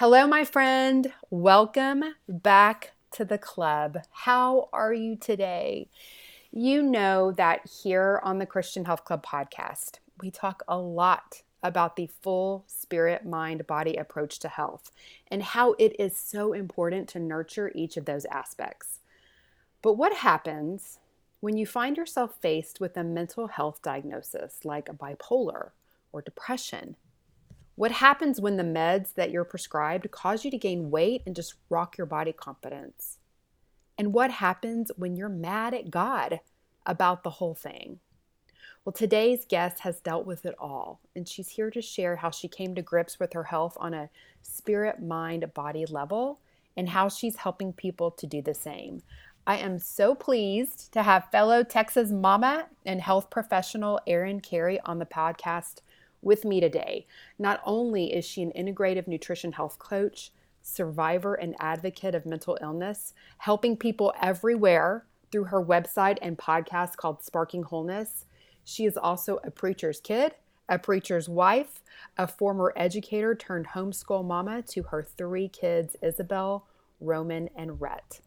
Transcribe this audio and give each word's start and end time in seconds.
Hello, 0.00 0.26
my 0.26 0.46
friend. 0.46 1.12
Welcome 1.28 2.02
back 2.26 2.92
to 3.10 3.22
the 3.22 3.36
club. 3.36 3.98
How 4.10 4.70
are 4.72 4.94
you 4.94 5.14
today? 5.14 5.90
You 6.50 6.82
know 6.82 7.32
that 7.32 7.68
here 7.84 8.18
on 8.24 8.38
the 8.38 8.46
Christian 8.46 8.86
Health 8.86 9.04
Club 9.04 9.22
podcast, 9.22 9.98
we 10.22 10.30
talk 10.30 10.62
a 10.66 10.78
lot 10.78 11.42
about 11.62 11.96
the 11.96 12.08
full 12.22 12.64
spirit, 12.66 13.26
mind, 13.26 13.66
body 13.66 13.96
approach 13.96 14.38
to 14.38 14.48
health 14.48 14.90
and 15.30 15.42
how 15.42 15.74
it 15.74 15.94
is 16.00 16.16
so 16.16 16.54
important 16.54 17.06
to 17.10 17.20
nurture 17.20 17.70
each 17.74 17.98
of 17.98 18.06
those 18.06 18.24
aspects. 18.24 19.00
But 19.82 19.98
what 19.98 20.14
happens 20.14 20.98
when 21.40 21.58
you 21.58 21.66
find 21.66 21.98
yourself 21.98 22.40
faced 22.40 22.80
with 22.80 22.96
a 22.96 23.04
mental 23.04 23.48
health 23.48 23.82
diagnosis 23.82 24.64
like 24.64 24.86
bipolar 24.86 25.72
or 26.10 26.22
depression 26.22 26.96
what 27.80 27.92
happens 27.92 28.38
when 28.38 28.58
the 28.58 28.62
meds 28.62 29.14
that 29.14 29.30
you're 29.30 29.42
prescribed 29.42 30.10
cause 30.10 30.44
you 30.44 30.50
to 30.50 30.58
gain 30.58 30.90
weight 30.90 31.22
and 31.24 31.34
just 31.34 31.54
rock 31.70 31.96
your 31.96 32.06
body 32.06 32.30
confidence? 32.30 33.16
And 33.96 34.12
what 34.12 34.30
happens 34.30 34.90
when 34.98 35.16
you're 35.16 35.30
mad 35.30 35.72
at 35.72 35.90
God 35.90 36.40
about 36.84 37.22
the 37.24 37.30
whole 37.30 37.54
thing? 37.54 38.00
Well, 38.84 38.92
today's 38.92 39.46
guest 39.46 39.80
has 39.80 39.98
dealt 39.98 40.26
with 40.26 40.44
it 40.44 40.54
all, 40.58 41.00
and 41.16 41.26
she's 41.26 41.48
here 41.48 41.70
to 41.70 41.80
share 41.80 42.16
how 42.16 42.30
she 42.30 42.48
came 42.48 42.74
to 42.74 42.82
grips 42.82 43.18
with 43.18 43.32
her 43.32 43.44
health 43.44 43.78
on 43.80 43.94
a 43.94 44.10
spirit, 44.42 45.02
mind, 45.02 45.50
body 45.54 45.86
level 45.86 46.38
and 46.76 46.90
how 46.90 47.08
she's 47.08 47.36
helping 47.36 47.72
people 47.72 48.10
to 48.10 48.26
do 48.26 48.42
the 48.42 48.52
same. 48.52 49.00
I 49.46 49.56
am 49.56 49.78
so 49.78 50.14
pleased 50.14 50.92
to 50.92 51.02
have 51.02 51.30
fellow 51.30 51.64
Texas 51.64 52.10
mama 52.10 52.66
and 52.84 53.00
health 53.00 53.30
professional 53.30 54.00
Erin 54.06 54.40
Kerry 54.40 54.78
on 54.80 54.98
the 54.98 55.06
podcast 55.06 55.76
with 56.22 56.44
me 56.44 56.60
today. 56.60 57.06
Not 57.38 57.60
only 57.64 58.12
is 58.12 58.24
she 58.24 58.42
an 58.42 58.52
integrative 58.56 59.06
nutrition 59.06 59.52
health 59.52 59.78
coach, 59.78 60.32
survivor, 60.62 61.34
and 61.34 61.54
advocate 61.58 62.14
of 62.14 62.26
mental 62.26 62.58
illness, 62.60 63.14
helping 63.38 63.76
people 63.76 64.12
everywhere 64.20 65.06
through 65.30 65.44
her 65.44 65.64
website 65.64 66.18
and 66.20 66.36
podcast 66.36 66.96
called 66.96 67.22
Sparking 67.22 67.62
Wholeness, 67.62 68.26
she 68.64 68.84
is 68.84 68.96
also 68.96 69.38
a 69.42 69.50
preacher's 69.50 70.00
kid, 70.00 70.34
a 70.68 70.78
preacher's 70.78 71.28
wife, 71.28 71.82
a 72.16 72.26
former 72.26 72.72
educator 72.76 73.34
turned 73.34 73.68
homeschool 73.68 74.24
mama 74.24 74.62
to 74.62 74.82
her 74.84 75.02
three 75.02 75.48
kids, 75.48 75.96
Isabel, 76.02 76.66
Roman, 77.00 77.48
and 77.56 77.80
Rhett. 77.80 78.20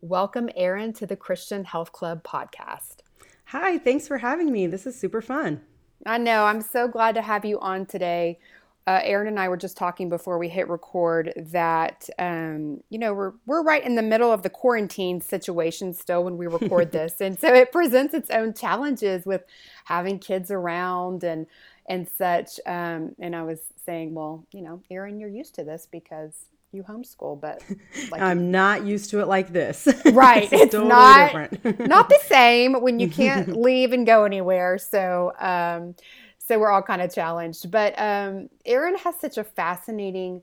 Welcome, 0.00 0.48
Erin, 0.56 0.94
to 0.94 1.06
the 1.06 1.16
Christian 1.16 1.64
Health 1.64 1.92
Club 1.92 2.22
podcast. 2.22 2.98
Hi, 3.46 3.76
thanks 3.78 4.08
for 4.08 4.18
having 4.18 4.50
me. 4.50 4.66
This 4.66 4.86
is 4.86 4.98
super 4.98 5.20
fun. 5.20 5.60
I 6.06 6.18
know. 6.18 6.44
I'm 6.44 6.62
so 6.62 6.88
glad 6.88 7.14
to 7.16 7.22
have 7.22 7.44
you 7.44 7.58
on 7.60 7.86
today. 7.86 8.38
Uh, 8.86 9.00
Erin 9.04 9.28
and 9.28 9.38
I 9.38 9.48
were 9.48 9.58
just 9.58 9.76
talking 9.76 10.08
before 10.08 10.38
we 10.38 10.48
hit 10.48 10.68
record 10.68 11.32
that 11.36 12.08
um, 12.18 12.82
you 12.88 12.98
know 12.98 13.12
we're 13.12 13.32
we're 13.46 13.62
right 13.62 13.84
in 13.84 13.94
the 13.94 14.02
middle 14.02 14.32
of 14.32 14.42
the 14.42 14.50
quarantine 14.50 15.20
situation 15.20 15.92
still 15.92 16.24
when 16.24 16.38
we 16.38 16.46
record 16.46 16.90
this, 16.92 17.20
and 17.20 17.38
so 17.38 17.54
it 17.54 17.72
presents 17.72 18.14
its 18.14 18.30
own 18.30 18.54
challenges 18.54 19.26
with 19.26 19.42
having 19.84 20.18
kids 20.18 20.50
around 20.50 21.22
and 21.22 21.46
and 21.88 22.08
such. 22.08 22.58
Um, 22.66 23.14
and 23.20 23.36
I 23.36 23.42
was 23.42 23.60
saying, 23.84 24.14
well, 24.14 24.46
you 24.52 24.62
know, 24.62 24.82
Erin, 24.90 25.20
you're 25.20 25.28
used 25.28 25.54
to 25.56 25.64
this 25.64 25.86
because 25.90 26.46
you 26.72 26.82
homeschool, 26.82 27.40
but 27.40 27.62
like 28.10 28.20
I'm 28.20 28.50
not 28.50 28.84
used 28.84 29.10
to 29.10 29.20
it 29.20 29.28
like 29.28 29.52
this. 29.52 29.88
Right. 30.12 30.44
it's, 30.44 30.52
it's 30.52 30.72
totally 30.72 30.88
not 30.88 31.64
not 31.80 32.08
the 32.08 32.18
same 32.24 32.74
when 32.74 32.98
you 32.98 33.08
can't 33.08 33.56
leave 33.56 33.92
and 33.92 34.06
go 34.06 34.24
anywhere. 34.24 34.78
So 34.78 35.32
um 35.38 35.94
so 36.38 36.58
we're 36.58 36.70
all 36.70 36.82
kind 36.82 37.02
of 37.02 37.14
challenged. 37.14 37.70
But 37.70 37.94
um 37.98 38.48
Erin 38.64 38.96
has 38.98 39.16
such 39.20 39.38
a 39.38 39.44
fascinating 39.44 40.42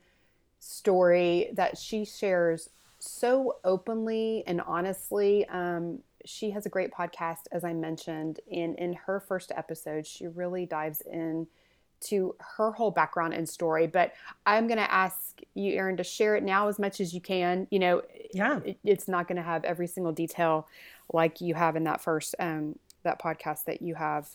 story 0.60 1.50
that 1.54 1.78
she 1.78 2.06
shares 2.06 2.70
so 3.00 3.58
openly 3.64 4.44
and 4.48 4.62
honestly. 4.62 5.48
Um 5.50 6.00
she 6.26 6.52
has 6.52 6.66
a 6.66 6.70
great 6.70 6.92
podcast, 6.92 7.48
as 7.52 7.64
I 7.64 7.74
mentioned. 7.74 8.40
And 8.52 8.78
in 8.78 8.94
her 8.94 9.20
first 9.20 9.52
episode, 9.56 10.06
she 10.06 10.28
really 10.28 10.66
dives 10.66 11.02
in 11.02 11.48
to 12.02 12.35
her 12.58 12.72
whole 12.72 12.91
background 12.91 13.34
and 13.34 13.47
story. 13.47 13.88
But 13.88 14.13
I'm 14.46 14.68
going 14.68 14.80
to 14.80 14.91
ask 14.91 15.40
you, 15.53 15.74
Erin, 15.74 15.97
to 15.97 16.03
share 16.03 16.35
it 16.35 16.44
now 16.44 16.68
as 16.68 16.80
much 16.80 17.00
as 17.00 17.13
you 17.13 17.22
can. 17.22 17.68
You 17.72 17.80
know, 17.80 18.02
yeah, 18.34 18.59
it, 18.66 18.78
it's 18.84 19.08
not 19.08 19.28
going 19.28 19.38
to 19.38 19.44
have 19.44 19.63
every 19.63 19.88
single 19.88 20.12
detail 20.12 20.68
like 21.12 21.41
you 21.41 21.56
have 21.56 21.75
in 21.75 21.84
that 21.86 22.02
first 22.02 22.36
um, 22.40 22.78
that 23.03 23.22
podcast 23.22 23.66
that 23.66 23.81
you 23.81 23.96
have 23.96 24.30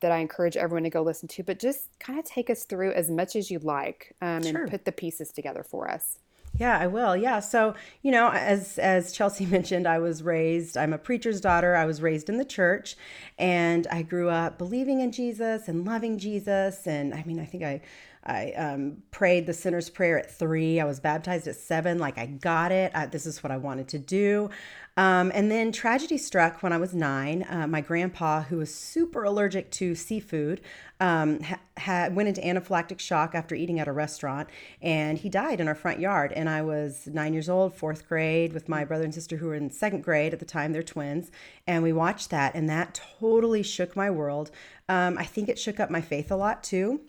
that 0.00 0.12
I 0.12 0.18
encourage 0.18 0.56
everyone 0.56 0.82
to 0.82 0.90
go 0.90 1.02
listen 1.02 1.28
to. 1.28 1.42
But 1.42 1.58
just 1.58 1.98
kind 1.98 2.18
of 2.18 2.24
take 2.24 2.50
us 2.50 2.64
through 2.64 2.92
as 2.92 3.10
much 3.10 3.36
as 3.36 3.50
you'd 3.50 3.64
like 3.64 4.14
um, 4.20 4.42
sure. 4.42 4.62
and 4.62 4.70
put 4.70 4.84
the 4.84 4.92
pieces 4.92 5.32
together 5.32 5.62
for 5.62 5.88
us. 5.88 6.18
Yeah, 6.58 6.78
I 6.78 6.86
will. 6.86 7.16
Yeah. 7.16 7.40
So, 7.40 7.74
you 8.02 8.10
know, 8.10 8.30
as 8.30 8.78
as 8.78 9.12
Chelsea 9.12 9.46
mentioned, 9.56 9.86
I 9.86 9.98
was 9.98 10.22
raised, 10.22 10.76
I'm 10.76 10.92
a 10.92 10.98
preacher's 10.98 11.40
daughter. 11.40 11.74
I 11.74 11.86
was 11.86 12.02
raised 12.02 12.28
in 12.28 12.36
the 12.36 12.44
church 12.44 12.96
and 13.38 13.86
I 13.88 14.02
grew 14.02 14.28
up 14.28 14.58
believing 14.58 15.00
in 15.00 15.12
Jesus 15.12 15.68
and 15.68 15.84
loving 15.84 16.18
Jesus 16.18 16.86
and 16.86 17.14
I 17.14 17.24
mean, 17.24 17.40
I 17.40 17.46
think 17.46 17.62
I 17.62 17.80
I 18.24 18.52
um, 18.52 19.02
prayed 19.10 19.46
the 19.46 19.52
sinner's 19.52 19.90
prayer 19.90 20.18
at 20.18 20.30
three. 20.30 20.78
I 20.80 20.84
was 20.84 21.00
baptized 21.00 21.48
at 21.48 21.56
seven. 21.56 21.98
Like 21.98 22.18
I 22.18 22.26
got 22.26 22.70
it. 22.70 22.92
I, 22.94 23.06
this 23.06 23.26
is 23.26 23.42
what 23.42 23.50
I 23.50 23.56
wanted 23.56 23.88
to 23.88 23.98
do. 23.98 24.48
Um, 24.96 25.32
and 25.34 25.50
then 25.50 25.72
tragedy 25.72 26.18
struck 26.18 26.62
when 26.62 26.72
I 26.72 26.76
was 26.76 26.94
nine. 26.94 27.46
Uh, 27.48 27.66
my 27.66 27.80
grandpa, 27.80 28.42
who 28.42 28.58
was 28.58 28.72
super 28.72 29.24
allergic 29.24 29.70
to 29.72 29.94
seafood, 29.94 30.60
um, 31.00 31.40
ha- 31.78 32.10
went 32.12 32.28
into 32.28 32.42
anaphylactic 32.42 33.00
shock 33.00 33.34
after 33.34 33.54
eating 33.54 33.80
at 33.80 33.88
a 33.88 33.92
restaurant, 33.92 34.50
and 34.82 35.16
he 35.18 35.30
died 35.30 35.60
in 35.60 35.66
our 35.66 35.74
front 35.74 35.98
yard. 35.98 36.32
And 36.32 36.48
I 36.48 36.60
was 36.60 37.08
nine 37.10 37.32
years 37.32 37.48
old, 37.48 37.74
fourth 37.74 38.06
grade, 38.06 38.52
with 38.52 38.68
my 38.68 38.84
brother 38.84 39.04
and 39.04 39.14
sister 39.14 39.38
who 39.38 39.46
were 39.46 39.54
in 39.54 39.70
second 39.70 40.04
grade 40.04 40.34
at 40.34 40.40
the 40.40 40.44
time. 40.44 40.72
They're 40.72 40.82
twins, 40.82 41.30
and 41.66 41.82
we 41.82 41.94
watched 41.94 42.28
that, 42.28 42.54
and 42.54 42.68
that 42.68 43.00
totally 43.18 43.62
shook 43.62 43.96
my 43.96 44.10
world. 44.10 44.50
Um, 44.90 45.16
I 45.16 45.24
think 45.24 45.48
it 45.48 45.58
shook 45.58 45.80
up 45.80 45.88
my 45.88 46.02
faith 46.02 46.30
a 46.30 46.36
lot 46.36 46.62
too 46.62 47.00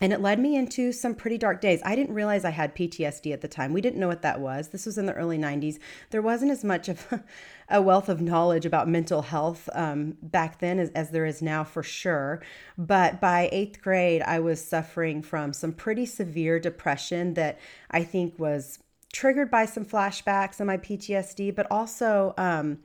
and 0.00 0.12
it 0.12 0.20
led 0.20 0.40
me 0.40 0.56
into 0.56 0.92
some 0.92 1.14
pretty 1.14 1.38
dark 1.38 1.60
days. 1.60 1.80
I 1.84 1.94
didn't 1.94 2.14
realize 2.14 2.44
I 2.44 2.50
had 2.50 2.74
PTSD 2.74 3.32
at 3.32 3.40
the 3.40 3.48
time. 3.48 3.72
We 3.72 3.80
didn't 3.80 4.00
know 4.00 4.08
what 4.08 4.22
that 4.22 4.40
was. 4.40 4.68
This 4.68 4.86
was 4.86 4.98
in 4.98 5.06
the 5.06 5.12
early 5.12 5.38
90s. 5.38 5.78
There 6.10 6.22
wasn't 6.22 6.50
as 6.50 6.64
much 6.64 6.88
of 6.88 7.22
a 7.68 7.80
wealth 7.80 8.08
of 8.08 8.20
knowledge 8.20 8.66
about 8.66 8.88
mental 8.88 9.22
health 9.22 9.68
um, 9.72 10.16
back 10.20 10.58
then 10.58 10.80
as, 10.80 10.90
as 10.90 11.10
there 11.10 11.26
is 11.26 11.40
now, 11.40 11.62
for 11.62 11.82
sure. 11.82 12.42
But 12.76 13.20
by 13.20 13.48
eighth 13.52 13.80
grade, 13.80 14.22
I 14.22 14.40
was 14.40 14.64
suffering 14.64 15.22
from 15.22 15.52
some 15.52 15.72
pretty 15.72 16.06
severe 16.06 16.58
depression 16.58 17.34
that 17.34 17.60
I 17.90 18.02
think 18.02 18.38
was 18.38 18.80
triggered 19.12 19.50
by 19.50 19.64
some 19.64 19.84
flashbacks 19.84 20.58
and 20.58 20.66
my 20.66 20.76
PTSD, 20.76 21.54
but 21.54 21.68
also. 21.70 22.34
Um, 22.36 22.80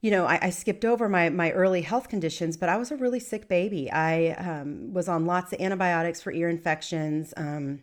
you 0.00 0.10
know, 0.10 0.26
I, 0.26 0.38
I, 0.42 0.50
skipped 0.50 0.84
over 0.84 1.08
my 1.08 1.30
my 1.30 1.50
early 1.52 1.82
health 1.82 2.08
conditions, 2.08 2.56
but 2.56 2.68
I 2.68 2.76
was 2.76 2.90
a 2.90 2.96
really 2.96 3.20
sick 3.20 3.48
baby. 3.48 3.90
I 3.90 4.30
um, 4.32 4.92
was 4.92 5.08
on 5.08 5.26
lots 5.26 5.52
of 5.52 5.60
antibiotics 5.60 6.20
for 6.20 6.32
ear 6.32 6.48
infections. 6.48 7.32
Um, 7.36 7.80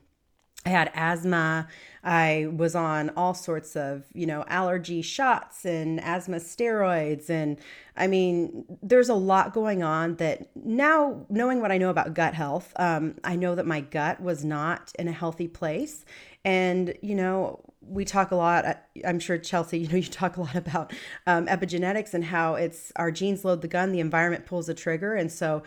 I 0.66 0.70
had 0.70 0.92
asthma. 0.94 1.68
I 2.04 2.48
was 2.56 2.76
on 2.76 3.10
all 3.12 3.34
sorts 3.34 3.76
of, 3.76 4.06
you 4.14 4.26
know, 4.26 4.46
allergy 4.48 5.02
shots 5.02 5.66
and 5.66 6.00
asthma 6.02 6.38
steroids. 6.38 7.30
And 7.30 7.60
I 7.98 8.08
mean, 8.08 8.66
there's 8.82 9.10
a 9.10 9.14
lot 9.14 9.54
going 9.54 9.84
on 9.84 10.16
that 10.16 10.50
now, 10.56 11.26
knowing 11.30 11.60
what 11.62 11.72
I 11.72 11.78
know 11.78 11.90
about 11.90 12.14
gut 12.14 12.34
health, 12.34 12.72
um, 12.78 13.16
I 13.24 13.36
know 13.36 13.56
that 13.56 13.66
my 13.66 13.82
gut 13.82 14.22
was 14.22 14.46
not 14.46 14.92
in 14.98 15.08
a 15.08 15.12
healthy 15.12 15.48
place. 15.48 16.06
And, 16.46 16.94
you 17.02 17.16
know, 17.16 17.62
we 17.88 18.06
talk 18.06 18.32
a 18.32 18.36
lot 18.36 18.86
i'm 19.06 19.20
sure 19.20 19.38
chelsea 19.38 19.80
you 19.80 19.88
know 19.88 19.96
you 19.96 20.04
talk 20.04 20.38
a 20.38 20.42
lot 20.42 20.56
about 20.56 20.94
um, 21.28 21.48
epigenetics 21.48 22.14
and 22.14 22.26
how 22.26 22.56
it's 22.56 22.92
our 22.96 23.12
genes 23.12 23.44
load 23.44 23.62
the 23.62 23.68
gun 23.68 23.92
the 23.92 24.00
environment 24.00 24.46
pulls 24.46 24.68
the 24.68 24.74
trigger 24.74 25.14
and 25.14 25.32
so 25.32 25.64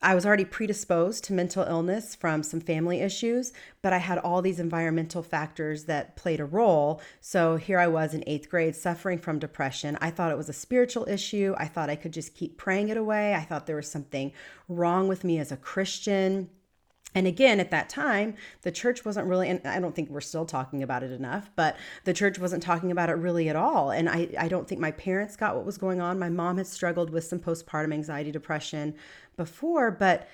I 0.00 0.14
was 0.14 0.24
already 0.24 0.44
predisposed 0.44 1.24
to 1.24 1.32
mental 1.32 1.64
illness 1.64 2.14
from 2.14 2.44
some 2.44 2.60
family 2.60 3.00
issues, 3.00 3.52
but 3.82 3.92
I 3.92 3.98
had 3.98 4.18
all 4.18 4.42
these 4.42 4.60
environmental 4.60 5.24
factors 5.24 5.84
that 5.84 6.14
played 6.14 6.38
a 6.38 6.44
role. 6.44 7.00
So 7.20 7.56
here 7.56 7.80
I 7.80 7.88
was 7.88 8.14
in 8.14 8.22
eighth 8.28 8.48
grade 8.48 8.76
suffering 8.76 9.18
from 9.18 9.40
depression. 9.40 9.98
I 10.00 10.10
thought 10.10 10.30
it 10.30 10.38
was 10.38 10.48
a 10.48 10.52
spiritual 10.52 11.08
issue. 11.08 11.56
I 11.58 11.66
thought 11.66 11.90
I 11.90 11.96
could 11.96 12.12
just 12.12 12.36
keep 12.36 12.56
praying 12.56 12.90
it 12.90 12.96
away. 12.96 13.34
I 13.34 13.42
thought 13.42 13.66
there 13.66 13.74
was 13.74 13.90
something 13.90 14.32
wrong 14.68 15.08
with 15.08 15.24
me 15.24 15.40
as 15.40 15.50
a 15.50 15.56
Christian. 15.56 16.48
And 17.14 17.26
again, 17.26 17.58
at 17.58 17.70
that 17.70 17.88
time, 17.88 18.34
the 18.62 18.70
church 18.70 19.04
wasn't 19.04 19.28
really, 19.28 19.48
and 19.48 19.66
I 19.66 19.80
don't 19.80 19.94
think 19.94 20.10
we're 20.10 20.20
still 20.20 20.44
talking 20.44 20.82
about 20.82 21.02
it 21.02 21.10
enough, 21.10 21.50
but 21.56 21.76
the 22.04 22.12
church 22.12 22.38
wasn't 22.38 22.62
talking 22.62 22.90
about 22.90 23.08
it 23.08 23.14
really 23.14 23.48
at 23.48 23.56
all. 23.56 23.90
And 23.90 24.08
I, 24.08 24.28
I 24.38 24.48
don't 24.48 24.68
think 24.68 24.80
my 24.80 24.90
parents 24.90 25.34
got 25.34 25.56
what 25.56 25.64
was 25.64 25.78
going 25.78 26.00
on. 26.00 26.18
My 26.18 26.28
mom 26.28 26.58
had 26.58 26.66
struggled 26.66 27.10
with 27.10 27.24
some 27.24 27.38
postpartum 27.38 27.94
anxiety, 27.94 28.30
depression 28.30 28.94
before, 29.36 29.90
but 29.90 30.28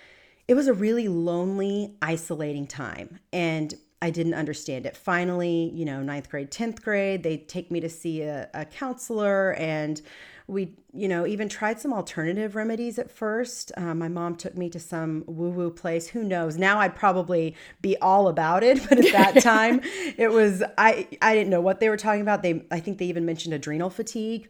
it 0.49 0.55
was 0.55 0.67
a 0.67 0.75
really 0.75 1.09
lonely, 1.09 1.95
isolating 2.03 2.67
time. 2.67 3.21
And 3.33 3.75
I 4.03 4.11
didn't 4.11 4.35
understand 4.35 4.87
it. 4.87 4.97
Finally, 4.97 5.71
you 5.75 5.85
know, 5.85 6.03
ninth 6.03 6.29
grade, 6.29 6.51
10th 6.51 6.83
grade, 6.83 7.23
they 7.23 7.39
take 7.39 7.71
me 7.71 7.81
to 7.81 7.89
see 7.89 8.23
a, 8.23 8.49
a 8.53 8.65
counselor 8.65 9.55
and 9.55 10.03
we, 10.47 10.75
you 10.93 11.09
know, 11.09 11.27
even 11.27 11.49
tried 11.49 11.81
some 11.81 11.93
alternative 11.95 12.55
remedies 12.55 12.99
at 12.99 13.11
first. 13.11 13.73
Um, 13.79 13.99
my 13.99 14.09
mom 14.09 14.37
took 14.37 14.57
me 14.59 14.69
to 14.71 14.79
some 14.79 15.25
woo 15.27 15.49
woo 15.49 15.71
place. 15.71 16.09
Who 16.09 16.23
knows? 16.23 16.59
Now 16.59 16.81
I'd 16.81 16.95
probably 16.95 17.57
be 17.81 17.97
all 17.99 18.29
about 18.29 18.63
it, 18.63 18.79
but 18.89 18.99
at 18.99 19.13
that 19.13 19.43
time, 19.43 19.81
it 20.19 20.31
was 20.31 20.63
I 20.77 21.09
I 21.23 21.35
didn't 21.35 21.51
know 21.51 21.63
what 21.63 21.81
they 21.81 21.89
were 21.89 21.97
talking 21.97 22.21
about. 22.21 22.43
They 22.43 22.63
I 22.71 22.81
think 22.81 22.99
they 22.99 23.07
even 23.07 23.25
mentioned 23.25 23.55
adrenal 23.55 23.89
fatigue 23.89 24.49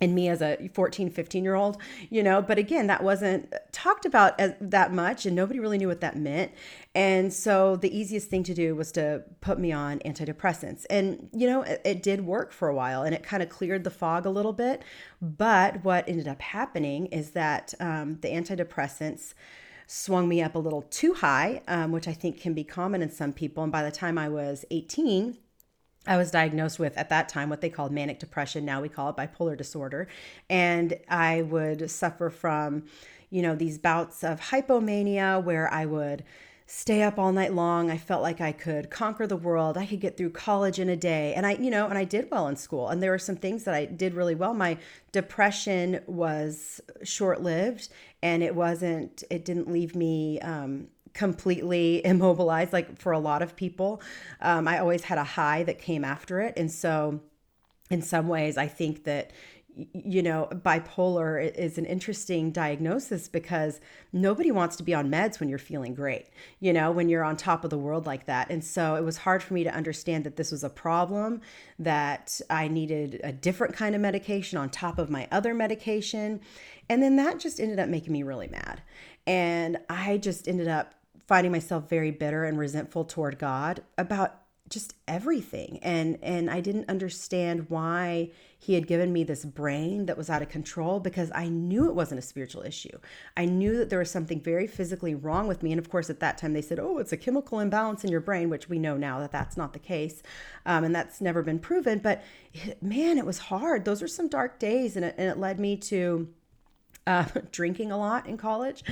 and 0.00 0.14
me 0.14 0.28
as 0.28 0.40
a 0.40 0.70
14 0.74 1.10
15 1.10 1.44
year 1.44 1.54
old 1.54 1.76
you 2.08 2.22
know 2.22 2.40
but 2.40 2.58
again 2.58 2.86
that 2.86 3.02
wasn't 3.02 3.52
talked 3.72 4.04
about 4.04 4.38
as, 4.38 4.54
that 4.60 4.92
much 4.92 5.26
and 5.26 5.34
nobody 5.34 5.58
really 5.58 5.78
knew 5.78 5.88
what 5.88 6.00
that 6.00 6.16
meant. 6.16 6.52
And 6.94 7.32
so 7.32 7.76
the 7.76 7.96
easiest 7.96 8.28
thing 8.28 8.42
to 8.44 8.54
do 8.54 8.74
was 8.74 8.92
to 8.92 9.22
put 9.40 9.58
me 9.58 9.72
on 9.72 10.00
antidepressants. 10.00 10.84
And 10.90 11.28
you 11.32 11.46
know 11.46 11.62
it, 11.62 11.80
it 11.84 12.02
did 12.02 12.26
work 12.26 12.52
for 12.52 12.68
a 12.68 12.74
while 12.74 13.02
and 13.02 13.14
it 13.14 13.22
kind 13.22 13.42
of 13.42 13.48
cleared 13.48 13.84
the 13.84 13.90
fog 13.90 14.26
a 14.26 14.30
little 14.30 14.52
bit. 14.52 14.82
But 15.22 15.84
what 15.84 16.08
ended 16.08 16.28
up 16.28 16.42
happening 16.42 17.06
is 17.06 17.30
that 17.30 17.74
um, 17.80 18.18
the 18.20 18.28
antidepressants 18.28 19.34
swung 19.86 20.28
me 20.28 20.40
up 20.40 20.54
a 20.54 20.58
little 20.58 20.82
too 20.82 21.14
high 21.14 21.60
um, 21.66 21.90
which 21.90 22.06
i 22.06 22.12
think 22.12 22.40
can 22.40 22.54
be 22.54 22.62
common 22.62 23.02
in 23.02 23.10
some 23.10 23.32
people. 23.32 23.62
And 23.62 23.72
by 23.72 23.82
the 23.82 23.90
time 23.90 24.18
i 24.18 24.28
was 24.28 24.64
18 24.70 25.36
I 26.06 26.16
was 26.16 26.30
diagnosed 26.30 26.78
with 26.78 26.96
at 26.96 27.10
that 27.10 27.28
time 27.28 27.50
what 27.50 27.60
they 27.60 27.68
called 27.68 27.92
manic 27.92 28.18
depression. 28.18 28.64
Now 28.64 28.80
we 28.80 28.88
call 28.88 29.10
it 29.10 29.16
bipolar 29.16 29.56
disorder. 29.56 30.08
And 30.48 30.98
I 31.08 31.42
would 31.42 31.90
suffer 31.90 32.30
from, 32.30 32.84
you 33.28 33.42
know, 33.42 33.54
these 33.54 33.78
bouts 33.78 34.24
of 34.24 34.40
hypomania 34.40 35.42
where 35.42 35.72
I 35.72 35.84
would 35.84 36.24
stay 36.66 37.02
up 37.02 37.18
all 37.18 37.32
night 37.32 37.52
long. 37.52 37.90
I 37.90 37.98
felt 37.98 38.22
like 38.22 38.40
I 38.40 38.52
could 38.52 38.90
conquer 38.90 39.26
the 39.26 39.36
world. 39.36 39.76
I 39.76 39.84
could 39.86 40.00
get 40.00 40.16
through 40.16 40.30
college 40.30 40.78
in 40.78 40.88
a 40.88 40.96
day. 40.96 41.34
And 41.34 41.44
I, 41.44 41.52
you 41.54 41.68
know, 41.68 41.88
and 41.88 41.98
I 41.98 42.04
did 42.04 42.30
well 42.30 42.46
in 42.46 42.54
school. 42.56 42.88
And 42.88 43.02
there 43.02 43.10
were 43.10 43.18
some 43.18 43.36
things 43.36 43.64
that 43.64 43.74
I 43.74 43.84
did 43.84 44.14
really 44.14 44.36
well. 44.36 44.54
My 44.54 44.78
depression 45.10 46.00
was 46.06 46.80
short 47.02 47.42
lived 47.42 47.88
and 48.22 48.42
it 48.42 48.54
wasn't, 48.54 49.24
it 49.30 49.44
didn't 49.44 49.70
leave 49.70 49.96
me, 49.96 50.38
um, 50.40 50.86
completely 51.14 52.00
immobilized 52.04 52.72
like 52.72 52.98
for 52.98 53.12
a 53.12 53.18
lot 53.18 53.42
of 53.42 53.56
people. 53.56 54.00
Um, 54.40 54.68
i 54.68 54.78
always 54.78 55.04
had 55.04 55.18
a 55.18 55.24
high 55.24 55.62
that 55.64 55.78
came 55.78 56.04
after 56.04 56.40
it. 56.40 56.54
And 56.56 56.70
so 56.70 57.20
in 57.90 58.02
some 58.02 58.28
ways 58.28 58.56
i 58.56 58.68
think 58.68 59.04
that 59.04 59.32
you 59.92 60.22
know 60.22 60.48
bipolar 60.52 61.52
is 61.56 61.78
an 61.78 61.86
interesting 61.86 62.50
diagnosis 62.50 63.28
because 63.28 63.80
nobody 64.12 64.50
wants 64.50 64.76
to 64.76 64.82
be 64.82 64.94
on 64.94 65.10
meds 65.10 65.38
when 65.38 65.48
you're 65.48 65.58
feeling 65.58 65.94
great 65.94 66.26
you 66.58 66.72
know 66.72 66.90
when 66.90 67.08
you're 67.08 67.24
on 67.24 67.36
top 67.36 67.64
of 67.64 67.70
the 67.70 67.78
world 67.78 68.06
like 68.06 68.26
that. 68.26 68.50
And 68.50 68.62
so 68.64 68.96
it 68.96 69.04
was 69.04 69.18
hard 69.18 69.42
for 69.42 69.54
me 69.54 69.64
to 69.64 69.74
understand 69.74 70.24
that 70.24 70.36
this 70.36 70.50
was 70.50 70.64
a 70.64 70.70
problem 70.70 71.40
that 71.78 72.40
i 72.50 72.68
needed 72.68 73.20
a 73.24 73.32
different 73.32 73.74
kind 73.74 73.94
of 73.94 74.00
medication 74.00 74.58
on 74.58 74.70
top 74.70 74.98
of 74.98 75.10
my 75.10 75.26
other 75.30 75.54
medication. 75.54 76.40
And 76.88 77.02
then 77.02 77.16
that 77.16 77.38
just 77.38 77.60
ended 77.60 77.78
up 77.78 77.88
making 77.88 78.12
me 78.12 78.22
really 78.22 78.48
mad. 78.48 78.82
And 79.26 79.78
i 79.88 80.18
just 80.18 80.48
ended 80.48 80.68
up 80.68 80.94
finding 81.30 81.52
myself 81.52 81.88
very 81.88 82.10
bitter 82.10 82.44
and 82.44 82.58
resentful 82.58 83.04
toward 83.04 83.38
God 83.38 83.84
about 83.96 84.40
just 84.68 84.94
everything 85.06 85.78
and 85.80 86.18
and 86.22 86.50
I 86.50 86.60
didn't 86.60 86.88
understand 86.88 87.66
why 87.70 88.32
he 88.58 88.74
had 88.74 88.88
given 88.88 89.12
me 89.12 89.22
this 89.22 89.44
brain 89.44 90.06
that 90.06 90.16
was 90.16 90.28
out 90.28 90.42
of 90.42 90.48
control 90.48 90.98
because 90.98 91.30
I 91.32 91.48
knew 91.48 91.88
it 91.88 91.94
wasn't 91.94 92.18
a 92.18 92.22
spiritual 92.22 92.62
issue. 92.62 92.98
I 93.36 93.44
knew 93.44 93.76
that 93.78 93.90
there 93.90 94.00
was 94.00 94.10
something 94.10 94.40
very 94.40 94.66
physically 94.66 95.14
wrong 95.14 95.46
with 95.46 95.62
me 95.62 95.70
and 95.70 95.78
of 95.78 95.88
course 95.88 96.10
at 96.10 96.18
that 96.18 96.36
time 96.36 96.52
they 96.52 96.62
said, 96.62 96.80
"Oh, 96.80 96.98
it's 96.98 97.12
a 97.12 97.16
chemical 97.16 97.60
imbalance 97.60 98.02
in 98.02 98.10
your 98.10 98.20
brain," 98.20 98.50
which 98.50 98.68
we 98.68 98.80
know 98.80 98.96
now 98.96 99.20
that 99.20 99.30
that's 99.30 99.56
not 99.56 99.72
the 99.72 99.78
case. 99.78 100.24
Um, 100.66 100.82
and 100.82 100.92
that's 100.92 101.20
never 101.20 101.42
been 101.42 101.60
proven, 101.60 102.00
but 102.00 102.24
man, 102.82 103.18
it 103.18 103.26
was 103.26 103.38
hard. 103.38 103.84
Those 103.84 104.02
were 104.02 104.08
some 104.08 104.26
dark 104.26 104.58
days 104.58 104.96
and 104.96 105.04
it, 105.04 105.14
and 105.16 105.30
it 105.30 105.38
led 105.38 105.60
me 105.60 105.76
to 105.76 106.28
uh, 107.06 107.24
drinking 107.52 107.90
a 107.90 107.98
lot 107.98 108.26
in 108.26 108.36
college, 108.36 108.84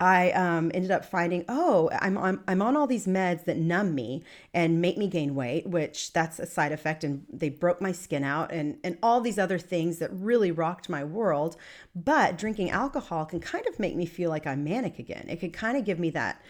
I 0.00 0.30
um, 0.32 0.70
ended 0.74 0.90
up 0.90 1.04
finding, 1.04 1.44
oh, 1.48 1.90
I'm 2.00 2.16
on, 2.18 2.42
I'm 2.46 2.62
on 2.62 2.76
all 2.76 2.86
these 2.86 3.06
meds 3.06 3.44
that 3.44 3.56
numb 3.56 3.94
me 3.94 4.22
and 4.52 4.80
make 4.80 4.98
me 4.98 5.08
gain 5.08 5.34
weight, 5.34 5.66
which 5.66 6.12
that's 6.12 6.38
a 6.38 6.46
side 6.46 6.72
effect. 6.72 7.04
And 7.04 7.24
they 7.32 7.48
broke 7.48 7.80
my 7.80 7.92
skin 7.92 8.24
out 8.24 8.52
and, 8.52 8.78
and 8.84 8.98
all 9.02 9.20
these 9.20 9.38
other 9.38 9.58
things 9.58 9.98
that 9.98 10.10
really 10.12 10.50
rocked 10.50 10.88
my 10.88 11.04
world. 11.04 11.56
But 11.94 12.38
drinking 12.38 12.70
alcohol 12.70 13.26
can 13.26 13.40
kind 13.40 13.66
of 13.66 13.78
make 13.78 13.96
me 13.96 14.06
feel 14.06 14.30
like 14.30 14.46
I'm 14.46 14.64
manic 14.64 14.98
again. 14.98 15.26
It 15.28 15.40
could 15.40 15.52
kind 15.52 15.76
of 15.76 15.84
give 15.84 15.98
me 15.98 16.10
that 16.10 16.42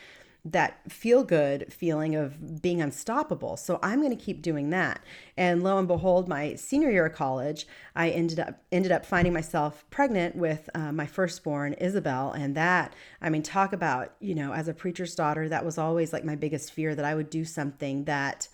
that 0.45 0.91
feel 0.91 1.23
good 1.23 1.73
feeling 1.73 2.17
of 2.17 2.61
being 2.61 2.83
unstoppable. 2.83 3.57
So 3.57 3.79
I'm 3.81 4.01
going 4.01 4.17
to 4.17 4.25
keep 4.25 4.43
doing 4.43 4.71
that. 4.71 5.01
And 5.37 5.63
lo 5.63 5.79
and 5.79 5.87
behold, 5.87 6.29
my 6.29 6.57
senior 6.57 6.91
year 6.91 7.07
of 7.07 7.15
college, 7.15 7.67
I 7.95 8.11
ended 8.11 8.41
up 8.41 8.61
ended 8.73 8.91
up 8.91 9.07
finding 9.07 9.33
myself 9.33 9.85
pregnant 9.91 10.35
with 10.35 10.69
uh, 10.75 10.91
my 10.91 11.07
firstborn, 11.07 11.75
Isabel. 11.75 12.33
And 12.33 12.57
that, 12.57 12.95
I 13.21 13.31
mean, 13.31 13.43
talk 13.43 13.73
about 13.73 14.15
you 14.19 14.35
know, 14.35 14.53
as 14.53 14.67
a 14.67 14.75
preacher's 14.75 15.15
daughter, 15.15 15.49
that 15.49 15.65
was 15.65 15.79
always 15.79 16.13
like 16.13 16.25
my 16.25 16.35
biggest 16.35 16.73
fear 16.73 16.95
that 16.97 17.05
I 17.05 17.15
would 17.15 17.31
do 17.31 17.45
something 17.45 18.05
that 18.05 18.49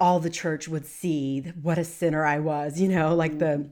all 0.00 0.18
the 0.18 0.28
church 0.28 0.68
would 0.68 0.86
see 0.86 1.40
what 1.62 1.78
a 1.78 1.84
sinner 1.84 2.26
I 2.26 2.40
was. 2.40 2.80
You 2.80 2.88
know, 2.88 3.14
like 3.14 3.38
the 3.38 3.70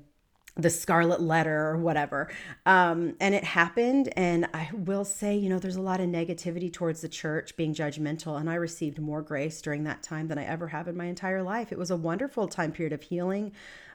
the 0.57 0.71
scarlet 0.71 1.21
letter 1.21 1.69
or 1.69 1.77
whatever. 1.77 2.31
Um, 2.65 3.15
and 3.21 3.35
it 3.35 3.45
happened 3.45 4.13
and 4.17 4.47
i 4.55 4.71
will 4.73 5.05
say 5.05 5.37
you 5.37 5.49
know 5.49 5.59
there's 5.59 5.77
a 5.77 5.81
lot 5.81 6.01
of 6.01 6.09
negativity 6.09 6.73
towards 6.73 7.01
the 7.01 7.09
church 7.09 7.57
being 7.57 7.75
judgmental 7.75 8.39
and 8.39 8.49
i 8.49 8.55
received 8.55 9.01
more 9.01 9.23
grace 9.23 9.61
during 9.61 9.85
that 9.85 10.03
time 10.03 10.29
than 10.29 10.39
i 10.39 10.45
ever 10.45 10.69
have 10.69 10.89
in 10.89 10.97
my 10.97 11.07
entire 11.07 11.43
life. 11.43 11.73
It 11.73 11.79
was 11.79 11.91
a 11.91 11.97
wonderful 11.97 12.49
time 12.49 12.73
period 12.73 12.93
of 12.93 13.03
healing. 13.03 13.53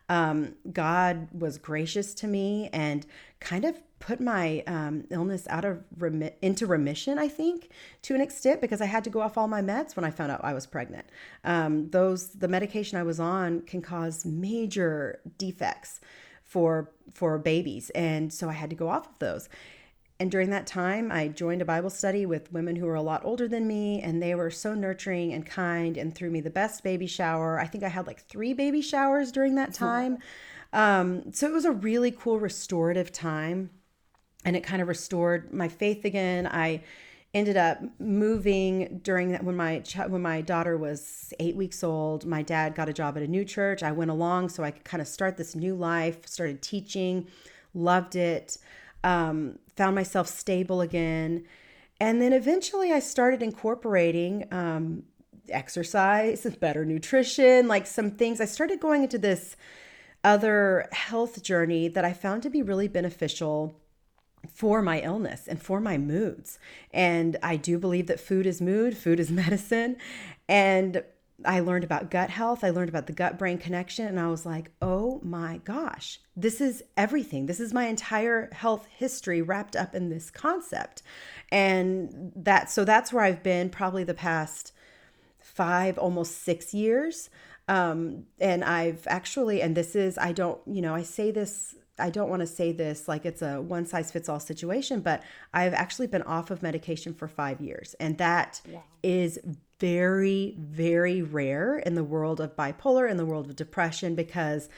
Um, 0.10 0.56
god 0.72 1.28
was 1.32 1.58
gracious 1.58 2.14
to 2.16 2.28
me 2.28 2.70
and 2.74 3.06
kind 3.40 3.64
of 3.64 3.80
put 4.00 4.20
my 4.20 4.64
um, 4.66 5.04
illness 5.12 5.46
out 5.50 5.66
of 5.66 5.84
remi- 5.98 6.32
into 6.42 6.66
remission 6.66 7.20
i 7.20 7.28
think 7.28 7.70
to 8.02 8.16
an 8.16 8.22
extent 8.22 8.60
because 8.60 8.82
i 8.82 8.86
had 8.86 9.04
to 9.04 9.10
go 9.10 9.22
off 9.22 9.38
all 9.38 9.48
my 9.48 9.62
meds 9.62 9.96
when 9.96 10.04
i 10.04 10.10
found 10.10 10.32
out 10.32 10.42
i 10.44 10.54
was 10.54 10.66
pregnant. 10.66 11.06
Um, 11.44 11.90
those 11.92 12.30
the 12.30 12.48
medication 12.48 12.98
i 12.98 13.04
was 13.04 13.20
on 13.20 13.62
can 13.62 13.82
cause 13.82 14.26
major 14.26 15.20
defects 15.38 16.02
for 16.50 16.92
for 17.14 17.38
babies 17.38 17.90
and 17.92 18.34
so 18.34 18.50
I 18.50 18.54
had 18.54 18.70
to 18.72 18.76
go 18.76 18.90
off 18.90 19.08
of 19.08 19.20
those. 19.20 19.48
And 20.22 20.30
during 20.30 20.50
that 20.50 20.68
time, 20.68 21.14
I 21.14 21.30
joined 21.30 21.62
a 21.62 21.66
Bible 21.66 21.90
study 21.90 22.26
with 22.26 22.52
women 22.52 22.76
who 22.76 22.86
were 22.88 22.96
a 22.96 23.02
lot 23.02 23.22
older 23.24 23.48
than 23.48 23.66
me, 23.66 24.02
and 24.02 24.22
they 24.22 24.36
were 24.36 24.52
so 24.52 24.74
nurturing 24.74 25.32
and 25.32 25.46
kind 25.46 25.96
and 25.96 26.14
threw 26.14 26.30
me 26.30 26.42
the 26.42 26.50
best 26.50 26.84
baby 26.84 27.08
shower. 27.08 27.58
I 27.58 27.66
think 27.66 27.86
I 27.86 27.88
had 27.88 28.06
like 28.06 28.28
three 28.28 28.54
baby 28.54 28.82
showers 28.82 29.32
during 29.32 29.56
that 29.56 29.74
time. 29.74 30.18
Um, 30.74 31.32
so 31.32 31.48
it 31.48 31.54
was 31.54 31.64
a 31.64 31.72
really 31.72 32.12
cool 32.12 32.38
restorative 32.38 33.14
time, 33.14 33.70
and 34.44 34.58
it 34.58 34.62
kind 34.62 34.82
of 34.82 34.90
restored 34.90 35.54
my 35.54 35.70
faith 35.70 36.04
again. 36.04 36.48
I 36.48 36.84
ended 37.34 37.58
up 37.58 37.80
moving 38.00 39.00
during 39.04 39.32
that 39.32 39.44
when 39.44 39.56
my 39.56 39.84
when 40.08 40.22
my 40.22 40.42
daughter 40.42 40.78
was 40.78 41.32
eight 41.40 41.56
weeks 41.56 41.84
old 41.84 42.26
my 42.26 42.42
dad 42.42 42.74
got 42.74 42.90
a 42.90 42.94
job 42.94 43.18
at 43.18 43.24
a 43.24 43.28
new 43.28 43.46
church. 43.46 43.84
I 43.84 43.92
went 43.92 44.10
along 44.12 44.50
so 44.50 44.64
i 44.64 44.72
could 44.72 44.84
kind 44.84 45.02
of 45.02 45.08
start 45.08 45.38
this 45.38 45.56
new 45.56 45.76
life 45.76 46.28
started 46.28 46.62
teaching 46.62 47.28
loved 47.74 48.16
it 48.16 48.58
um, 49.04 49.60
found 49.78 49.96
myself 49.96 50.28
stable 50.28 50.82
again. 50.82 51.46
And 52.00 52.22
then 52.22 52.34
eventually 52.34 52.92
i 52.92 53.00
started 53.00 53.44
incorporating 53.44 54.48
um, 54.52 55.04
exercise 55.50 56.46
better 56.60 56.84
nutrition 56.84 57.68
like 57.68 57.86
some 57.86 58.12
things. 58.12 58.42
I 58.42 58.46
started 58.46 58.80
going 58.80 59.04
into 59.04 59.20
this 59.20 59.56
other 60.24 60.90
health 60.92 61.42
journey 61.42 61.88
that 61.88 62.04
i 62.04 62.12
found 62.12 62.44
to 62.44 62.50
be 62.50 62.62
really 62.62 62.90
beneficial 62.90 63.79
for 64.54 64.82
my 64.82 65.02
illness 65.02 65.48
and 65.48 65.62
for 65.62 65.80
my 65.80 65.98
moods. 65.98 66.60
And 66.92 67.38
I 67.44 67.56
do 67.56 67.78
believe 67.78 68.08
that 68.08 68.20
food 68.20 68.46
is 68.46 68.62
mood, 68.62 68.98
food 68.98 69.20
is 69.20 69.32
medicine. 69.44 69.98
And 70.48 71.04
I 71.46 71.62
learned 71.62 71.84
about 71.84 72.12
gut 72.12 72.30
health. 72.30 72.64
I 72.64 72.70
learned 72.70 72.90
about 72.90 73.08
the 73.08 73.14
gut 73.14 73.38
brain 73.38 73.58
connection. 73.58 74.08
And 74.08 74.20
I 74.20 74.28
was 74.28 74.46
like, 74.46 74.72
oh 74.82 75.22
my 75.24 75.62
gosh, 75.64 76.20
this 76.36 76.60
is 76.60 76.84
everything. 76.98 77.46
This 77.46 77.60
is 77.60 77.74
my 77.74 77.86
entire 77.86 78.50
health 78.52 78.88
history 78.88 79.42
wrapped 79.42 79.76
up 79.76 79.96
in 79.96 80.10
this 80.10 80.30
concept. 80.30 81.02
And 81.52 82.32
that, 82.36 82.70
so 82.70 82.84
that's 82.84 83.14
where 83.14 83.24
I've 83.24 83.44
been 83.44 83.70
probably 83.70 84.04
the 84.04 84.14
past 84.14 84.74
five, 85.40 85.98
almost 85.98 86.44
six 86.44 86.74
years. 86.74 87.30
Um, 87.68 88.26
and 88.40 88.64
I've 88.64 89.06
actually, 89.08 89.62
and 89.62 89.78
this 89.78 89.96
is, 89.96 90.18
I 90.18 90.32
don't, 90.32 90.60
you 90.66 90.82
know, 90.82 90.96
I 90.96 91.04
say 91.04 91.32
this 91.32 91.76
I 92.00 92.10
don't 92.10 92.30
want 92.30 92.42
to 92.42 92.48
say 92.48 92.72
this 92.72 93.08
like 93.08 93.26
it's 93.26 93.42
a 93.42 93.62
one 93.62 93.86
size 93.86 94.12
fits 94.12 94.30
all 94.30 94.40
situation, 94.40 95.02
but 95.02 95.24
I've 95.54 95.74
actually 95.74 96.08
been 96.08 96.24
off 96.24 96.52
of 96.52 96.64
medication 96.64 97.14
for 97.14 97.28
five 97.28 97.62
years. 97.62 97.96
And 98.00 98.18
that 98.18 98.62
yeah. 98.70 98.80
is 99.04 99.40
very, 99.80 100.56
very 100.58 101.22
rare 101.22 101.80
in 101.80 101.96
the 101.96 102.04
world 102.04 102.42
of 102.42 102.56
bipolar, 102.56 103.10
in 103.10 103.18
the 103.18 103.26
world 103.26 103.50
of 103.50 103.56
depression, 103.56 104.16
because 104.16 104.70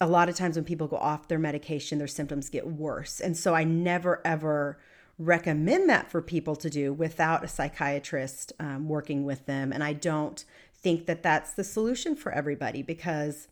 a 0.00 0.06
lot 0.06 0.28
of 0.28 0.34
times 0.34 0.56
when 0.56 0.64
people 0.64 0.88
go 0.88 0.96
off 0.96 1.28
their 1.28 1.38
medication, 1.38 1.98
their 1.98 2.08
symptoms 2.08 2.48
get 2.50 2.66
worse. 2.66 3.20
And 3.20 3.36
so 3.36 3.54
I 3.54 3.64
never, 3.64 4.20
ever 4.24 4.78
recommend 5.18 5.88
that 5.88 6.10
for 6.10 6.20
people 6.20 6.56
to 6.56 6.68
do 6.68 6.92
without 6.92 7.44
a 7.44 7.48
psychiatrist 7.48 8.52
um, 8.58 8.88
working 8.88 9.24
with 9.24 9.46
them. 9.46 9.72
And 9.72 9.84
I 9.84 9.92
don't 9.92 10.44
think 10.74 11.06
that 11.06 11.22
that's 11.22 11.52
the 11.52 11.64
solution 11.64 12.16
for 12.16 12.32
everybody 12.32 12.82
because 12.82 13.48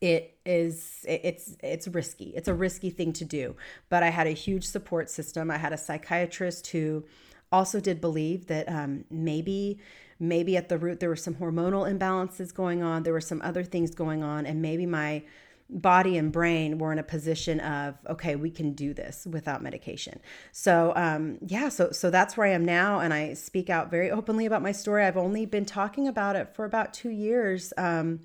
it 0.00 0.38
is 0.44 1.04
it's 1.08 1.56
it's 1.62 1.88
risky. 1.88 2.32
It's 2.36 2.48
a 2.48 2.54
risky 2.54 2.90
thing 2.90 3.12
to 3.14 3.24
do. 3.24 3.56
But 3.88 4.02
i 4.02 4.10
had 4.10 4.26
a 4.26 4.30
huge 4.30 4.64
support 4.64 5.10
system. 5.10 5.50
I 5.50 5.58
had 5.58 5.72
a 5.72 5.78
psychiatrist 5.78 6.68
who 6.68 7.04
also 7.50 7.80
did 7.80 8.00
believe 8.00 8.46
that 8.48 8.68
um, 8.68 9.04
maybe 9.10 9.78
maybe 10.18 10.56
at 10.56 10.68
the 10.68 10.78
root 10.78 11.00
there 11.00 11.08
were 11.08 11.16
some 11.16 11.34
hormonal 11.34 11.86
imbalances 11.86 12.52
going 12.52 12.82
on 12.82 13.02
there 13.02 13.12
were 13.12 13.20
some 13.20 13.40
other 13.42 13.62
things 13.62 13.94
going 13.94 14.22
on 14.22 14.46
and 14.46 14.62
maybe 14.62 14.86
my 14.86 15.22
body 15.68 16.16
and 16.16 16.32
brain 16.32 16.78
were 16.78 16.90
in 16.90 16.98
a 16.98 17.02
position 17.02 17.60
of 17.60 17.94
okay 18.08 18.34
we 18.36 18.50
can 18.50 18.72
do 18.72 18.94
this 18.94 19.26
without 19.30 19.62
medication. 19.62 20.20
So 20.52 20.92
um, 20.96 21.38
yeah 21.46 21.68
so 21.68 21.90
so 21.90 22.10
that's 22.10 22.36
where 22.36 22.46
i 22.46 22.50
am 22.50 22.64
now 22.64 23.00
and 23.00 23.12
i 23.14 23.34
speak 23.34 23.70
out 23.70 23.90
very 23.90 24.10
openly 24.10 24.46
about 24.46 24.62
my 24.62 24.72
story. 24.72 25.04
I've 25.04 25.16
only 25.16 25.46
been 25.46 25.64
talking 25.64 26.06
about 26.08 26.36
it 26.36 26.54
for 26.54 26.64
about 26.64 26.92
two 26.92 27.10
years. 27.10 27.72
Um, 27.76 28.20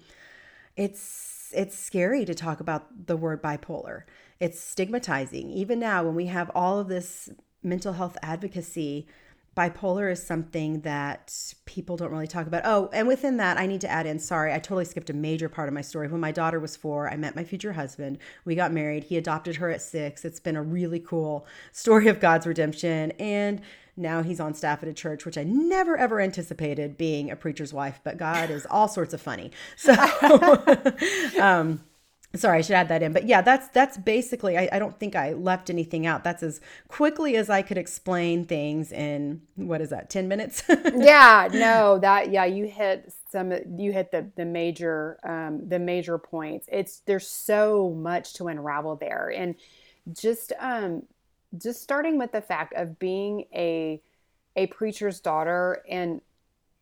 it's 0.77 1.40
it's 1.53 1.77
scary 1.77 2.25
to 2.25 2.33
talk 2.33 2.59
about 2.59 3.07
the 3.07 3.17
word 3.17 3.41
bipolar 3.41 4.03
it's 4.39 4.59
stigmatizing 4.59 5.51
even 5.51 5.79
now 5.79 6.03
when 6.03 6.15
we 6.15 6.25
have 6.25 6.49
all 6.55 6.79
of 6.79 6.87
this 6.87 7.29
mental 7.63 7.93
health 7.93 8.17
advocacy, 8.21 9.07
bipolar 9.55 10.11
is 10.11 10.23
something 10.23 10.81
that 10.81 11.53
people 11.65 11.97
don't 11.97 12.11
really 12.11 12.27
talk 12.27 12.47
about. 12.47 12.63
Oh, 12.65 12.89
and 12.93 13.07
within 13.07 13.37
that, 13.37 13.57
I 13.57 13.65
need 13.65 13.81
to 13.81 13.89
add 13.89 14.05
in 14.05 14.17
sorry, 14.19 14.53
I 14.53 14.59
totally 14.59 14.85
skipped 14.85 15.09
a 15.09 15.13
major 15.13 15.49
part 15.49 15.67
of 15.67 15.73
my 15.73 15.81
story. 15.81 16.07
When 16.07 16.21
my 16.21 16.31
daughter 16.31 16.59
was 16.59 16.75
four, 16.75 17.09
I 17.09 17.17
met 17.17 17.35
my 17.35 17.43
future 17.43 17.73
husband. 17.73 18.17
We 18.45 18.55
got 18.55 18.71
married. 18.71 19.05
He 19.05 19.17
adopted 19.17 19.57
her 19.57 19.69
at 19.69 19.81
six. 19.81 20.23
It's 20.23 20.39
been 20.39 20.55
a 20.55 20.63
really 20.63 20.99
cool 20.99 21.45
story 21.71 22.07
of 22.07 22.19
God's 22.19 22.47
redemption. 22.47 23.11
And 23.19 23.61
now 23.97 24.23
he's 24.23 24.39
on 24.39 24.53
staff 24.53 24.83
at 24.83 24.89
a 24.89 24.93
church, 24.93 25.25
which 25.25 25.37
I 25.37 25.43
never 25.43 25.97
ever 25.97 26.19
anticipated 26.19 26.97
being 26.97 27.29
a 27.31 27.35
preacher's 27.35 27.73
wife, 27.73 27.99
but 28.03 28.17
God 28.17 28.49
is 28.49 28.65
all 28.69 28.87
sorts 28.87 29.13
of 29.13 29.21
funny. 29.21 29.51
So, 29.77 29.93
um, 31.41 31.81
sorry 32.35 32.59
i 32.59 32.61
should 32.61 32.75
add 32.75 32.89
that 32.89 33.03
in. 33.03 33.13
But 33.13 33.27
yeah 33.27 33.41
that's 33.41 33.67
that's 33.69 33.97
basically 33.97 34.57
I, 34.57 34.69
I 34.71 34.79
don't 34.79 34.97
think 34.99 35.15
i 35.15 35.33
left 35.33 35.69
anything 35.69 36.05
out. 36.05 36.23
That's 36.23 36.43
as 36.43 36.61
quickly 36.87 37.35
as 37.35 37.49
i 37.49 37.61
could 37.61 37.77
explain 37.77 38.45
things 38.45 38.91
in 38.91 39.41
what 39.55 39.81
is 39.81 39.89
that 39.89 40.09
10 40.09 40.27
minutes? 40.27 40.63
Yeah 40.93 41.49
no 41.51 41.99
that 41.99 42.31
yeah 42.31 42.45
you 42.45 42.65
hit 42.65 43.13
some 43.29 43.51
you 43.77 43.91
hit 43.91 44.11
the 44.11 44.29
the 44.35 44.45
major 44.45 45.17
um 45.23 45.67
the 45.67 45.79
major 45.79 46.17
points. 46.17 46.67
It's 46.71 46.99
there's 47.05 47.27
so 47.27 47.91
much 47.91 48.33
to 48.35 48.47
unravel 48.47 48.95
there. 48.95 49.31
And 49.35 49.55
just 50.13 50.53
um 50.59 51.03
just 51.57 51.81
starting 51.81 52.17
with 52.17 52.31
the 52.31 52.41
fact 52.41 52.73
of 52.75 52.99
being 52.99 53.45
a 53.53 54.01
a 54.55 54.67
preacher's 54.67 55.19
daughter 55.19 55.81
and 55.89 56.21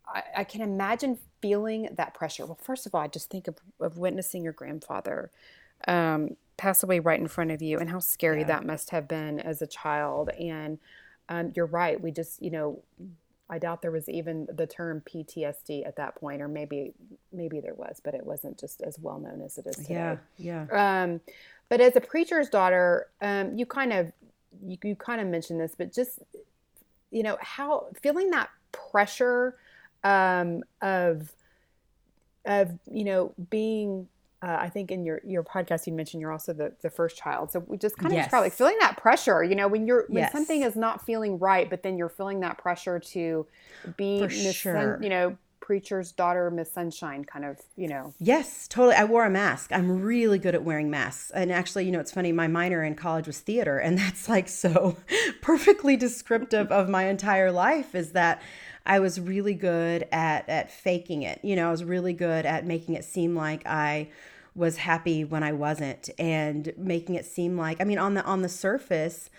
I, 0.07 0.23
I 0.37 0.43
can 0.43 0.61
imagine 0.61 1.19
feeling 1.41 1.89
that 1.95 2.13
pressure. 2.13 2.45
Well, 2.45 2.57
first 2.61 2.85
of 2.85 2.95
all, 2.95 3.01
I 3.01 3.07
just 3.07 3.29
think 3.29 3.47
of, 3.47 3.57
of 3.79 3.97
witnessing 3.97 4.43
your 4.43 4.53
grandfather 4.53 5.31
um, 5.87 6.35
pass 6.57 6.83
away 6.83 6.99
right 6.99 7.19
in 7.19 7.27
front 7.27 7.51
of 7.51 7.61
you 7.61 7.77
and 7.79 7.89
how 7.89 7.99
scary 7.99 8.41
yeah. 8.41 8.47
that 8.47 8.65
must 8.65 8.89
have 8.89 9.07
been 9.07 9.39
as 9.39 9.61
a 9.61 9.67
child. 9.67 10.29
And 10.29 10.79
um, 11.29 11.53
you're 11.55 11.65
right. 11.65 11.99
We 11.99 12.11
just, 12.11 12.41
you 12.41 12.51
know, 12.51 12.81
I 13.49 13.57
doubt 13.57 13.81
there 13.81 13.91
was 13.91 14.07
even 14.09 14.47
the 14.53 14.67
term 14.67 15.01
PTSD 15.01 15.87
at 15.87 15.95
that 15.95 16.15
point, 16.15 16.41
or 16.41 16.47
maybe 16.47 16.93
maybe 17.33 17.59
there 17.59 17.73
was, 17.73 17.99
but 18.03 18.13
it 18.13 18.25
wasn't 18.25 18.59
just 18.59 18.81
as 18.81 18.99
well 18.99 19.19
known 19.19 19.41
as 19.41 19.57
it 19.57 19.65
is 19.65 19.77
today. 19.77 20.17
Yeah, 20.37 20.65
yeah. 20.69 21.03
Um, 21.03 21.21
but 21.67 21.81
as 21.81 21.95
a 21.95 22.01
preacher's 22.01 22.49
daughter, 22.49 23.07
um, 23.21 23.57
you 23.57 23.65
kind 23.65 23.93
of 23.93 24.11
you, 24.65 24.77
you 24.83 24.95
kind 24.95 25.21
of 25.21 25.27
mentioned 25.27 25.59
this, 25.59 25.75
but 25.77 25.93
just 25.93 26.19
you 27.11 27.23
know 27.23 27.37
how 27.41 27.87
feeling 28.01 28.29
that 28.31 28.49
pressure 28.71 29.55
um, 30.03 30.63
of 30.81 31.31
of 32.45 32.77
you 32.91 33.03
know 33.03 33.33
being 33.49 34.07
uh, 34.41 34.57
I 34.59 34.69
think 34.69 34.91
in 34.91 35.03
your 35.03 35.21
your 35.25 35.43
podcast 35.43 35.85
you 35.85 35.93
mentioned 35.93 36.21
you're 36.21 36.31
also 36.31 36.53
the, 36.53 36.73
the 36.81 36.89
first 36.89 37.17
child. 37.17 37.51
So 37.51 37.59
we 37.67 37.77
just 37.77 37.97
kind 37.97 38.11
of 38.11 38.15
yes. 38.15 38.25
describe 38.25 38.43
like 38.43 38.53
feeling 38.53 38.77
that 38.79 38.97
pressure, 38.97 39.43
you 39.43 39.55
know, 39.55 39.67
when 39.67 39.85
you're 39.85 40.05
when 40.07 40.23
yes. 40.23 40.31
something 40.31 40.63
is 40.63 40.75
not 40.75 41.05
feeling 41.05 41.37
right, 41.39 41.69
but 41.69 41.83
then 41.83 41.97
you're 41.97 42.09
feeling 42.09 42.39
that 42.41 42.57
pressure 42.57 42.99
to 42.99 43.45
be 43.97 44.21
Miss 44.21 44.55
sure. 44.55 44.99
You 45.01 45.09
know, 45.09 45.37
preacher's 45.69 46.11
daughter, 46.11 46.49
Miss 46.49 46.71
Sunshine, 46.71 47.23
kind 47.23 47.45
of, 47.45 47.59
you 47.75 47.87
know. 47.87 48.11
Yes, 48.17 48.67
totally. 48.67 48.95
I 48.95 49.03
wore 49.03 49.23
a 49.23 49.29
mask. 49.29 49.71
I'm 49.71 50.01
really 50.01 50.39
good 50.39 50.55
at 50.55 50.63
wearing 50.63 50.89
masks. 50.89 51.29
And 51.29 51.51
actually, 51.51 51.85
you 51.85 51.91
know, 51.91 51.99
it's 51.99 52.11
funny, 52.11 52.31
my 52.31 52.47
minor 52.47 52.83
in 52.83 52.95
college 52.95 53.27
was 53.27 53.39
theater, 53.39 53.77
and 53.77 53.95
that's 53.99 54.27
like 54.27 54.47
so 54.47 54.97
perfectly 55.41 55.95
descriptive 55.95 56.71
of 56.71 56.89
my 56.89 57.03
entire 57.03 57.51
life 57.51 57.93
is 57.93 58.13
that 58.13 58.41
I 58.83 58.97
was 58.97 59.19
really 59.19 59.53
good 59.53 60.07
at 60.11 60.49
at 60.49 60.71
faking 60.71 61.21
it. 61.21 61.39
You 61.43 61.55
know, 61.55 61.67
I 61.67 61.71
was 61.71 61.83
really 61.83 62.13
good 62.13 62.47
at 62.47 62.65
making 62.65 62.95
it 62.95 63.05
seem 63.05 63.35
like 63.35 63.63
I 63.67 64.09
was 64.55 64.77
happy 64.77 65.23
when 65.23 65.43
I 65.43 65.51
wasn't 65.51 66.09
and 66.17 66.73
making 66.77 67.13
it 67.13 67.27
seem 67.27 67.59
like 67.59 67.79
I 67.79 67.83
mean 67.83 67.99
on 67.99 68.15
the 68.15 68.23
on 68.23 68.41
the 68.41 68.49
surface, 68.49 69.29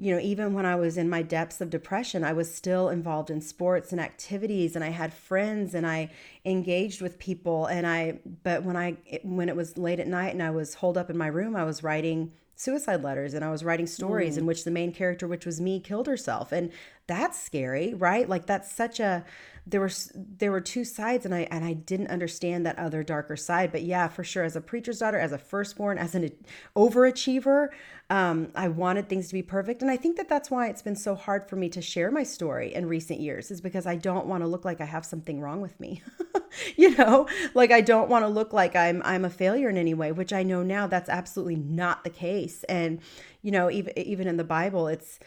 you 0.00 0.14
know, 0.14 0.20
even 0.20 0.54
when 0.54 0.64
I 0.64 0.76
was 0.76 0.96
in 0.96 1.10
my 1.10 1.20
depths 1.20 1.60
of 1.60 1.68
depression, 1.68 2.24
I 2.24 2.32
was 2.32 2.52
still 2.52 2.88
involved 2.88 3.28
in 3.28 3.42
sports 3.42 3.92
and 3.92 4.00
activities 4.00 4.74
and 4.74 4.82
I 4.82 4.88
had 4.88 5.12
friends 5.12 5.74
and 5.74 5.86
I 5.86 6.10
engaged 6.44 7.02
with 7.02 7.18
people 7.18 7.66
and 7.66 7.86
I 7.86 8.20
but 8.42 8.64
when 8.64 8.78
I 8.78 8.96
when 9.22 9.50
it 9.50 9.56
was 9.56 9.76
late 9.76 10.00
at 10.00 10.06
night 10.06 10.32
and 10.32 10.42
I 10.42 10.50
was 10.50 10.74
holed 10.74 10.96
up 10.96 11.10
in 11.10 11.18
my 11.18 11.26
room, 11.26 11.54
I 11.54 11.64
was 11.64 11.82
writing 11.82 12.32
suicide 12.56 13.02
letters 13.02 13.34
and 13.34 13.44
I 13.44 13.50
was 13.50 13.64
writing 13.64 13.86
stories 13.86 14.34
mm. 14.34 14.38
in 14.38 14.46
which 14.46 14.64
the 14.64 14.70
main 14.70 14.92
character, 14.92 15.26
which 15.26 15.46
was 15.46 15.60
me, 15.60 15.80
killed 15.80 16.06
herself. 16.06 16.52
And 16.52 16.70
that's 17.06 17.38
scary, 17.38 17.94
right? 17.94 18.28
Like 18.28 18.46
that's 18.46 18.72
such 18.72 19.00
a 19.00 19.24
there 19.66 19.80
were 19.80 19.90
there 20.14 20.50
were 20.52 20.60
two 20.60 20.84
sides 20.84 21.24
and 21.24 21.34
I 21.34 21.40
and 21.50 21.64
I 21.64 21.72
didn't 21.72 22.08
understand 22.08 22.66
that 22.66 22.78
other 22.78 23.02
darker 23.02 23.36
side. 23.36 23.72
But 23.72 23.82
yeah, 23.82 24.08
for 24.08 24.24
sure, 24.24 24.44
as 24.44 24.56
a 24.56 24.60
preacher's 24.60 24.98
daughter, 24.98 25.18
as 25.18 25.32
a 25.32 25.38
firstborn, 25.38 25.98
as 25.98 26.14
an 26.14 26.30
overachiever, 26.76 27.68
um, 28.10 28.50
I 28.56 28.66
wanted 28.66 29.08
things 29.08 29.28
to 29.28 29.34
be 29.34 29.42
perfect, 29.42 29.82
and 29.82 29.90
I 29.90 29.96
think 29.96 30.16
that 30.16 30.28
that's 30.28 30.50
why 30.50 30.66
it's 30.66 30.82
been 30.82 30.96
so 30.96 31.14
hard 31.14 31.48
for 31.48 31.54
me 31.54 31.68
to 31.70 31.80
share 31.80 32.10
my 32.10 32.24
story 32.24 32.74
in 32.74 32.86
recent 32.86 33.20
years. 33.20 33.52
Is 33.52 33.60
because 33.60 33.86
I 33.86 33.94
don't 33.94 34.26
want 34.26 34.42
to 34.42 34.48
look 34.48 34.64
like 34.64 34.80
I 34.80 34.84
have 34.84 35.06
something 35.06 35.40
wrong 35.40 35.60
with 35.60 35.78
me. 35.78 36.02
you 36.76 36.96
know, 36.96 37.28
like 37.54 37.70
I 37.70 37.80
don't 37.80 38.10
want 38.10 38.24
to 38.24 38.28
look 38.28 38.52
like 38.52 38.74
I'm 38.74 39.00
I'm 39.04 39.24
a 39.24 39.30
failure 39.30 39.68
in 39.68 39.76
any 39.76 39.94
way, 39.94 40.10
which 40.10 40.32
I 40.32 40.42
know 40.42 40.64
now 40.64 40.88
that's 40.88 41.08
absolutely 41.08 41.54
not 41.54 42.02
the 42.02 42.10
case. 42.10 42.64
And 42.64 43.00
you 43.42 43.52
know, 43.52 43.70
even 43.70 43.96
even 43.96 44.26
in 44.26 44.36
the 44.36 44.44
Bible, 44.44 44.88
it's 44.88 45.20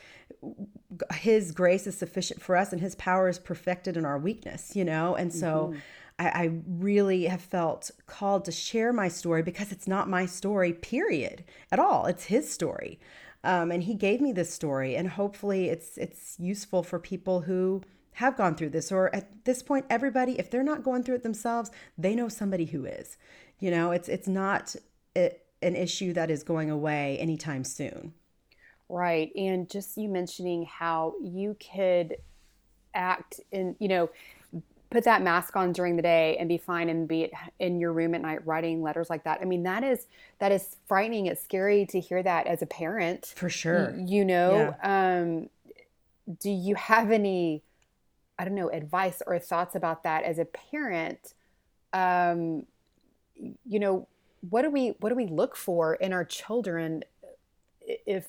his 1.14 1.52
grace 1.52 1.88
is 1.88 1.98
sufficient 1.98 2.42
for 2.42 2.58
us 2.58 2.74
and 2.74 2.82
his 2.82 2.96
power 2.96 3.30
is 3.30 3.40
perfected 3.40 3.98
in 3.98 4.06
our 4.06 4.20
weakness 4.20 4.76
you 4.76 4.84
know 4.84 5.16
and 5.16 5.34
so 5.34 5.70
mm-hmm. 5.72 5.80
I, 6.24 6.44
I, 6.44 6.52
really 6.68 7.26
have 7.26 7.42
felt 7.42 7.92
called 8.08 8.46
to 8.46 8.52
share 8.52 8.94
my 8.94 9.08
story 9.08 9.44
because 9.44 9.72
it's 9.72 9.88
not 9.88 10.10
my 10.10 10.26
story 10.26 10.74
period 10.74 11.44
at 11.72 11.80
all. 11.80 12.06
It's 12.06 12.26
his 12.26 12.52
story. 12.52 13.00
Um, 13.44 13.72
and 13.72 13.84
he 13.84 13.94
gave 13.94 14.22
me 14.22 14.32
this 14.32 14.54
story 14.54 14.96
and 14.96 15.10
hopefully 15.10 15.70
it's 15.70 15.98
it's 15.98 16.38
useful 16.40 16.82
for 16.82 16.98
people 16.98 17.42
who 17.42 17.82
have 18.14 18.38
gone 18.38 18.56
through 18.56 18.70
this 18.70 18.92
or 18.92 19.14
at 19.14 19.44
this 19.44 19.62
point 19.62 19.86
everybody 19.90 20.40
if 20.40 20.50
they're 20.50 20.64
not 20.64 20.84
going 20.84 21.04
through 21.04 21.16
it 21.16 21.24
themselves 21.24 21.72
they 21.98 22.16
know 22.16 22.30
somebody 22.30 22.66
who 22.66 22.86
is. 22.86 23.18
You 23.60 23.72
know 23.72 23.92
it's 23.92 24.08
it's 24.08 24.28
not 24.30 24.76
an 25.16 25.76
issue 25.76 26.14
that 26.14 26.30
is 26.30 26.44
going 26.44 26.70
away 26.70 27.18
anytime 27.20 27.64
soon. 27.64 28.14
Right. 28.90 29.32
And 29.36 29.70
just 29.70 29.98
you 29.98 30.10
mentioning 30.10 30.66
how 30.66 31.16
you 31.22 31.58
could 31.74 32.18
act 32.94 33.40
in, 33.52 33.76
you 33.80 33.88
know, 33.88 34.10
put 34.94 35.04
that 35.06 35.24
mask 35.24 35.56
on 35.56 35.74
during 35.74 35.96
the 35.96 36.04
day 36.04 36.38
and 36.38 36.48
be 36.48 36.58
fine 36.58 36.88
and 36.88 37.08
be 37.08 37.32
in 37.60 37.80
your 37.80 37.92
room 37.92 38.14
at 38.14 38.22
night 38.22 38.46
writing 38.46 38.84
letters 38.84 39.10
like 39.10 39.24
that. 39.24 39.40
I 39.42 39.46
mean, 39.46 39.64
that 39.64 39.84
is 39.84 40.06
that 40.40 40.52
is 40.52 40.78
frightening. 40.88 41.26
It's 41.26 41.44
scary 41.44 41.86
to 41.88 42.00
hear 42.00 42.22
that 42.22 42.46
as 42.46 42.62
a 42.62 42.68
parent. 42.68 43.34
For 43.36 43.50
sure. 43.50 43.96
You, 43.98 44.20
you 44.20 44.26
know, 44.26 44.76
yeah. 44.84 45.18
um 45.20 45.50
do 46.40 46.52
you 46.52 46.76
have 46.76 47.12
any 47.12 47.64
I 48.38 48.46
don't 48.46 48.56
know, 48.56 48.70
advice 48.70 49.22
or 49.26 49.38
thoughts 49.40 49.76
about 49.76 50.04
that 50.04 50.24
as 50.24 50.40
a 50.40 50.46
parent. 50.46 51.34
Um, 51.92 52.66
you 53.66 53.80
know, 53.80 54.08
what 54.50 54.62
do 54.62 54.70
we 54.70 54.90
what 55.00 55.10
do 55.10 55.16
we 55.16 55.26
look 55.28 55.56
for 55.56 55.96
in 55.96 56.14
our 56.14 56.26
children? 56.26 57.04
If 57.82 58.28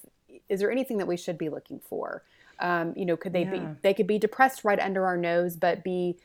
is 0.49 0.61
there 0.61 0.71
anything 0.71 0.99
that 0.99 1.07
we 1.07 1.17
should 1.17 1.39
be 1.39 1.49
looking 1.49 1.81
for? 1.81 2.23
Um, 2.61 2.95
you 2.97 3.05
know, 3.05 3.17
could 3.17 3.33
they 3.33 3.45
yeah. 3.45 3.51
be 3.51 3.67
they 3.83 3.95
could 3.95 4.07
be 4.07 4.19
depressed 4.19 4.65
right 4.65 4.79
under 4.79 5.05
our 5.05 5.17
nose, 5.17 5.57
but 5.57 5.85
be 5.85 6.17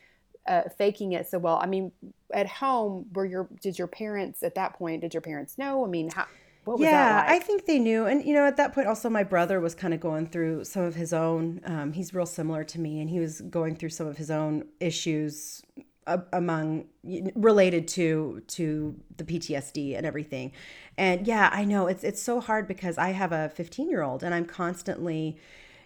uh, 0.48 0.63
faking 0.77 1.13
it 1.13 1.27
so 1.27 1.38
well. 1.38 1.60
I 1.62 1.65
mean, 1.65 1.91
at 2.34 2.48
home, 2.48 3.05
were 3.13 3.25
your 3.25 3.48
did 3.62 3.77
your 3.77 3.88
parents 3.88 4.43
at 4.43 4.55
that 4.55 4.74
point? 4.74 5.01
Did 5.01 5.13
your 5.13 5.22
parents 5.22 5.58
know? 5.58 5.86
I 5.86 5.88
mean, 5.88 6.10
how 6.10 6.25
what 6.65 6.77
was 6.77 6.86
that? 6.86 6.91
yeah, 6.91 7.31
like? 7.31 7.41
I 7.41 7.46
think 7.46 7.65
they 7.65 7.79
knew. 7.79 8.05
And, 8.05 8.24
you 8.24 8.34
know, 8.34 8.46
at 8.46 8.58
that 8.58 8.74
point, 8.74 8.88
also, 8.88 9.10
my 9.10 9.24
brother 9.24 9.60
was 9.60 9.74
kind 9.74 9.93
of 9.93 10.00
going 10.00 10.27
through 10.27 10.65
some 10.65 10.84
of 10.84 10.93
his 10.93 11.13
own, 11.13 11.62
um, 11.65 11.93
he's 11.93 12.13
real 12.13 12.25
similar 12.25 12.63
to 12.65 12.79
me, 12.79 13.00
and 13.00 13.10
he 13.10 13.19
was 13.19 13.41
going 13.41 13.75
through 13.75 13.89
some 13.89 14.05
of 14.08 14.17
his 14.17 14.29
own 14.29 14.65
issues 14.79 15.63
among 16.34 16.86
related 17.36 17.88
to 17.88 18.41
to 18.48 18.96
the 19.17 19.24
PTSD 19.24 19.96
and 19.96 20.05
everything. 20.05 20.51
And 20.98 21.27
yeah, 21.27 21.50
I 21.51 21.65
know 21.65 21.88
it's 21.88 22.03
it's 22.03 22.22
so 22.22 22.39
hard 22.39 22.67
because 22.67 22.98
I 22.98 23.10
have 23.12 23.31
a 23.31 23.51
15-year-old 23.55 24.24
and 24.24 24.34
I'm 24.34 24.46
constantly 24.46 25.38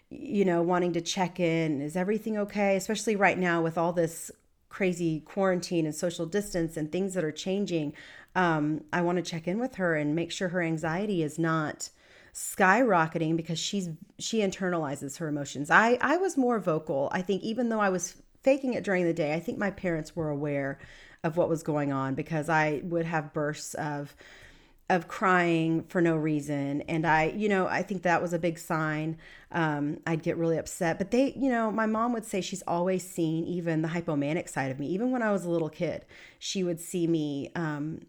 you 0.09 0.45
know 0.45 0.61
wanting 0.61 0.93
to 0.93 1.01
check 1.01 1.39
in 1.39 1.81
is 1.81 1.95
everything 1.95 2.37
okay 2.37 2.75
especially 2.75 3.15
right 3.15 3.39
now 3.39 3.63
with 3.63 3.79
all 3.79 3.91
this 3.91 4.31
crazy 4.73 5.19
quarantine 5.19 5.85
and 5.85 5.93
social 5.93 6.25
distance 6.25 6.75
and 6.75 6.91
things 6.91 7.13
that 7.13 7.23
are 7.23 7.31
changing 7.31 7.93
um, 8.35 8.83
I 8.91 9.01
want 9.01 9.17
to 9.17 9.21
check 9.21 9.47
in 9.47 9.59
with 9.59 9.75
her 9.75 9.95
and 9.95 10.15
make 10.15 10.31
sure 10.31 10.49
her 10.49 10.61
anxiety 10.61 11.21
is 11.21 11.37
not 11.37 11.89
skyrocketing 12.33 13.37
because 13.37 13.59
she's 13.59 13.89
she 14.17 14.39
internalizes 14.39 15.17
her 15.19 15.27
emotions. 15.27 15.69
I 15.69 15.99
I 16.01 16.17
was 16.17 16.35
more 16.35 16.59
vocal. 16.59 17.09
I 17.11 17.21
think 17.21 17.43
even 17.43 17.69
though 17.69 17.79
I 17.79 17.89
was 17.89 18.15
faking 18.41 18.73
it 18.73 18.83
during 18.83 19.05
the 19.05 19.13
day, 19.13 19.33
I 19.33 19.39
think 19.39 19.59
my 19.59 19.69
parents 19.69 20.15
were 20.15 20.29
aware 20.29 20.79
of 21.23 21.37
what 21.37 21.47
was 21.47 21.61
going 21.61 21.93
on 21.93 22.15
because 22.15 22.49
I 22.49 22.81
would 22.83 23.05
have 23.05 23.33
bursts 23.33 23.75
of 23.75 24.15
of 24.89 25.07
crying 25.07 25.83
for 25.83 26.01
no 26.01 26.15
reason. 26.15 26.81
And 26.81 27.05
i 27.07 27.25
you 27.35 27.47
know 27.49 27.67
i 27.67 27.81
think 27.81 28.03
that 28.03 28.21
was 28.21 28.33
a 28.33 28.39
big 28.39 28.59
sign. 28.59 29.17
Um, 29.51 29.99
i'd 30.05 30.23
get 30.23 30.37
really 30.37 30.57
upset. 30.57 30.97
But 30.97 31.11
they 31.11 31.33
you 31.35 31.49
know 31.49 31.71
my 31.71 31.85
mom 31.85 32.13
would 32.13 32.25
say 32.25 32.41
she's 32.41 32.63
always 32.67 33.07
seen 33.09 33.45
even 33.45 33.81
the 33.81 33.89
hypomanic 33.89 34.49
side 34.49 34.71
of 34.71 34.79
me. 34.79 34.87
Even 34.87 35.11
when 35.11 35.21
i 35.21 35.31
was 35.31 35.45
a 35.45 35.49
little 35.49 35.69
kid 35.69 36.05
she 36.39 36.63
would 36.63 36.79
see 36.79 37.07
me 37.07 37.51
um, 37.55 38.01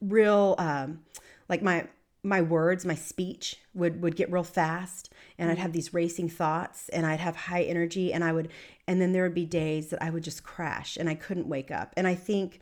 real 0.00 0.54
um, 0.58 1.00
like 1.48 1.62
my 1.62 1.86
my 2.22 2.42
words 2.42 2.84
my 2.84 2.94
speech 2.94 3.56
would 3.74 4.02
would 4.02 4.16
get 4.16 4.30
real 4.30 4.44
fast. 4.44 5.10
And 5.38 5.50
i'd 5.50 5.58
have 5.58 5.72
these 5.72 5.94
racing 5.94 6.28
thoughts 6.28 6.88
and 6.90 7.06
i'd 7.06 7.20
have 7.20 7.36
high 7.36 7.62
energy 7.62 8.12
and 8.12 8.24
i 8.24 8.32
would 8.32 8.48
and 8.86 9.00
then 9.00 9.12
there 9.12 9.22
would 9.22 9.34
be 9.34 9.44
days 9.46 9.90
that 9.90 10.02
i 10.02 10.10
would 10.10 10.24
just 10.24 10.42
crash 10.42 10.96
and 10.96 11.08
i 11.08 11.14
couldn't 11.14 11.48
wake 11.48 11.70
up. 11.70 11.94
And 11.96 12.06
i 12.06 12.14
think 12.14 12.60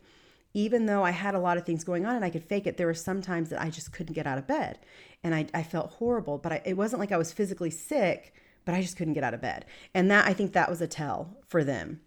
even 0.57 0.85
though 0.85 1.03
i 1.03 1.11
had 1.11 1.35
a 1.35 1.39
lot 1.39 1.57
of 1.57 1.65
things 1.65 1.83
going 1.83 2.05
on 2.05 2.15
and 2.15 2.25
i 2.25 2.29
could 2.29 2.43
fake 2.43 2.67
it 2.67 2.77
there 2.77 2.87
were 2.87 2.93
some 2.93 3.21
times 3.21 3.49
that 3.49 3.61
i 3.61 3.69
just 3.69 3.93
couldn't 3.93 4.13
get 4.13 4.27
out 4.27 4.37
of 4.37 4.47
bed 4.47 4.79
and 5.23 5.33
i, 5.33 5.45
I 5.53 5.63
felt 5.63 5.91
horrible 5.91 6.37
but 6.37 6.51
I, 6.51 6.61
it 6.65 6.75
wasn't 6.75 6.99
like 6.99 7.11
i 7.11 7.17
was 7.17 7.31
physically 7.31 7.71
sick 7.71 8.33
but 8.65 8.75
i 8.75 8.81
just 8.81 8.97
couldn't 8.97 9.13
get 9.13 9.23
out 9.23 9.33
of 9.33 9.41
bed 9.41 9.65
and 9.93 10.11
that 10.11 10.27
i 10.27 10.33
think 10.33 10.53
that 10.53 10.69
was 10.69 10.81
a 10.81 10.87
tell 10.87 11.37
for 11.47 11.63
them 11.63 12.01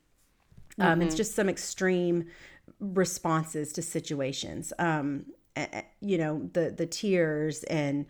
mm-hmm. 0.72 0.82
um, 0.82 1.02
it's 1.02 1.10
mm-hmm. 1.10 1.16
just 1.18 1.34
some 1.34 1.48
extreme 1.48 2.26
responses 2.78 3.72
to 3.72 3.82
situations. 3.82 4.72
Um, 4.78 5.26
you 6.00 6.18
know, 6.18 6.48
the 6.52 6.70
the 6.70 6.86
tears 6.86 7.64
and 7.64 8.06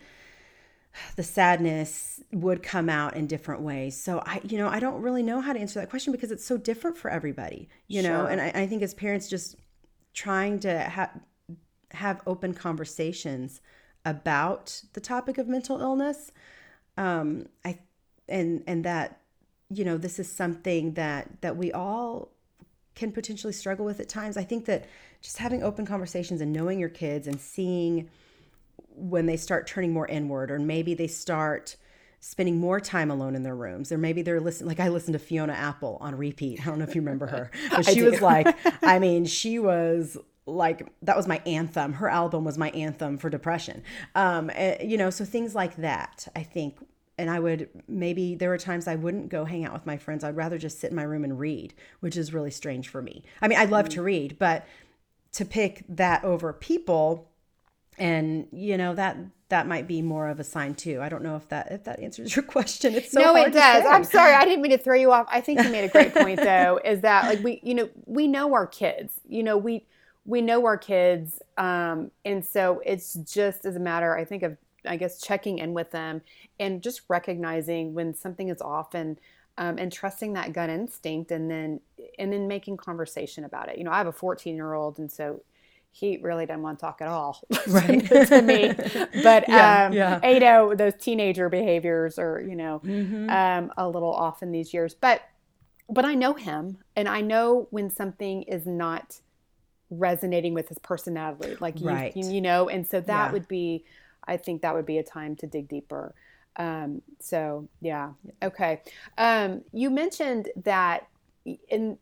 the 1.16 1.23
sadness 1.23 2.20
would 2.32 2.62
come 2.62 2.88
out 2.88 3.16
in 3.16 3.26
different 3.26 3.62
ways. 3.62 4.00
So 4.00 4.23
I, 4.26 4.40
you 4.44 4.59
know, 4.59 4.68
I 4.68 4.80
don't 4.80 5.00
really 5.02 5.23
know 5.23 5.40
how 5.40 5.52
to 5.52 5.59
answer 5.59 5.80
that 5.80 5.88
question 5.88 6.12
because 6.12 6.32
it's 6.32 6.44
so 6.44 6.56
different 6.56 6.97
for 6.99 7.11
everybody, 7.11 7.68
you 7.87 8.02
sure. 8.02 8.11
know. 8.11 8.26
And 8.26 8.40
I, 8.40 8.50
I, 8.54 8.66
think 8.66 8.82
as 8.82 8.92
parents, 8.92 9.28
just 9.28 9.54
trying 10.14 10.59
to 10.61 10.79
have 10.79 11.21
have 11.93 12.21
open 12.26 12.55
conversations 12.55 13.61
about 14.05 14.83
the 14.93 15.00
topic 15.00 15.38
of 15.38 15.49
mental 15.49 15.81
illness, 15.81 16.33
um, 16.97 17.47
I 17.64 17.79
and 18.29 18.62
and 18.67 18.85
that 18.85 19.21
you 19.69 19.85
know 19.85 19.97
this 19.97 20.19
is 20.19 20.31
something 20.31 20.95
that 20.95 21.40
that 21.43 21.57
we 21.57 21.73
all 21.73 22.31
can 22.95 23.12
potentially 23.12 23.52
struggle 23.52 23.85
with 23.85 24.00
at 24.00 24.09
times. 24.09 24.37
I 24.37 24.45
think 24.45 24.67
that 24.67 24.87
just 25.21 25.38
having 25.38 25.62
open 25.62 25.87
conversations 25.87 26.40
and 26.40 26.52
knowing 26.52 26.79
your 26.79 26.88
kids 26.88 27.26
and 27.26 27.40
seeing 27.40 28.11
when 28.95 29.26
they 29.26 29.37
start 29.37 29.67
turning 29.67 29.93
more 29.93 30.07
inward 30.09 30.51
or 30.51 30.59
maybe 30.59 30.94
they 30.94 31.07
start 31.07 31.77
spending 32.20 32.59
more 32.59 32.78
time 32.78 33.11
alone 33.11 33.35
in 33.35 33.42
their 33.42 33.56
rooms 33.56 33.90
or 33.90 33.98
maybe 33.98 34.22
they're 34.22 34.40
listening 34.40 34.68
like 34.68 34.80
i 34.80 34.88
listened 34.88 35.14
to 35.14 35.18
fiona 35.18 35.52
apple 35.52 35.96
on 36.00 36.14
repeat 36.14 36.61
i 36.61 36.64
don't 36.64 36.78
know 36.78 36.85
if 36.85 36.94
you 36.94 37.00
remember 37.00 37.26
her 37.26 37.50
but 37.70 37.85
she 37.87 38.02
was 38.02 38.20
like 38.20 38.46
i 38.83 38.98
mean 38.98 39.24
she 39.24 39.59
was 39.59 40.18
like 40.46 40.87
that 41.02 41.16
was 41.16 41.26
my 41.26 41.40
anthem 41.46 41.94
her 41.94 42.09
album 42.09 42.44
was 42.44 42.59
my 42.59 42.70
anthem 42.70 43.16
for 43.16 43.30
depression 43.30 43.83
um 44.14 44.50
and, 44.50 44.80
eh, 44.80 44.85
you 44.85 44.96
know 44.96 45.11
so 45.11 45.24
things 45.24 45.54
like 45.54 45.76
that 45.76 46.28
i 46.37 46.42
think 46.42 46.78
and 47.20 47.28
I 47.28 47.38
would 47.38 47.68
maybe 47.87 48.35
there 48.35 48.48
were 48.48 48.56
times 48.56 48.88
I 48.88 48.94
wouldn't 48.94 49.28
go 49.28 49.44
hang 49.44 49.66
out 49.66 49.74
with 49.74 49.85
my 49.85 49.98
friends. 49.98 50.24
I'd 50.24 50.37
rather 50.37 50.56
just 50.56 50.80
sit 50.80 50.88
in 50.88 50.96
my 50.96 51.02
room 51.02 51.22
and 51.22 51.38
read, 51.38 51.74
which 52.00 52.16
is 52.16 52.33
really 52.33 52.50
strange 52.50 52.88
for 52.88 53.02
me. 53.02 53.24
I 53.42 53.48
mean, 53.48 53.59
I 53.59 53.66
love 53.66 53.87
mm-hmm. 53.87 53.96
to 53.96 54.02
read, 54.02 54.38
but 54.38 54.64
to 55.33 55.44
pick 55.44 55.85
that 55.90 56.24
over 56.24 56.54
people 56.54 57.30
and 58.01 58.49
you 58.51 58.79
know 58.79 58.95
that 58.95 59.17
that 59.51 59.69
might 59.69 59.87
be 59.87 60.01
more 60.01 60.29
of 60.29 60.41
a 60.41 60.45
sign 60.45 60.75
too. 60.75 61.01
I 61.03 61.09
don't 61.09 61.23
know 61.23 61.37
if 61.37 61.49
that 61.51 61.71
if 61.71 61.85
that 61.85 62.01
answers 62.01 62.35
your 62.35 62.43
question. 62.57 62.95
It's 62.95 63.13
so 63.13 63.21
no, 63.21 63.37
it 63.37 63.53
does. 63.53 63.85
I'm 63.87 64.05
sorry, 64.05 64.33
I 64.33 64.45
didn't 64.45 64.63
mean 64.63 64.73
to 64.73 64.79
throw 64.79 64.97
you 64.97 65.13
off. 65.13 65.27
I 65.31 65.41
think 65.41 65.63
you 65.63 65.71
made 65.71 65.85
a 65.85 65.89
great 65.89 66.15
point 66.17 66.41
though. 66.41 66.81
Is 66.85 67.03
that 67.03 67.27
like 67.27 67.45
we 67.45 67.61
you 67.63 67.75
know 67.75 67.91
we 68.07 68.27
know 68.27 68.55
our 68.55 68.67
kids. 68.67 69.21
You 69.29 69.43
know 69.43 69.57
we 69.57 69.87
we 70.25 70.41
know 70.41 70.65
our 70.65 70.79
kids, 70.79 71.41
um, 71.59 72.11
and 72.25 72.45
so 72.45 72.81
it's 72.85 73.15
just 73.15 73.67
as 73.67 73.77
a 73.77 73.81
matter 73.81 74.17
I 74.17 74.25
think 74.25 74.43
of 74.43 74.57
I 74.87 74.97
guess 74.97 75.21
checking 75.21 75.59
in 75.59 75.75
with 75.75 75.91
them 75.91 76.23
and 76.59 76.83
just 76.83 77.03
recognizing 77.09 77.93
when 77.93 78.15
something 78.15 78.49
is 78.49 78.63
off 78.63 78.95
and 78.95 79.21
um, 79.59 79.77
and 79.77 79.93
trusting 79.93 80.33
that 80.33 80.55
gut 80.55 80.71
instinct 80.71 81.31
and 81.31 81.51
then 81.51 81.81
and 82.19 82.33
then 82.33 82.49
making 82.49 82.79
conversation 82.79 83.45
about 83.45 83.69
it. 83.69 83.77
You 83.77 83.85
know, 83.85 83.91
I 83.91 83.99
have 83.99 84.07
a 84.07 84.13
14 84.13 84.57
year 84.57 84.73
old 84.73 84.99
and 84.99 85.13
so 85.13 85.43
he 85.92 86.18
really 86.18 86.46
doesn't 86.46 86.62
want 86.62 86.79
to 86.79 86.85
talk 86.85 87.00
at 87.00 87.09
all 87.09 87.40
right. 87.68 88.07
to 88.07 88.42
me. 88.42 88.72
But 89.22 89.48
yeah, 89.48 89.87
um, 89.87 89.92
yeah. 89.92 90.26
you 90.26 90.40
know, 90.40 90.74
those 90.74 90.94
teenager 90.94 91.48
behaviors 91.48 92.18
are 92.18 92.40
you 92.40 92.57
know 92.57 92.81
mm-hmm. 92.85 93.29
um, 93.29 93.72
a 93.76 93.88
little 93.88 94.12
off 94.12 94.42
in 94.42 94.53
these 94.53 94.72
years. 94.72 94.94
But 94.94 95.22
but 95.88 96.05
I 96.05 96.14
know 96.14 96.35
him 96.35 96.79
and 96.94 97.09
I 97.09 97.20
know 97.20 97.66
when 97.70 97.90
something 97.90 98.42
is 98.44 98.66
not 98.66 99.20
resonating 99.90 100.55
with 100.55 100.68
his 100.68 100.79
personality, 100.79 101.57
like 101.59 101.81
you, 101.81 101.88
right. 101.88 102.16
you, 102.16 102.31
you 102.31 102.40
know, 102.40 102.68
and 102.68 102.87
so 102.87 103.00
that 103.00 103.26
yeah. 103.26 103.33
would 103.33 103.48
be 103.48 103.85
I 104.24 104.37
think 104.37 104.62
that 104.62 104.74
would 104.74 104.87
be 104.87 104.98
a 104.98 105.03
time 105.03 105.35
to 105.37 105.46
dig 105.46 105.68
deeper. 105.68 106.14
Um, 106.57 107.03
so 107.18 107.68
yeah, 107.81 108.12
okay. 108.42 108.83
Um, 109.18 109.62
you 109.72 109.90
mentioned 109.90 110.50
that 110.64 111.09
in 111.68 111.98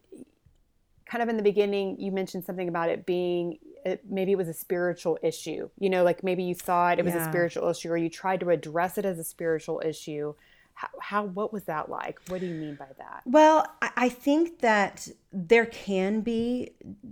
kind 1.07 1.23
of 1.23 1.29
in 1.29 1.37
the 1.37 1.43
beginning, 1.43 1.99
you 1.99 2.13
mentioned 2.13 2.45
something 2.45 2.69
about 2.69 2.91
it 2.91 3.07
being 3.07 3.59
it, 3.89 4.03
maybe 4.09 4.33
it 4.33 4.39
was 4.39 4.49
a 4.49 4.55
spiritual 4.55 5.19
issue. 5.23 5.69
You 5.79 5.91
know, 5.91 6.05
like 6.05 6.23
maybe 6.23 6.45
you 6.45 6.55
thought 6.55 6.99
it 6.99 7.05
was 7.05 7.15
yeah. 7.15 7.27
a 7.27 7.31
spiritual 7.31 7.69
issue, 7.69 7.91
or 7.91 7.97
you 7.97 8.11
tried 8.11 8.41
to 8.41 8.51
address 8.51 8.99
it 8.99 9.05
as 9.05 9.19
a 9.19 9.25
spiritual 9.25 9.83
issue. 9.85 10.35
How, 10.75 10.89
how, 11.01 11.25
what 11.25 11.53
was 11.53 11.65
that 11.65 11.89
like? 11.89 12.21
What 12.29 12.41
do 12.41 12.47
you 12.47 12.55
mean 12.55 12.77
by 12.77 12.87
that? 12.99 13.23
Well, 13.25 13.67
I 13.83 14.09
think 14.09 14.61
that 14.61 15.09
there 15.33 15.67
can 15.67 16.21
be 16.21 16.71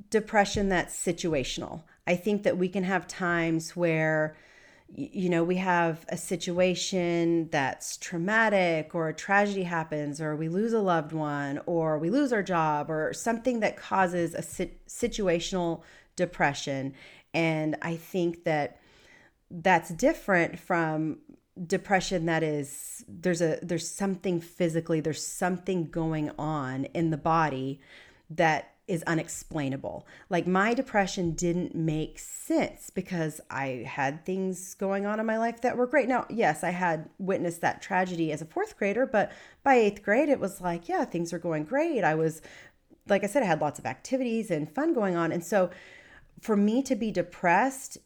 depression 0.09 0.69
that's 0.69 0.95
situational. 0.95 1.83
I 2.07 2.15
think 2.15 2.45
that 2.45 2.57
we 2.57 2.69
can 2.69 2.85
have 2.85 3.09
times 3.09 3.75
where 3.75 4.37
you 4.95 5.29
know, 5.29 5.43
we 5.43 5.57
have 5.57 6.07
a 6.09 6.17
situation 6.17 7.49
that's 7.51 7.97
traumatic 7.97 8.95
or 8.95 9.09
a 9.09 9.15
tragedy 9.15 9.65
happens 9.65 10.21
or 10.21 10.37
we 10.37 10.49
lose 10.49 10.73
a 10.73 10.81
loved 10.81 11.13
one 11.13 11.61
or 11.67 11.99
we 11.99 12.09
lose 12.09 12.33
our 12.33 12.43
job 12.43 12.89
or 12.89 13.13
something 13.13 13.61
that 13.61 13.77
causes 13.77 14.35
a 14.35 14.43
situational 14.89 15.83
depression. 16.17 16.95
And 17.33 17.77
I 17.83 17.97
think 17.97 18.45
that 18.45 18.81
that's 19.51 19.91
different 19.91 20.59
from 20.59 21.19
depression 21.67 22.27
that 22.27 22.43
is 22.43 23.05
there's 23.09 23.41
a 23.41 23.59
there's 23.63 23.89
something 23.89 24.43
physically 24.43 25.01
there's 25.01 25.25
something 25.25 25.87
going 25.87 26.31
on 26.39 26.85
in 26.87 27.09
the 27.11 27.17
body 27.17 27.81
that 28.29 28.77
is 28.89 29.03
unexplainable. 29.05 30.07
Like 30.31 30.47
my 30.47 30.73
depression 30.73 31.33
didn't 31.33 31.75
make 31.75 32.19
sense 32.19 32.91
because 32.91 33.41
I 33.51 33.85
had 33.87 34.25
things 34.25 34.75
going 34.75 35.07
on 35.07 35.19
in 35.19 35.27
my 35.27 35.39
life 35.39 35.61
that 35.63 35.77
were 35.77 35.89
great. 35.89 36.09
Now, 36.09 36.25
yes, 36.31 36.63
I 36.63 36.71
had 36.71 37.09
witnessed 37.19 37.61
that 37.63 37.83
tragedy 37.83 38.31
as 38.31 38.43
a 38.43 38.47
fourth 38.47 38.77
grader, 38.77 39.05
but 39.05 39.33
by 39.65 39.75
eighth 39.75 40.05
grade, 40.05 40.29
it 40.29 40.39
was 40.39 40.61
like, 40.61 40.89
yeah, 40.89 41.05
things 41.05 41.33
are 41.33 41.39
going 41.39 41.65
great. 41.65 42.05
I 42.05 42.15
was, 42.15 42.43
like 43.09 43.25
I 43.25 43.27
said, 43.27 43.43
I 43.43 43.47
had 43.47 43.61
lots 43.61 43.81
of 43.81 43.87
activities 43.87 44.53
and 44.53 44.73
fun 44.73 44.95
going 44.95 45.17
on. 45.17 45.33
And 45.33 45.45
so 45.45 45.71
for 46.41 46.57
me 46.57 46.83
to 46.83 46.95
be 46.95 47.11
depressed, 47.11 47.99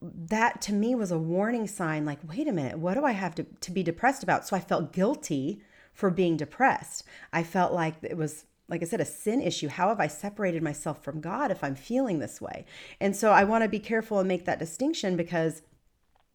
that 0.00 0.60
to 0.62 0.72
me 0.72 0.94
was 0.94 1.10
a 1.10 1.18
warning 1.18 1.66
sign 1.66 2.04
like, 2.04 2.18
wait 2.28 2.48
a 2.48 2.52
minute, 2.52 2.78
what 2.78 2.94
do 2.94 3.04
I 3.04 3.12
have 3.12 3.34
to, 3.36 3.44
to 3.44 3.70
be 3.70 3.82
depressed 3.82 4.22
about? 4.22 4.46
So 4.46 4.56
I 4.56 4.60
felt 4.60 4.92
guilty 4.92 5.62
for 5.92 6.10
being 6.10 6.36
depressed. 6.36 7.04
I 7.32 7.42
felt 7.42 7.72
like 7.72 7.96
it 8.02 8.16
was 8.16 8.44
like 8.68 8.82
I 8.82 8.86
said, 8.86 9.00
a 9.00 9.04
sin 9.06 9.40
issue. 9.40 9.68
How 9.68 9.88
have 9.88 9.98
I 9.98 10.08
separated 10.08 10.62
myself 10.62 11.02
from 11.02 11.20
God 11.20 11.50
if 11.50 11.64
I'm 11.64 11.74
feeling 11.74 12.18
this 12.18 12.40
way? 12.40 12.66
And 13.00 13.16
so 13.16 13.32
I 13.32 13.44
want 13.44 13.64
to 13.64 13.68
be 13.68 13.78
careful 13.78 14.18
and 14.18 14.28
make 14.28 14.44
that 14.44 14.58
distinction 14.58 15.16
because 15.16 15.62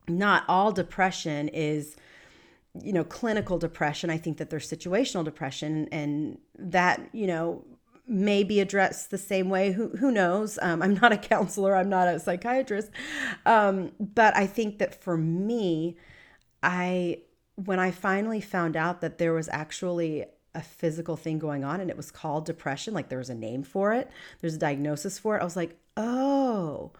not 0.07 0.43
all 0.47 0.71
depression 0.71 1.47
is 1.49 1.95
you 2.81 2.91
know 2.91 3.03
clinical 3.03 3.59
depression 3.59 4.09
i 4.09 4.17
think 4.17 4.37
that 4.37 4.49
there's 4.49 4.67
situational 4.69 5.23
depression 5.23 5.87
and 5.91 6.39
that 6.57 7.07
you 7.13 7.27
know 7.27 7.63
may 8.07 8.43
be 8.43 8.59
addressed 8.59 9.11
the 9.11 9.17
same 9.17 9.49
way. 9.49 9.71
Who, 9.71 9.89
who 9.89 10.11
knows? 10.11 10.59
Um, 10.61 10.81
i'm 10.81 10.95
not 10.95 11.11
a 11.13 11.17
counselor. 11.33 11.75
I'm 11.75 11.89
not 11.89 12.07
a 12.07 12.19
psychiatrist. 12.19 12.91
Um, 13.45 13.91
but 13.99 14.35
i 14.35 14.45
think 14.45 14.79
that 14.79 15.01
for 15.01 15.17
me 15.17 15.97
i 16.61 17.19
when 17.55 17.79
i 17.79 17.91
finally 17.91 18.41
found 18.41 18.75
out 18.75 19.01
that 19.01 19.17
there 19.17 19.33
was 19.33 19.49
actually 19.49 20.25
a 20.55 20.61
physical 20.61 21.17
thing 21.17 21.39
going 21.39 21.63
on 21.63 21.81
and 21.81 21.89
it 21.89 21.97
was 21.97 22.11
called 22.11 22.45
depression 22.45 22.93
like 22.93 23.09
there 23.09 23.17
was 23.17 23.29
a 23.29 23.35
name 23.35 23.63
for 23.63 23.93
it 23.93 24.09
there's 24.39 24.55
a 24.55 24.59
diagnosis 24.59 25.17
for 25.17 25.35
it 25.35 25.41
i 25.41 25.43
was 25.43 25.55
like 25.55 25.77
oh 25.97 26.91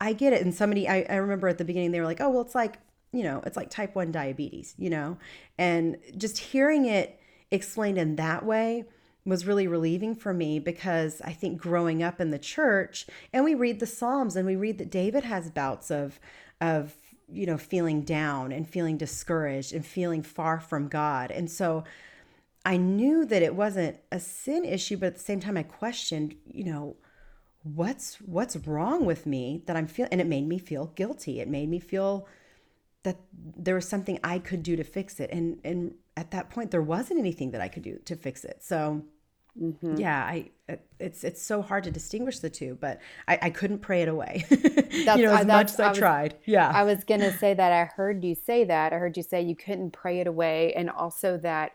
i 0.00 0.12
get 0.12 0.32
it. 0.32 0.42
And 0.42 0.54
somebody 0.54 0.88
I, 0.88 1.06
I 1.08 1.16
remember 1.16 1.48
at 1.48 1.58
the 1.58 1.64
beginning 1.64 1.90
they 1.92 2.00
were 2.00 2.06
like 2.06 2.20
oh 2.20 2.28
well 2.28 2.42
it's 2.42 2.54
like 2.54 2.78
you 3.12 3.22
know 3.22 3.42
it's 3.46 3.56
like 3.56 3.70
type 3.70 3.94
1 3.94 4.12
diabetes 4.12 4.74
you 4.78 4.90
know? 4.90 5.18
And 5.58 5.96
just 6.16 6.38
hearing 6.38 6.86
it 6.86 7.18
explained 7.50 7.98
in 7.98 8.16
that 8.16 8.44
way 8.44 8.84
was 9.26 9.46
really 9.46 9.66
relieving 9.66 10.14
for 10.14 10.32
me 10.32 10.58
because 10.58 11.20
I 11.22 11.32
think 11.32 11.60
growing 11.60 12.02
up 12.02 12.20
in 12.20 12.30
the 12.30 12.38
church 12.38 13.06
and 13.32 13.44
we 13.44 13.54
read 13.54 13.80
the 13.80 13.86
Psalms 13.86 14.36
and 14.36 14.46
we 14.46 14.56
read 14.56 14.78
that 14.78 14.90
David 14.90 15.24
has 15.24 15.50
bouts 15.50 15.90
of 15.90 16.18
of 16.60 16.94
you 17.30 17.44
know 17.44 17.58
feeling 17.58 18.02
down 18.02 18.52
and 18.52 18.68
feeling 18.68 18.96
discouraged 18.96 19.74
and 19.74 19.84
feeling 19.84 20.22
far 20.22 20.60
from 20.60 20.88
God. 20.88 21.30
And 21.30 21.50
so 21.50 21.84
I 22.64 22.76
knew 22.76 23.24
that 23.26 23.42
it 23.42 23.54
wasn't 23.54 23.98
a 24.10 24.20
sin 24.20 24.64
issue, 24.64 24.96
but 24.96 25.06
at 25.06 25.14
the 25.14 25.20
same 25.20 25.40
time 25.40 25.56
I 25.56 25.64
questioned, 25.64 26.36
you 26.52 26.64
know, 26.64 26.96
what's 27.62 28.16
what's 28.22 28.56
wrong 28.56 29.04
with 29.04 29.26
me 29.26 29.62
that 29.66 29.76
I'm 29.76 29.88
feeling 29.88 30.12
and 30.12 30.20
it 30.20 30.26
made 30.26 30.46
me 30.46 30.58
feel 30.58 30.86
guilty. 30.94 31.40
It 31.40 31.48
made 31.48 31.68
me 31.68 31.80
feel 31.80 32.28
that 33.02 33.18
there 33.56 33.74
was 33.74 33.88
something 33.88 34.18
I 34.22 34.38
could 34.38 34.62
do 34.62 34.76
to 34.76 34.84
fix 34.84 35.18
it. 35.18 35.30
And 35.32 35.58
and 35.64 35.94
at 36.16 36.30
that 36.30 36.48
point 36.50 36.70
there 36.70 36.82
wasn't 36.82 37.18
anything 37.18 37.50
that 37.50 37.60
I 37.60 37.68
could 37.68 37.82
do 37.82 37.98
to 38.04 38.14
fix 38.14 38.44
it. 38.44 38.62
So 38.62 39.02
Mm-hmm. 39.60 39.96
Yeah, 39.96 40.18
I 40.18 40.50
it's 40.98 41.24
it's 41.24 41.40
so 41.40 41.62
hard 41.62 41.84
to 41.84 41.90
distinguish 41.90 42.40
the 42.40 42.50
two, 42.50 42.76
but 42.80 43.00
I, 43.26 43.38
I 43.42 43.50
couldn't 43.50 43.78
pray 43.78 44.02
it 44.02 44.08
away. 44.08 44.44
you 44.50 45.04
know, 45.04 45.34
as 45.34 45.46
much 45.46 45.70
as 45.70 45.80
I, 45.80 45.86
I 45.86 45.88
was, 45.90 45.98
tried. 45.98 46.34
Yeah, 46.44 46.68
I 46.68 46.82
was 46.82 47.04
gonna 47.04 47.32
say 47.38 47.54
that. 47.54 47.72
I 47.72 47.84
heard 47.84 48.24
you 48.24 48.34
say 48.34 48.64
that. 48.64 48.92
I 48.92 48.96
heard 48.98 49.16
you 49.16 49.22
say 49.22 49.40
you 49.40 49.56
couldn't 49.56 49.92
pray 49.92 50.20
it 50.20 50.26
away, 50.26 50.72
and 50.74 50.90
also 50.90 51.38
that 51.38 51.72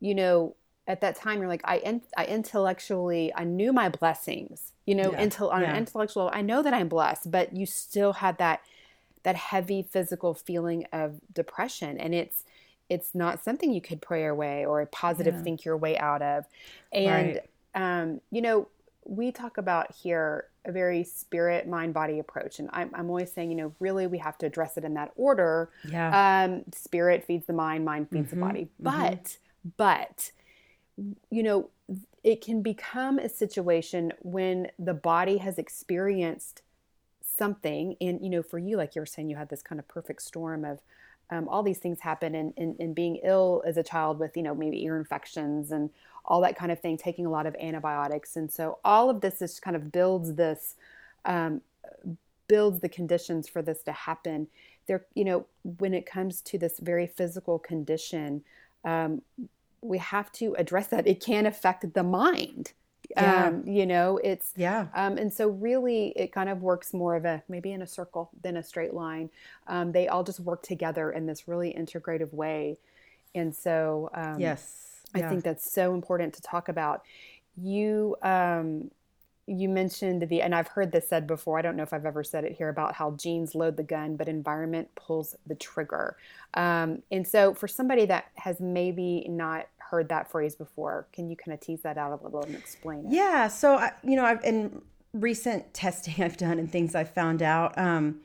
you 0.00 0.14
know, 0.14 0.54
at 0.86 1.00
that 1.00 1.16
time 1.16 1.38
you're 1.38 1.48
like, 1.48 1.62
I, 1.64 1.78
in, 1.78 2.02
I 2.16 2.26
intellectually, 2.26 3.32
I 3.34 3.44
knew 3.44 3.72
my 3.72 3.88
blessings, 3.88 4.72
you 4.84 4.94
know, 4.94 5.12
yeah. 5.12 5.20
until 5.20 5.50
on 5.50 5.62
yeah. 5.62 5.70
an 5.70 5.76
intellectual, 5.76 6.30
I 6.32 6.42
know 6.42 6.62
that 6.62 6.74
I'm 6.74 6.88
blessed, 6.88 7.30
but 7.30 7.56
you 7.56 7.66
still 7.66 8.14
had 8.14 8.38
that, 8.38 8.60
that 9.22 9.36
heavy 9.36 9.82
physical 9.82 10.34
feeling 10.34 10.86
of 10.92 11.20
depression. 11.32 11.98
And 11.98 12.14
it's, 12.14 12.44
it's 12.88 13.14
not 13.14 13.42
something 13.42 13.72
you 13.72 13.80
could 13.80 14.00
pray 14.00 14.26
away 14.26 14.64
or 14.64 14.80
a 14.80 14.86
positive 14.86 15.34
yeah. 15.34 15.42
think 15.42 15.64
your 15.64 15.76
way 15.76 15.98
out 15.98 16.22
of. 16.22 16.44
And, 16.92 17.40
right. 17.74 18.00
um, 18.00 18.20
you 18.30 18.40
know, 18.40 18.68
we 19.04 19.30
talk 19.30 19.58
about 19.58 19.94
here 19.94 20.46
a 20.64 20.72
very 20.72 21.04
spirit, 21.04 21.68
mind, 21.68 21.94
body 21.94 22.18
approach. 22.18 22.58
And 22.58 22.68
I'm, 22.72 22.90
I'm 22.92 23.08
always 23.08 23.32
saying, 23.32 23.50
you 23.50 23.56
know, 23.56 23.72
really 23.78 24.06
we 24.06 24.18
have 24.18 24.36
to 24.38 24.46
address 24.46 24.76
it 24.76 24.84
in 24.84 24.94
that 24.94 25.12
order. 25.16 25.70
Yeah. 25.88 26.44
Um, 26.44 26.64
spirit 26.72 27.24
feeds 27.24 27.46
the 27.46 27.52
mind, 27.52 27.84
mind 27.84 28.10
feeds 28.10 28.30
mm-hmm. 28.30 28.40
the 28.40 28.46
body. 28.46 28.68
Mm-hmm. 28.82 28.82
But 28.82 29.38
but, 29.76 30.32
you 31.30 31.42
know, 31.42 31.70
it 32.24 32.40
can 32.40 32.62
become 32.62 33.18
a 33.18 33.28
situation 33.28 34.12
when 34.20 34.68
the 34.78 34.94
body 34.94 35.38
has 35.38 35.58
experienced 35.58 36.62
something. 37.22 37.96
And, 38.00 38.20
you 38.22 38.30
know, 38.30 38.42
for 38.42 38.58
you, 38.58 38.76
like 38.76 38.94
you 38.94 39.02
were 39.02 39.06
saying, 39.06 39.28
you 39.28 39.36
had 39.36 39.48
this 39.48 39.62
kind 39.62 39.78
of 39.78 39.86
perfect 39.86 40.22
storm 40.22 40.64
of, 40.64 40.80
um, 41.30 41.48
all 41.48 41.62
these 41.62 41.78
things 41.78 42.00
happen 42.00 42.34
and, 42.34 42.52
and, 42.56 42.76
and, 42.78 42.94
being 42.94 43.16
ill 43.24 43.62
as 43.66 43.76
a 43.76 43.82
child 43.82 44.18
with 44.18 44.36
you 44.36 44.42
know 44.42 44.54
maybe 44.54 44.82
ear 44.84 44.96
infections 44.96 45.72
and 45.72 45.90
all 46.24 46.40
that 46.40 46.56
kind 46.56 46.72
of 46.72 46.80
thing 46.80 46.96
taking 46.96 47.26
a 47.26 47.30
lot 47.30 47.46
of 47.46 47.54
antibiotics 47.56 48.36
and 48.36 48.50
so 48.50 48.78
all 48.84 49.10
of 49.10 49.20
this 49.20 49.42
is 49.42 49.60
kind 49.60 49.76
of 49.76 49.90
builds 49.92 50.34
this 50.34 50.76
um, 51.24 51.60
builds 52.48 52.80
the 52.80 52.88
conditions 52.88 53.48
for 53.48 53.62
this 53.62 53.82
to 53.82 53.92
happen 53.92 54.46
there 54.86 55.04
you 55.14 55.24
know 55.24 55.46
when 55.78 55.94
it 55.94 56.06
comes 56.06 56.40
to 56.40 56.58
this 56.58 56.78
very 56.78 57.06
physical 57.06 57.58
condition 57.58 58.42
um, 58.84 59.20
we 59.86 59.98
have 59.98 60.32
to 60.32 60.54
address 60.58 60.88
that. 60.88 61.06
It 61.06 61.24
can 61.24 61.46
affect 61.46 61.92
the 61.94 62.02
mind. 62.02 62.72
Yeah. 63.16 63.46
Um, 63.46 63.62
you 63.66 63.86
know, 63.86 64.18
it's 64.22 64.52
yeah. 64.56 64.88
Um, 64.94 65.16
and 65.16 65.32
so 65.32 65.48
really, 65.48 66.08
it 66.16 66.32
kind 66.32 66.48
of 66.48 66.62
works 66.62 66.92
more 66.92 67.16
of 67.16 67.24
a 67.24 67.42
maybe 67.48 67.72
in 67.72 67.82
a 67.82 67.86
circle 67.86 68.30
than 68.42 68.56
a 68.56 68.62
straight 68.62 68.94
line. 68.94 69.30
Um, 69.66 69.92
they 69.92 70.08
all 70.08 70.22
just 70.22 70.40
work 70.40 70.62
together 70.62 71.10
in 71.10 71.26
this 71.26 71.48
really 71.48 71.72
integrative 71.72 72.32
way, 72.34 72.78
and 73.34 73.54
so 73.54 74.10
um, 74.14 74.38
yes, 74.38 75.00
I 75.14 75.22
think 75.22 75.44
that's 75.44 75.70
so 75.70 75.94
important 75.94 76.34
to 76.34 76.42
talk 76.42 76.68
about. 76.68 77.02
You 77.56 78.16
um, 78.22 78.90
you 79.46 79.68
mentioned 79.68 80.28
the 80.28 80.42
and 80.42 80.54
I've 80.54 80.68
heard 80.68 80.90
this 80.92 81.08
said 81.08 81.26
before. 81.26 81.58
I 81.58 81.62
don't 81.62 81.76
know 81.76 81.84
if 81.84 81.92
I've 81.92 82.04
ever 82.06 82.24
said 82.24 82.44
it 82.44 82.52
here 82.52 82.68
about 82.68 82.94
how 82.94 83.12
genes 83.12 83.54
load 83.54 83.76
the 83.76 83.82
gun, 83.82 84.16
but 84.16 84.28
environment 84.28 84.88
pulls 84.96 85.36
the 85.46 85.54
trigger. 85.54 86.16
Um, 86.54 87.02
and 87.12 87.26
so, 87.26 87.54
for 87.54 87.68
somebody 87.68 88.06
that 88.06 88.26
has 88.34 88.60
maybe 88.60 89.24
not 89.28 89.66
heard 89.90 90.08
that 90.08 90.30
phrase 90.30 90.54
before, 90.54 91.08
can 91.12 91.28
you 91.28 91.36
kind 91.36 91.54
of 91.54 91.60
tease 91.60 91.82
that 91.82 91.98
out 91.98 92.18
a 92.18 92.22
little 92.24 92.42
and 92.42 92.54
explain 92.54 93.06
it? 93.06 93.12
Yeah. 93.12 93.48
So, 93.48 93.88
you 94.02 94.16
know, 94.16 94.24
I've 94.24 94.44
in 94.44 94.82
recent 95.12 95.72
testing 95.74 96.22
I've 96.22 96.36
done 96.36 96.58
and 96.58 96.70
things 96.70 96.94
I've 96.94 97.10
found 97.10 97.42
out. 97.42 97.76
Um, 97.78 98.20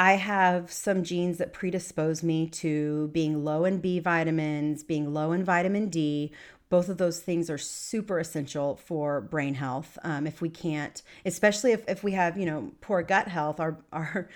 I 0.00 0.12
have 0.12 0.70
some 0.70 1.02
genes 1.02 1.38
that 1.38 1.52
predispose 1.52 2.22
me 2.22 2.48
to 2.50 3.08
being 3.08 3.44
low 3.44 3.64
in 3.64 3.80
B 3.80 3.98
vitamins, 3.98 4.84
being 4.84 5.12
low 5.12 5.32
in 5.32 5.44
vitamin 5.44 5.88
D, 5.88 6.32
both 6.70 6.88
of 6.88 6.98
those 6.98 7.20
things 7.20 7.48
are 7.48 7.58
super 7.58 8.18
essential 8.18 8.76
for 8.76 9.20
brain 9.20 9.54
health. 9.54 9.98
Um, 10.02 10.26
if 10.26 10.40
we 10.40 10.50
can't, 10.50 11.02
especially 11.24 11.72
if, 11.72 11.82
if 11.88 12.04
we 12.04 12.12
have, 12.12 12.36
you 12.36 12.46
know, 12.46 12.72
poor 12.80 13.02
gut 13.02 13.28
health, 13.28 13.58
our, 13.58 13.78
our, 13.92 14.28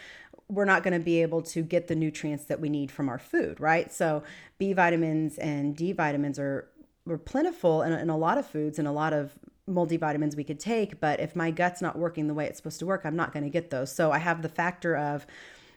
we're 0.53 0.67
not 0.67 0.83
going 0.83 0.93
to 0.93 1.05
be 1.05 1.23
able 1.23 1.41
to 1.41 1.63
get 1.63 1.89
the 1.89 1.95
nutrients 1.95 2.45
that 2.45 2.61
we 2.61 2.69
need 2.69 2.91
from 2.91 3.09
our 3.09 3.19
food, 3.19 3.59
right? 3.59 3.91
So 3.91 4.23
B 4.59 4.75
vitamins 4.75 5.39
and 5.39 5.75
D 5.75 5.93
vitamins 5.93 6.39
are, 6.39 6.69
are 7.09 7.19
plentiful 7.19 7.81
in, 7.83 7.93
in 7.93 8.11
a 8.11 8.17
lot 8.17 8.37
of 8.37 8.47
foods 8.47 8.79
and 8.79 8.87
a 8.87 8.93
lot 8.93 9.13
of 9.15 9.33
multivitamins 9.69 10.37
we 10.37 10.45
could 10.45 10.61
take. 10.61 11.01
But 11.01 11.21
if 11.21 11.35
my 11.35 11.51
gut's 11.51 11.81
not 11.81 11.97
working 11.99 12.27
the 12.27 12.35
way 12.35 12.47
it's 12.47 12.59
supposed 12.59 12.81
to 12.81 12.87
work, 12.87 13.03
I'm 13.05 13.17
not 13.17 13.33
going 13.33 13.45
to 13.45 13.51
get 13.51 13.71
those. 13.71 13.91
So 13.95 14.13
I 14.13 14.19
have 14.19 14.43
the 14.43 14.49
factor 14.49 14.95
of, 14.97 15.27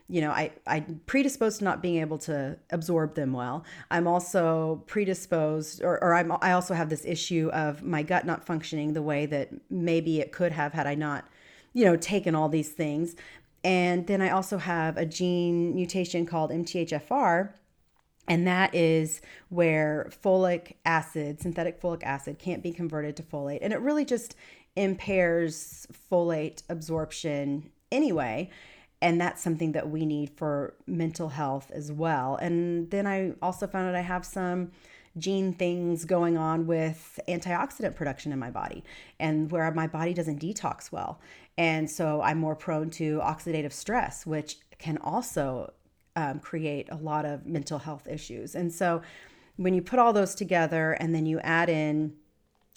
you 0.09 0.21
know, 0.21 0.31
I, 0.31 0.51
I'm 0.67 1.01
predisposed 1.05 1.59
to 1.59 1.63
not 1.63 1.81
being 1.81 2.01
able 2.01 2.17
to 2.19 2.57
absorb 2.71 3.15
them 3.15 3.31
well. 3.31 3.63
I'm 3.89 4.07
also 4.07 4.83
predisposed, 4.87 5.83
or, 5.83 6.03
or 6.03 6.13
I'm, 6.15 6.33
I 6.41 6.51
also 6.51 6.73
have 6.73 6.89
this 6.89 7.05
issue 7.05 7.49
of 7.53 7.81
my 7.81 8.03
gut 8.03 8.25
not 8.25 8.45
functioning 8.45 8.93
the 8.93 9.01
way 9.01 9.25
that 9.27 9.49
maybe 9.69 10.19
it 10.19 10.31
could 10.31 10.51
have 10.51 10.73
had 10.73 10.85
I 10.85 10.95
not, 10.95 11.25
you 11.73 11.85
know, 11.85 11.95
taken 11.95 12.35
all 12.35 12.49
these 12.49 12.69
things. 12.69 13.15
And 13.65 14.07
then 14.07 14.21
I 14.21 14.29
also 14.29 14.59
have 14.59 14.95
a 14.95 15.05
gene 15.05 15.75
mutation 15.75 16.25
called 16.25 16.51
MTHFR. 16.51 17.49
And 18.27 18.47
that 18.47 18.73
is 18.73 19.21
where 19.49 20.09
folic 20.23 20.73
acid, 20.85 21.41
synthetic 21.41 21.81
folic 21.81 22.03
acid, 22.03 22.39
can't 22.39 22.63
be 22.63 22.71
converted 22.71 23.17
to 23.17 23.23
folate. 23.23 23.59
And 23.61 23.73
it 23.73 23.81
really 23.81 24.05
just 24.05 24.35
impairs 24.75 25.87
folate 26.11 26.63
absorption 26.69 27.71
anyway 27.91 28.49
and 29.01 29.19
that's 29.19 29.41
something 29.41 29.73
that 29.73 29.89
we 29.89 30.05
need 30.05 30.31
for 30.31 30.73
mental 30.87 31.29
health 31.29 31.69
as 31.71 31.91
well. 31.91 32.37
And 32.37 32.89
then 32.89 33.05
I 33.05 33.33
also 33.41 33.67
found 33.67 33.87
out 33.87 33.95
I 33.95 34.01
have 34.01 34.25
some 34.25 34.71
gene 35.17 35.53
things 35.53 36.05
going 36.05 36.37
on 36.37 36.65
with 36.65 37.19
antioxidant 37.27 37.95
production 37.95 38.31
in 38.31 38.39
my 38.39 38.49
body 38.49 38.83
and 39.19 39.51
where 39.51 39.69
my 39.71 39.87
body 39.87 40.13
doesn't 40.13 40.41
detox 40.41 40.91
well. 40.91 41.19
And 41.57 41.89
so 41.89 42.21
I'm 42.21 42.37
more 42.37 42.55
prone 42.55 42.89
to 42.91 43.19
oxidative 43.19 43.71
stress, 43.71 44.25
which 44.25 44.57
can 44.77 44.97
also 44.97 45.73
um, 46.15 46.39
create 46.39 46.87
a 46.91 46.95
lot 46.95 47.25
of 47.25 47.45
mental 47.45 47.79
health 47.79 48.07
issues. 48.07 48.55
And 48.55 48.73
so 48.73 49.01
when 49.57 49.73
you 49.73 49.81
put 49.81 49.99
all 49.99 50.13
those 50.13 50.35
together 50.35 50.93
and 50.93 51.15
then 51.15 51.25
you 51.25 51.39
add 51.39 51.69
in 51.69 52.13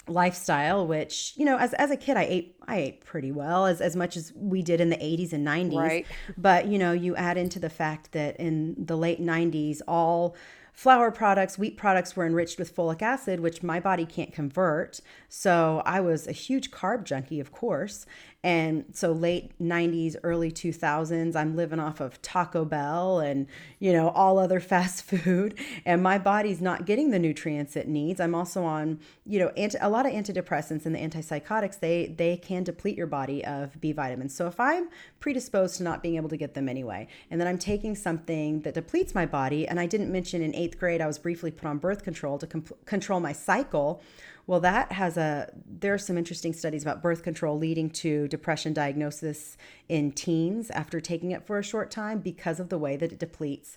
lifestyle 0.09 0.87
which 0.87 1.35
you 1.37 1.45
know 1.45 1.59
as, 1.59 1.75
as 1.75 1.91
a 1.91 1.97
kid 1.97 2.17
i 2.17 2.23
ate 2.23 2.57
i 2.67 2.79
ate 2.79 3.05
pretty 3.05 3.31
well 3.31 3.67
as, 3.67 3.81
as 3.81 3.95
much 3.95 4.17
as 4.17 4.33
we 4.35 4.62
did 4.62 4.81
in 4.81 4.88
the 4.88 4.97
80s 4.97 5.33
and 5.33 5.47
90s 5.47 5.77
right. 5.77 6.07
but 6.37 6.67
you 6.67 6.79
know 6.79 6.93
you 6.93 7.14
add 7.17 7.37
into 7.37 7.59
the 7.59 7.69
fact 7.69 8.12
that 8.12 8.37
in 8.37 8.75
the 8.79 8.97
late 8.97 9.21
90s 9.21 9.81
all 9.87 10.35
flour 10.73 11.11
products 11.11 11.59
wheat 11.59 11.77
products 11.77 12.17
were 12.17 12.25
enriched 12.25 12.59
with 12.59 12.75
folic 12.75 13.03
acid 13.03 13.41
which 13.41 13.62
my 13.62 13.79
body 13.79 14.07
can't 14.07 14.33
convert 14.33 15.01
so 15.29 15.83
i 15.85 16.01
was 16.01 16.27
a 16.27 16.33
huge 16.33 16.71
carb 16.71 17.05
junkie 17.05 17.41
of 17.41 17.53
course 17.53 18.07
And 18.44 18.85
so 18.92 19.11
late 19.11 19.59
90s, 19.61 20.14
early 20.22 20.53
2000s, 20.53 21.35
I'm 21.35 21.57
living 21.57 21.81
off 21.81 21.98
of 21.98 22.22
Taco 22.22 22.64
Bell 22.64 23.18
and, 23.18 23.48
you 23.81 23.92
know, 23.92 24.11
all 24.11 24.38
other 24.38 24.61
fast 24.68 25.03
food. 25.03 25.59
And 25.85 26.05
my 26.05 26.18
body's 26.18 26.61
not 26.61 26.87
getting 26.87 27.11
the 27.11 27.18
nutrients 27.18 27.74
it 27.74 27.88
needs. 27.88 28.20
I'm 28.20 28.37
also 28.37 28.62
on, 28.62 29.01
you 29.27 29.40
know, 29.40 29.48
anti- 29.57 29.79
a 29.81 29.90
lot 29.90 30.07
of 30.07 30.12
antidepressants 30.12 30.87
and 30.87 30.94
the 30.94 31.01
antipsychotics, 31.01 31.81
they, 31.81 32.14
they 32.16 32.37
can 32.37 32.62
deplete 32.62 32.96
your 32.96 33.09
body 33.09 33.44
of 33.44 33.81
B 33.81 33.90
vitamins. 33.90 34.37
So 34.37 34.46
if 34.46 34.61
I'm 34.61 34.88
predisposed 35.18 35.79
to 35.79 35.83
not 35.83 36.01
being 36.01 36.14
able 36.14 36.29
to 36.29 36.37
get 36.37 36.55
them 36.55 36.68
anyway, 36.68 37.09
and 37.33 37.40
then 37.40 37.48
I'm 37.48 37.59
taking 37.59 37.96
something 37.96 38.61
that 38.61 38.74
depletes 38.74 39.16
my 39.16 39.27
body, 39.27 39.66
and 39.66 39.81
I 39.81 39.87
didn't 39.87 40.12
mention 40.12 40.42
in 40.42 40.55
eighth 40.55 40.79
grade, 40.79 41.01
I 41.01 41.09
was 41.09 41.18
briefly 41.18 41.51
put 41.51 41.66
on 41.66 41.79
birth 41.79 42.05
control 42.05 42.38
to 42.38 42.46
comp- 42.46 42.87
control 42.87 43.18
my 43.18 43.33
cycle 43.33 44.01
well, 44.49 44.61
that 44.61 44.93
has 44.93 45.19
a, 45.19 45.53
there 45.67 45.93
are 45.93 45.99
some 45.99 46.17
interesting 46.17 46.55
studies 46.55 46.83
about 46.83 47.03
birth 47.03 47.23
control 47.23 47.59
leading 47.59 47.91
to 47.91 48.27
depression 48.29 48.73
diagnosis 48.73 49.59
in 49.91 50.11
teens 50.11 50.71
after 50.71 51.01
taking 51.01 51.33
it 51.33 51.47
for 51.47 51.59
a 51.59 51.63
short 51.63 51.91
time 51.91 52.21
because 52.21 52.59
of 52.59 52.71
the 52.71 52.79
way 52.79 52.97
that 52.97 53.13
it 53.13 53.19
depletes 53.19 53.77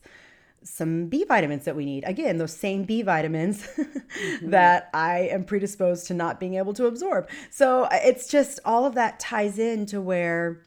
some 0.64 1.08
B 1.08 1.26
vitamins 1.26 1.66
that 1.66 1.76
we 1.76 1.84
need. 1.84 2.06
Again, 2.06 2.38
those 2.38 2.56
same 2.56 2.84
B 2.84 3.02
vitamins 3.02 3.64
mm-hmm. 3.78 4.52
that 4.52 4.90
I 4.94 5.28
am 5.32 5.44
predisposed 5.44 6.08
to 6.08 6.14
not 6.14 6.40
being 6.40 6.54
able 6.54 6.74
to 6.76 6.86
absorb. 6.86 7.28
So 7.50 7.84
uh, 7.84 8.00
it's 8.04 8.30
just 8.30 8.62
all 8.64 8.86
of 8.86 8.96
that 8.96 9.20
ties 9.20 9.60
in 9.60 9.86
to 9.88 10.00
where 10.00 10.62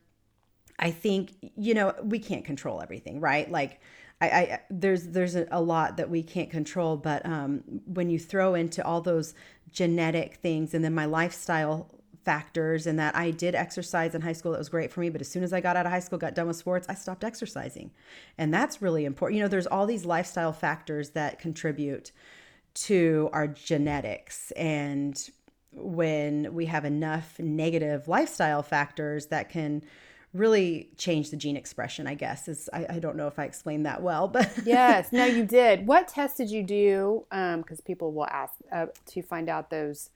I 0.78 0.90
think, 0.90 1.30
you 1.56 1.72
know, 1.72 1.94
we 2.02 2.18
can't 2.18 2.44
control 2.44 2.82
everything, 2.82 3.20
right? 3.20 3.50
Like, 3.50 3.80
I, 4.20 4.26
I, 4.26 4.60
there's 4.70 5.08
there's 5.08 5.34
a, 5.34 5.60
lot 5.60 5.96
that 5.96 6.08
we 6.08 6.22
can't 6.22 6.50
control, 6.50 6.96
but 6.96 7.26
um, 7.26 7.62
when 7.84 8.10
you 8.10 8.18
throw 8.18 8.54
into 8.54 8.84
all 8.84 9.00
those 9.00 9.34
genetic 9.70 10.36
things 10.36 10.72
and 10.72 10.84
then 10.84 10.94
my 10.94 11.04
lifestyle 11.04 11.90
factors 12.24 12.86
and 12.86 12.98
that 12.98 13.14
I 13.14 13.30
did 13.30 13.54
exercise 13.54 14.14
in 14.14 14.22
high 14.22 14.32
school 14.32 14.52
that 14.52 14.58
was 14.58 14.70
great 14.70 14.90
for 14.90 15.00
me 15.00 15.10
but 15.10 15.20
as 15.20 15.28
soon 15.28 15.42
as 15.42 15.52
I 15.52 15.60
got 15.60 15.76
out 15.76 15.84
of 15.84 15.92
high 15.92 16.00
school 16.00 16.18
got 16.18 16.34
done 16.34 16.46
with 16.46 16.56
sports 16.56 16.86
I 16.88 16.94
stopped 16.94 17.22
exercising. 17.22 17.90
And 18.38 18.54
that's 18.54 18.80
really 18.80 19.04
important 19.04 19.36
you 19.36 19.42
know 19.42 19.48
there's 19.48 19.66
all 19.66 19.86
these 19.86 20.06
lifestyle 20.06 20.52
factors 20.52 21.10
that 21.10 21.38
contribute 21.38 22.12
to 22.74 23.30
our 23.32 23.46
genetics. 23.46 24.50
And 24.52 25.18
when 25.72 26.54
we 26.54 26.66
have 26.66 26.84
enough 26.84 27.38
negative 27.38 28.08
lifestyle 28.08 28.62
factors 28.62 29.26
that 29.26 29.48
can 29.48 29.82
really 30.34 30.90
change 30.96 31.30
the 31.30 31.36
gene 31.36 31.56
expression 31.56 32.06
i 32.06 32.14
guess 32.14 32.48
is 32.48 32.68
i, 32.72 32.86
I 32.90 32.98
don't 32.98 33.16
know 33.16 33.28
if 33.28 33.38
i 33.38 33.44
explained 33.44 33.86
that 33.86 34.02
well 34.02 34.26
but 34.26 34.50
yes 34.64 35.12
no 35.12 35.24
you 35.24 35.44
did. 35.44 35.86
What 35.86 36.08
test 36.08 36.36
did 36.36 36.50
you 36.50 36.62
do 36.62 37.24
because 37.30 37.78
um, 37.78 37.84
people 37.84 38.12
will 38.12 38.26
ask 38.26 38.54
uh, 38.72 38.86
to 39.06 39.22
find 39.22 39.48
out 39.48 39.70
those 39.70 40.10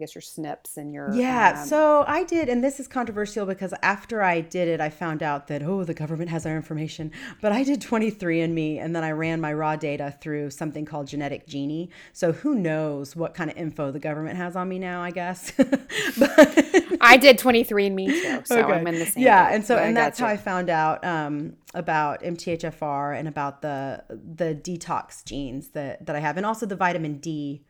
guess 0.00 0.14
your 0.14 0.22
SNPs 0.22 0.76
and 0.76 0.92
your 0.92 1.12
yeah. 1.14 1.60
Um, 1.60 1.68
so 1.68 2.04
I 2.08 2.24
did, 2.24 2.48
and 2.48 2.64
this 2.64 2.80
is 2.80 2.88
controversial 2.88 3.46
because 3.46 3.72
after 3.82 4.22
I 4.22 4.40
did 4.40 4.66
it, 4.66 4.80
I 4.80 4.90
found 4.90 5.22
out 5.22 5.46
that 5.48 5.62
oh, 5.62 5.84
the 5.84 5.94
government 5.94 6.30
has 6.30 6.44
our 6.46 6.56
information. 6.56 7.12
But 7.40 7.52
I 7.52 7.62
did 7.62 7.80
23andMe, 7.80 8.82
and 8.82 8.96
then 8.96 9.04
I 9.04 9.12
ran 9.12 9.40
my 9.40 9.52
raw 9.52 9.76
data 9.76 10.14
through 10.20 10.50
something 10.50 10.84
called 10.84 11.06
Genetic 11.06 11.46
Genie. 11.46 11.90
So 12.12 12.32
who 12.32 12.56
knows 12.56 13.14
what 13.14 13.34
kind 13.34 13.50
of 13.50 13.56
info 13.56 13.92
the 13.92 14.00
government 14.00 14.36
has 14.36 14.56
on 14.56 14.68
me 14.68 14.78
now? 14.78 15.02
I 15.02 15.10
guess. 15.12 15.52
but 15.56 16.66
I 17.00 17.16
did 17.16 17.38
23andMe 17.38 18.06
too, 18.08 18.42
so 18.44 18.60
okay. 18.60 18.72
I'm 18.72 18.86
in 18.86 18.98
the 18.98 19.06
same. 19.06 19.22
Yeah, 19.22 19.52
and 19.52 19.64
so 19.64 19.76
and 19.76 19.96
that's 19.96 20.18
how 20.18 20.26
I 20.26 20.36
found 20.36 20.70
out 20.70 21.04
um, 21.04 21.56
about 21.74 22.22
MTHFR 22.22 23.16
and 23.16 23.28
about 23.28 23.62
the 23.62 24.02
the 24.08 24.54
detox 24.54 25.24
genes 25.24 25.68
that 25.70 26.06
that 26.06 26.16
I 26.16 26.20
have, 26.20 26.36
and 26.36 26.46
also 26.46 26.66
the 26.66 26.76
vitamin 26.76 27.18
D 27.18 27.62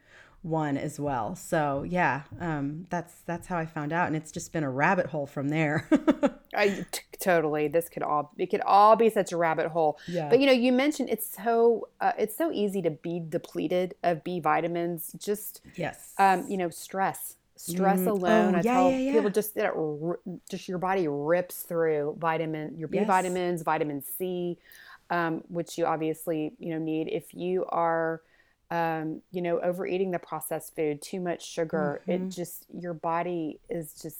one 0.42 0.78
as 0.78 0.98
well. 0.98 1.34
So 1.34 1.84
yeah, 1.86 2.22
um, 2.40 2.86
that's 2.90 3.14
that's 3.26 3.46
how 3.46 3.58
I 3.58 3.66
found 3.66 3.92
out, 3.92 4.06
and 4.06 4.16
it's 4.16 4.32
just 4.32 4.52
been 4.52 4.64
a 4.64 4.70
rabbit 4.70 5.06
hole 5.06 5.26
from 5.26 5.48
there. 5.48 5.88
I 6.54 6.86
t- 6.90 7.02
totally. 7.18 7.68
This 7.68 7.88
could 7.88 8.02
all 8.02 8.32
it 8.38 8.46
could 8.46 8.62
all 8.62 8.96
be 8.96 9.10
such 9.10 9.32
a 9.32 9.36
rabbit 9.36 9.68
hole. 9.68 9.98
Yeah. 10.06 10.28
But 10.28 10.40
you 10.40 10.46
know, 10.46 10.52
you 10.52 10.72
mentioned 10.72 11.10
it's 11.10 11.36
so 11.42 11.88
uh, 12.00 12.12
it's 12.18 12.36
so 12.36 12.50
easy 12.52 12.80
to 12.82 12.90
be 12.90 13.22
depleted 13.26 13.94
of 14.02 14.24
B 14.24 14.40
vitamins. 14.40 15.12
Just 15.18 15.60
yes, 15.76 16.14
um, 16.18 16.46
you 16.48 16.56
know, 16.56 16.70
stress. 16.70 17.36
Stress 17.56 18.00
mm. 18.00 18.06
alone, 18.06 18.54
oh, 18.54 18.58
I 18.58 18.62
yeah, 18.62 18.72
tell 18.72 18.90
yeah, 18.90 18.96
yeah. 18.96 19.12
people 19.12 19.28
just 19.28 19.54
that 19.56 19.74
just 20.48 20.66
your 20.66 20.78
body 20.78 21.06
rips 21.08 21.62
through 21.62 22.16
vitamin, 22.18 22.78
your 22.78 22.88
B 22.88 22.96
yes. 22.96 23.06
vitamins, 23.06 23.60
vitamin 23.60 24.02
C, 24.02 24.56
um, 25.10 25.44
which 25.48 25.76
you 25.76 25.84
obviously 25.84 26.54
you 26.58 26.70
know 26.70 26.78
need 26.78 27.08
if 27.08 27.34
you 27.34 27.66
are 27.68 28.22
um, 28.70 29.22
you 29.32 29.42
know, 29.42 29.60
overeating 29.60 30.10
the 30.10 30.18
processed 30.18 30.76
food, 30.76 31.02
too 31.02 31.20
much 31.20 31.46
sugar, 31.46 32.00
mm-hmm. 32.02 32.26
it 32.26 32.28
just, 32.30 32.66
your 32.72 32.94
body 32.94 33.58
is 33.68 33.94
just 34.00 34.18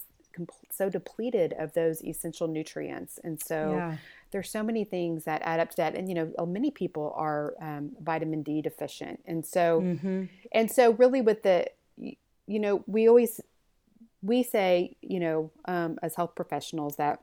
so 0.70 0.88
depleted 0.88 1.52
of 1.58 1.72
those 1.74 2.02
essential 2.04 2.48
nutrients. 2.48 3.18
And 3.22 3.40
so 3.40 3.74
yeah. 3.74 3.96
there's 4.30 4.50
so 4.50 4.62
many 4.62 4.84
things 4.84 5.24
that 5.24 5.42
add 5.42 5.60
up 5.60 5.70
to 5.70 5.76
that. 5.76 5.94
And, 5.94 6.08
you 6.08 6.14
know, 6.14 6.32
uh, 6.38 6.46
many 6.46 6.70
people 6.70 7.12
are 7.16 7.54
um, 7.60 7.90
vitamin 8.00 8.42
D 8.42 8.62
deficient. 8.62 9.20
And 9.26 9.44
so, 9.44 9.80
mm-hmm. 9.80 10.24
and 10.52 10.70
so 10.70 10.92
really 10.92 11.20
with 11.20 11.42
the, 11.42 11.66
you 11.96 12.16
know, 12.46 12.82
we 12.86 13.08
always, 13.08 13.40
we 14.22 14.42
say, 14.42 14.96
you 15.02 15.20
know, 15.20 15.50
um, 15.66 15.98
as 16.02 16.14
health 16.14 16.34
professionals 16.34 16.96
that 16.96 17.22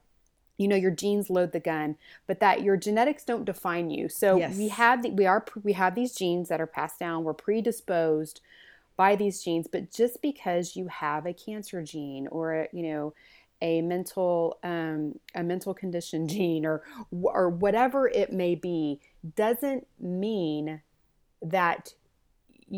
you 0.58 0.67
know 0.67 0.76
your 0.76 0.91
genes 0.91 1.30
load 1.30 1.52
the 1.52 1.60
gun 1.60 1.96
but 2.26 2.39
that 2.39 2.63
your 2.63 2.78
genetics 2.78 3.24
don't 3.24 3.46
define 3.46 3.89
you. 3.89 4.10
So 4.10 4.38
yes. 4.38 4.58
we 4.58 4.67
have 4.70 5.04
the, 5.04 5.12
we 5.12 5.26
are 5.26 5.46
we 5.63 5.74
have 5.74 5.96
these 5.96 6.13
genes 6.13 6.50
that 6.50 6.62
are 6.62 6.67
passed 6.67 7.00
down. 7.00 7.24
We're 7.24 7.34
predisposed 7.34 8.41
by 8.96 9.15
these 9.15 9.43
genes 9.43 9.67
but 9.72 9.91
just 9.91 10.22
because 10.22 10.76
you 10.76 10.88
have 10.88 11.26
a 11.26 11.34
cancer 11.34 11.84
gene 11.84 12.28
or 12.28 12.54
a, 12.54 12.67
you 12.74 12.84
know 12.84 13.13
a 13.62 13.82
mental 13.82 14.58
um, 14.63 15.20
a 15.36 15.43
mental 15.43 15.74
condition 15.74 16.28
gene 16.34 16.65
or 16.65 16.84
or 17.12 17.50
whatever 17.50 18.08
it 18.08 18.34
may 18.34 18.56
be 18.56 19.00
doesn't 19.36 19.88
mean 20.00 20.82
that 21.41 21.93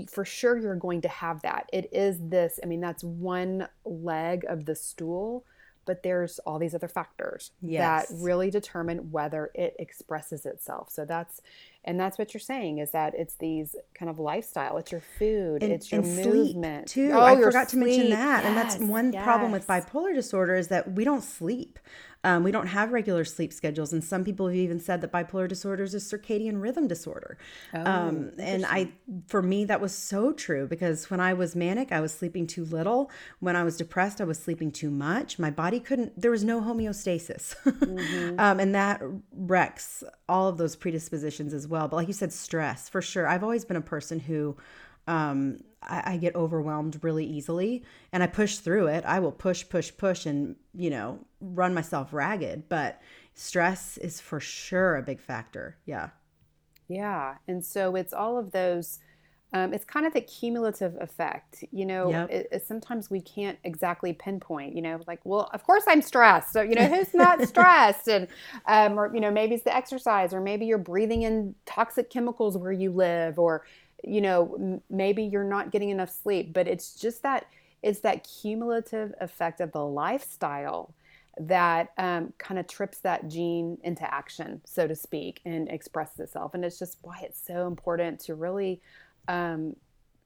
for 0.07 0.23
sure 0.23 0.57
you're 0.57 0.75
going 0.75 1.01
to 1.01 1.07
have 1.07 1.41
that. 1.41 1.67
It 1.73 1.89
is 1.91 2.19
this 2.21 2.59
i 2.61 2.65
mean 2.67 2.81
that's 2.81 3.03
one 3.03 3.67
leg 3.85 4.45
of 4.47 4.65
the 4.65 4.75
stool 4.75 5.45
but 5.89 6.03
there's 6.03 6.37
all 6.45 6.59
these 6.59 6.75
other 6.75 6.87
factors 6.87 7.49
yes. 7.63 8.09
that 8.09 8.15
really 8.19 8.51
determine 8.51 9.11
whether 9.11 9.49
it 9.55 9.75
expresses 9.79 10.45
itself. 10.45 10.91
So 10.91 11.03
that's 11.03 11.41
and 11.85 11.99
that's 11.99 12.17
what 12.17 12.33
you're 12.33 12.39
saying 12.41 12.79
is 12.79 12.91
that 12.91 13.13
it's 13.15 13.35
these 13.35 13.75
kind 13.93 14.09
of 14.09 14.19
lifestyle 14.19 14.77
it's 14.77 14.91
your 14.91 15.01
food 15.17 15.63
and, 15.63 15.71
it's 15.71 15.91
your 15.91 16.01
movement 16.01 16.87
too 16.87 17.11
oh, 17.13 17.21
i 17.21 17.35
forgot 17.35 17.69
to 17.69 17.77
mention 17.77 18.09
that 18.09 18.43
yes, 18.43 18.45
and 18.45 18.57
that's 18.57 18.77
one 18.77 19.13
yes. 19.13 19.23
problem 19.23 19.51
with 19.51 19.65
bipolar 19.67 20.13
disorder 20.13 20.55
is 20.55 20.67
that 20.67 20.91
we 20.93 21.03
don't 21.03 21.23
sleep 21.23 21.79
um, 22.23 22.43
we 22.43 22.51
don't 22.51 22.67
have 22.67 22.91
regular 22.91 23.23
sleep 23.23 23.53
schedules, 23.53 23.93
and 23.93 24.03
some 24.03 24.25
people 24.25 24.47
have 24.47 24.55
even 24.55 24.79
said 24.79 24.99
that 25.01 25.11
bipolar 25.11 25.47
disorder 25.47 25.83
is 25.83 25.93
a 25.93 25.99
circadian 25.99 26.61
rhythm 26.61 26.87
disorder. 26.87 27.37
Oh, 27.73 27.85
um, 27.85 28.31
and 28.37 28.65
I, 28.65 28.91
for 29.27 29.41
me, 29.41 29.63
that 29.65 29.79
was 29.79 29.95
so 29.95 30.33
true 30.33 30.67
because 30.67 31.09
when 31.09 31.21
I 31.21 31.33
was 31.33 31.55
manic, 31.55 31.93
I 31.93 32.01
was 32.01 32.13
sleeping 32.13 32.45
too 32.45 32.65
little. 32.65 33.09
When 33.39 33.55
I 33.55 33.63
was 33.63 33.77
depressed, 33.77 34.19
I 34.19 34.25
was 34.25 34.37
sleeping 34.37 34.71
too 34.71 34.89
much. 34.91 35.39
My 35.39 35.49
body 35.49 35.79
couldn't. 35.79 36.19
There 36.19 36.31
was 36.31 36.43
no 36.43 36.59
homeostasis, 36.59 37.55
mm-hmm. 37.65 38.37
um, 38.37 38.59
and 38.59 38.75
that 38.75 39.01
wrecks 39.31 40.03
all 40.29 40.47
of 40.47 40.57
those 40.57 40.75
predispositions 40.75 41.53
as 41.53 41.67
well. 41.67 41.87
But 41.87 41.97
like 41.97 42.07
you 42.07 42.13
said, 42.13 42.31
stress 42.31 42.87
for 42.87 43.01
sure. 43.01 43.27
I've 43.27 43.43
always 43.43 43.65
been 43.65 43.77
a 43.77 43.81
person 43.81 44.19
who 44.19 44.55
um, 45.07 45.57
I, 45.81 46.13
I, 46.13 46.17
get 46.17 46.35
overwhelmed 46.35 46.99
really 47.01 47.25
easily 47.25 47.83
and 48.11 48.21
I 48.21 48.27
push 48.27 48.57
through 48.57 48.87
it. 48.87 49.03
I 49.05 49.19
will 49.19 49.31
push, 49.31 49.67
push, 49.67 49.91
push 49.97 50.27
and, 50.27 50.55
you 50.75 50.91
know, 50.91 51.19
run 51.41 51.73
myself 51.73 52.13
ragged. 52.13 52.69
But 52.69 53.01
stress 53.33 53.97
is 53.97 54.21
for 54.21 54.39
sure 54.39 54.97
a 54.97 55.01
big 55.01 55.19
factor. 55.19 55.77
Yeah. 55.85 56.09
Yeah. 56.87 57.35
And 57.47 57.65
so 57.65 57.95
it's 57.95 58.13
all 58.13 58.37
of 58.37 58.51
those. 58.51 58.99
Um, 59.51 59.73
it's 59.73 59.85
kind 59.85 60.05
of 60.05 60.13
the 60.13 60.21
cumulative 60.21 60.95
effect, 61.01 61.63
you 61.71 61.85
know. 61.85 62.09
Yep. 62.11 62.29
It, 62.29 62.47
it, 62.51 62.67
sometimes 62.67 63.09
we 63.09 63.19
can't 63.19 63.57
exactly 63.63 64.13
pinpoint, 64.13 64.75
you 64.75 64.81
know, 64.81 64.99
like, 65.07 65.19
well, 65.23 65.49
of 65.53 65.63
course 65.63 65.83
I'm 65.87 66.03
stressed. 66.03 66.53
So, 66.53 66.61
you 66.61 66.75
know, 66.75 66.87
who's 66.87 67.13
not 67.15 67.41
stressed? 67.47 68.07
And, 68.07 68.27
um, 68.67 68.99
or, 68.99 69.11
you 69.13 69.19
know, 69.19 69.31
maybe 69.31 69.55
it's 69.55 69.63
the 69.63 69.75
exercise, 69.75 70.33
or 70.33 70.41
maybe 70.41 70.67
you're 70.67 70.77
breathing 70.77 71.23
in 71.23 71.55
toxic 71.65 72.11
chemicals 72.11 72.57
where 72.57 72.71
you 72.71 72.91
live, 72.91 73.39
or, 73.39 73.63
you 74.03 74.21
know 74.21 74.55
m- 74.55 74.81
maybe 74.89 75.23
you're 75.23 75.43
not 75.43 75.71
getting 75.71 75.89
enough 75.89 76.09
sleep 76.09 76.53
but 76.53 76.67
it's 76.67 76.95
just 76.95 77.23
that 77.23 77.45
it's 77.81 77.99
that 78.01 78.27
cumulative 78.41 79.13
effect 79.21 79.61
of 79.61 79.71
the 79.71 79.83
lifestyle 79.83 80.93
that 81.39 81.91
um, 81.97 82.33
kind 82.37 82.59
of 82.59 82.67
trips 82.67 82.99
that 82.99 83.27
gene 83.29 83.77
into 83.83 84.13
action 84.13 84.61
so 84.65 84.87
to 84.87 84.95
speak 84.95 85.41
and 85.45 85.69
expresses 85.69 86.19
itself 86.19 86.53
and 86.53 86.65
it's 86.65 86.79
just 86.79 86.97
why 87.01 87.19
it's 87.23 87.41
so 87.41 87.67
important 87.67 88.19
to 88.19 88.35
really 88.35 88.81
um, 89.29 89.75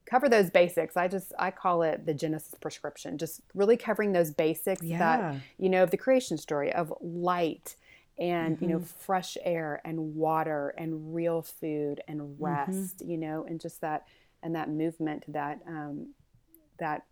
cover 0.05 0.27
those 0.27 0.49
basics 0.49 0.97
i 0.97 1.07
just 1.07 1.31
i 1.39 1.49
call 1.49 1.81
it 1.81 2.05
the 2.05 2.13
genesis 2.13 2.53
prescription 2.59 3.17
just 3.17 3.41
really 3.53 3.77
covering 3.77 4.11
those 4.11 4.31
basics 4.31 4.83
yeah. 4.83 4.97
that 4.97 5.35
you 5.57 5.69
know 5.69 5.83
of 5.83 5.91
the 5.91 5.97
creation 5.97 6.37
story 6.37 6.73
of 6.73 6.93
light 7.01 7.75
and 8.19 8.55
mm-hmm. 8.55 8.63
you 8.63 8.69
know 8.69 8.77
mm-hmm. 8.77 8.99
fresh 9.05 9.37
air 9.43 9.81
and 9.85 10.15
water 10.15 10.73
and 10.77 11.15
real 11.15 11.41
food 11.41 12.01
and 12.07 12.19
mm-hmm. 12.19 12.43
rest 12.43 12.97
mm-hmm. 12.97 13.11
you 13.11 13.17
know 13.17 13.45
and 13.47 13.59
just 13.59 13.81
that 13.81 14.05
and 14.43 14.55
that 14.55 14.69
movement 14.69 15.23
that 15.29 15.59
um, 15.67 16.07
that 16.79 17.05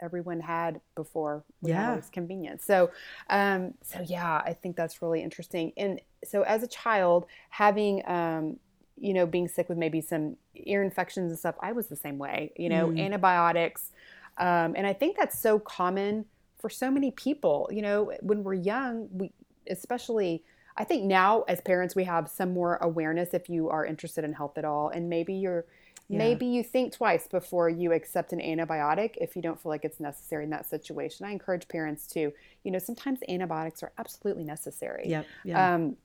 everyone 0.00 0.40
had 0.40 0.80
before 0.94 1.44
yeah 1.60 2.00
convenient 2.12 2.62
so 2.62 2.88
um 3.30 3.74
so 3.82 4.00
yeah 4.06 4.40
i 4.44 4.52
think 4.52 4.76
that's 4.76 5.02
really 5.02 5.20
interesting 5.20 5.72
and 5.76 6.00
so 6.24 6.42
as 6.42 6.62
a 6.62 6.68
child 6.68 7.26
having 7.50 8.00
um 8.06 8.56
you 9.00 9.12
know 9.14 9.26
being 9.26 9.48
sick 9.48 9.68
with 9.68 9.78
maybe 9.78 10.00
some 10.00 10.36
ear 10.54 10.82
infections 10.82 11.30
and 11.30 11.38
stuff 11.38 11.54
i 11.60 11.72
was 11.72 11.86
the 11.88 11.96
same 11.96 12.18
way 12.18 12.52
you 12.56 12.68
know 12.68 12.88
mm. 12.88 13.00
antibiotics 13.00 13.92
um, 14.38 14.74
and 14.76 14.86
i 14.86 14.92
think 14.92 15.16
that's 15.16 15.38
so 15.38 15.58
common 15.58 16.24
for 16.58 16.68
so 16.68 16.90
many 16.90 17.10
people 17.10 17.68
you 17.72 17.82
know 17.82 18.12
when 18.20 18.42
we're 18.42 18.54
young 18.54 19.08
we 19.12 19.32
especially 19.70 20.42
i 20.76 20.84
think 20.84 21.04
now 21.04 21.42
as 21.42 21.60
parents 21.60 21.94
we 21.94 22.04
have 22.04 22.28
some 22.28 22.52
more 22.52 22.76
awareness 22.76 23.34
if 23.34 23.48
you 23.48 23.68
are 23.68 23.84
interested 23.84 24.24
in 24.24 24.32
health 24.32 24.56
at 24.58 24.64
all 24.64 24.88
and 24.88 25.08
maybe 25.08 25.34
you're 25.34 25.64
yeah. 26.08 26.18
maybe 26.18 26.46
you 26.46 26.62
think 26.62 26.94
twice 26.94 27.28
before 27.28 27.68
you 27.68 27.92
accept 27.92 28.32
an 28.32 28.40
antibiotic 28.40 29.16
if 29.20 29.36
you 29.36 29.42
don't 29.42 29.60
feel 29.60 29.70
like 29.70 29.84
it's 29.84 30.00
necessary 30.00 30.44
in 30.44 30.50
that 30.50 30.64
situation. 30.64 31.26
I 31.26 31.32
encourage 31.32 31.68
parents 31.68 32.06
to, 32.08 32.32
you 32.64 32.70
know, 32.70 32.78
sometimes 32.78 33.20
antibiotics 33.28 33.82
are 33.82 33.92
absolutely 33.98 34.44
necessary. 34.44 35.04
Yep. 35.06 35.26
Yeah. 35.44 35.74
Um, 35.74 35.96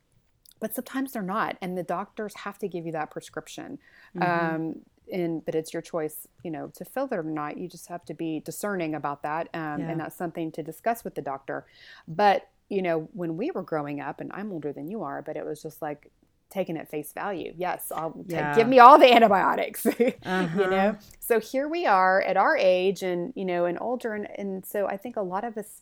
but 0.63 0.73
sometimes 0.73 1.11
they're 1.11 1.21
not, 1.21 1.57
and 1.61 1.77
the 1.77 1.83
doctors 1.83 2.33
have 2.37 2.57
to 2.57 2.69
give 2.69 2.85
you 2.85 2.93
that 2.93 3.11
prescription. 3.11 3.77
Mm-hmm. 4.15 4.55
Um, 4.55 4.75
and 5.11 5.43
but 5.43 5.55
it's 5.55 5.73
your 5.73 5.81
choice, 5.81 6.25
you 6.41 6.51
know, 6.51 6.71
to 6.77 6.85
fill 6.85 7.09
it 7.11 7.17
or 7.17 7.21
not. 7.21 7.57
You 7.57 7.67
just 7.67 7.89
have 7.89 8.05
to 8.05 8.13
be 8.13 8.39
discerning 8.39 8.95
about 8.95 9.23
that, 9.23 9.49
um, 9.53 9.81
yeah. 9.81 9.89
and 9.89 9.99
that's 9.99 10.15
something 10.15 10.53
to 10.53 10.63
discuss 10.63 11.03
with 11.03 11.15
the 11.15 11.21
doctor. 11.21 11.65
But 12.07 12.47
you 12.69 12.81
know, 12.81 13.09
when 13.11 13.35
we 13.35 13.51
were 13.51 13.61
growing 13.61 13.99
up, 13.99 14.21
and 14.21 14.31
I'm 14.33 14.53
older 14.53 14.71
than 14.71 14.87
you 14.87 15.03
are, 15.03 15.21
but 15.21 15.35
it 15.35 15.45
was 15.45 15.61
just 15.61 15.81
like 15.81 16.09
taken 16.49 16.77
at 16.77 16.89
face 16.89 17.11
value. 17.11 17.53
Yes, 17.57 17.91
I'll 17.93 18.23
yeah. 18.25 18.55
give 18.55 18.69
me 18.69 18.79
all 18.79 18.97
the 18.97 19.13
antibiotics. 19.13 19.85
uh-huh. 19.85 20.47
You 20.57 20.69
know. 20.69 20.95
So 21.19 21.41
here 21.41 21.67
we 21.67 21.85
are 21.85 22.21
at 22.21 22.37
our 22.37 22.55
age, 22.55 23.03
and 23.03 23.33
you 23.35 23.43
know, 23.43 23.65
and 23.65 23.77
older, 23.81 24.13
and 24.13 24.29
and 24.37 24.65
so 24.65 24.87
I 24.87 24.95
think 24.95 25.17
a 25.17 25.23
lot 25.23 25.43
of 25.43 25.57
us 25.57 25.81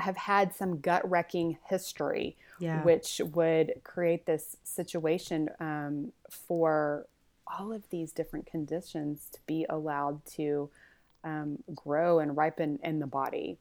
have 0.00 0.16
had 0.16 0.54
some 0.54 0.80
gut 0.80 1.08
wrecking 1.08 1.58
history, 1.68 2.36
yeah. 2.58 2.82
which 2.82 3.20
would 3.32 3.74
create 3.84 4.26
this 4.26 4.56
situation 4.64 5.48
um, 5.60 6.12
for 6.28 7.06
all 7.46 7.72
of 7.72 7.88
these 7.90 8.12
different 8.12 8.46
conditions 8.46 9.28
to 9.32 9.40
be 9.46 9.66
allowed 9.68 10.24
to 10.24 10.70
um, 11.24 11.58
grow 11.74 12.18
and 12.18 12.36
ripen 12.36 12.78
in 12.82 13.00
the 13.00 13.06
body. 13.06 13.58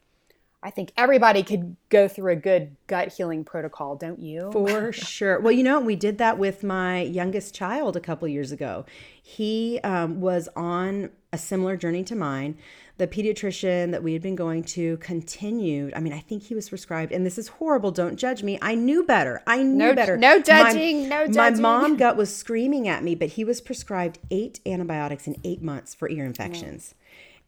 I 0.62 0.72
think 0.72 0.92
everybody 0.98 1.42
could 1.42 1.78
go 1.88 2.10
through 2.10 2.34
a 2.34 2.36
good 2.36 2.76
gut 2.88 3.14
healing 3.14 3.46
protocol, 3.46 3.96
don't 3.96 4.20
you? 4.20 4.50
For 4.52 4.92
sure. 4.92 5.40
Well, 5.40 5.54
you 5.54 5.64
know, 5.64 5.80
we 5.80 5.96
did 5.96 6.18
that 6.18 6.38
with 6.38 6.64
my 6.64 7.02
youngest 7.02 7.56
child 7.56 7.96
a 7.96 8.02
couple 8.02 8.28
years 8.28 8.52
ago. 8.52 8.86
He 9.22 9.80
um, 9.84 10.20
was 10.20 10.50
on 10.58 11.12
a 11.32 11.38
similar 11.38 11.78
journey 11.78 12.04
to 12.04 12.16
mine. 12.16 12.58
The 12.98 13.08
pediatrician 13.08 13.92
that 13.92 14.04
we 14.04 14.14
had 14.14 14.22
been 14.22 14.36
going 14.36 14.64
to 14.64 14.98
continued. 14.98 15.94
I 15.94 16.00
mean, 16.00 16.12
I 16.12 16.20
think 16.20 16.44
he 16.44 16.56
was 16.56 16.68
prescribed, 16.68 17.12
and 17.12 17.26
this 17.26 17.38
is 17.38 17.48
horrible. 17.48 17.92
Don't 17.92 18.18
judge 18.18 18.44
me. 18.44 18.60
I 18.62 18.76
knew 18.76 19.04
better. 19.04 19.42
I 19.48 19.64
knew 19.64 19.90
no, 19.90 19.96
better. 19.96 20.18
No 20.18 20.42
judging. 20.42 21.04
My, 21.04 21.08
no 21.08 21.28
judging. 21.28 21.62
My 21.62 21.80
mom 21.80 21.98
gut 21.98 22.18
was 22.18 22.36
screaming 22.36 22.88
at 22.88 23.04
me, 23.04 23.16
but 23.16 23.30
he 23.30 23.46
was 23.46 23.62
prescribed 23.62 24.20
eight 24.32 24.60
antibiotics 24.66 25.28
in 25.28 25.38
eight 25.44 25.62
months 25.62 25.96
for 25.96 26.10
ear 26.10 26.26
infections. 26.26 26.94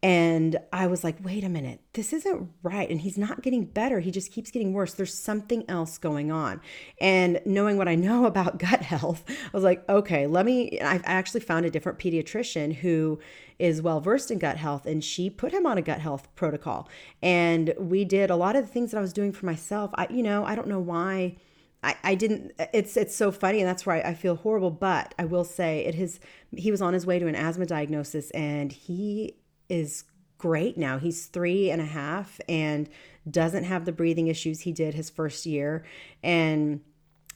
And 0.04 0.58
I 0.74 0.88
was 0.88 1.04
like, 1.04 1.18
wait 1.24 1.44
a 1.44 1.50
minute, 1.50 1.80
this 1.94 2.12
isn't 2.12 2.50
right. 2.64 2.90
And 2.90 3.02
he's 3.02 3.20
not 3.20 3.44
getting 3.44 3.66
better. 3.66 4.00
He 4.00 4.10
just 4.10 4.32
keeps 4.32 4.50
getting 4.50 4.74
worse. 4.74 4.96
There's 4.96 5.14
something 5.14 5.64
else 5.70 6.00
going 6.00 6.32
on. 6.32 6.60
And 7.00 7.40
knowing 7.46 7.78
what 7.78 7.88
I 7.88 7.94
know 7.94 8.26
about 8.32 8.58
gut 8.58 8.82
health, 8.82 9.24
I 9.28 9.50
was 9.54 9.64
like, 9.64 9.88
okay, 9.88 10.26
let 10.26 10.46
me. 10.46 10.80
I 10.82 11.02
actually 11.04 11.42
found 11.42 11.66
a 11.66 11.70
different 11.70 12.00
pediatrician 12.00 12.74
who 12.74 13.20
is 13.60 13.82
well 13.82 14.00
versed 14.00 14.32
in 14.32 14.40
gut 14.40 14.58
health, 14.58 14.88
and 14.88 15.04
she 15.04 15.30
put 15.30 15.52
him 15.52 15.68
on 15.68 15.78
a 15.78 15.84
gut 15.84 16.00
health 16.00 16.28
protocol. 16.36 16.90
And 17.22 17.76
we 17.78 18.04
did 18.04 18.32
a 18.32 18.36
lot 18.36 18.56
of 18.56 18.66
the 18.66 18.72
things 18.72 18.92
that 18.92 18.98
I 18.98 19.02
was 19.02 19.14
doing 19.14 19.32
for 19.32 19.46
myself. 19.46 19.92
I, 19.94 20.08
you 20.10 20.24
know, 20.24 20.44
I 20.46 20.56
don't 20.56 20.68
know 20.68 20.80
why. 20.80 21.36
I, 21.84 21.96
I 22.04 22.16
didn't 22.16 22.52
it's 22.74 22.96
it's 22.96 23.16
so 23.16 23.32
funny 23.32 23.60
and 23.60 23.68
that's 23.68 23.88
why 23.88 24.02
I 24.02 24.14
feel 24.14 24.36
horrible 24.36 24.70
but 24.70 25.16
I 25.18 25.26
will 25.26 25.44
say 25.44 25.84
it 25.84 25.96
has 25.96 26.20
he 26.56 26.70
was 26.70 26.80
on 26.80 26.94
his 26.94 27.08
way 27.08 27.18
to 27.18 27.26
an 27.26 27.34
asthma 27.34 27.66
diagnosis 27.66 28.30
and 28.32 28.72
he 28.72 29.34
is 29.72 30.04
great 30.38 30.78
now. 30.78 30.98
He's 30.98 31.28
three 31.28 31.72
and 31.72 31.82
a 31.82 31.86
half 31.86 32.40
and 32.50 32.90
doesn't 33.30 33.64
have 33.64 33.86
the 33.86 33.92
breathing 33.92 34.28
issues 34.28 34.62
he 34.62 34.72
did 34.72 34.94
his 34.96 35.10
first 35.10 35.46
year. 35.46 35.86
And 36.24 36.82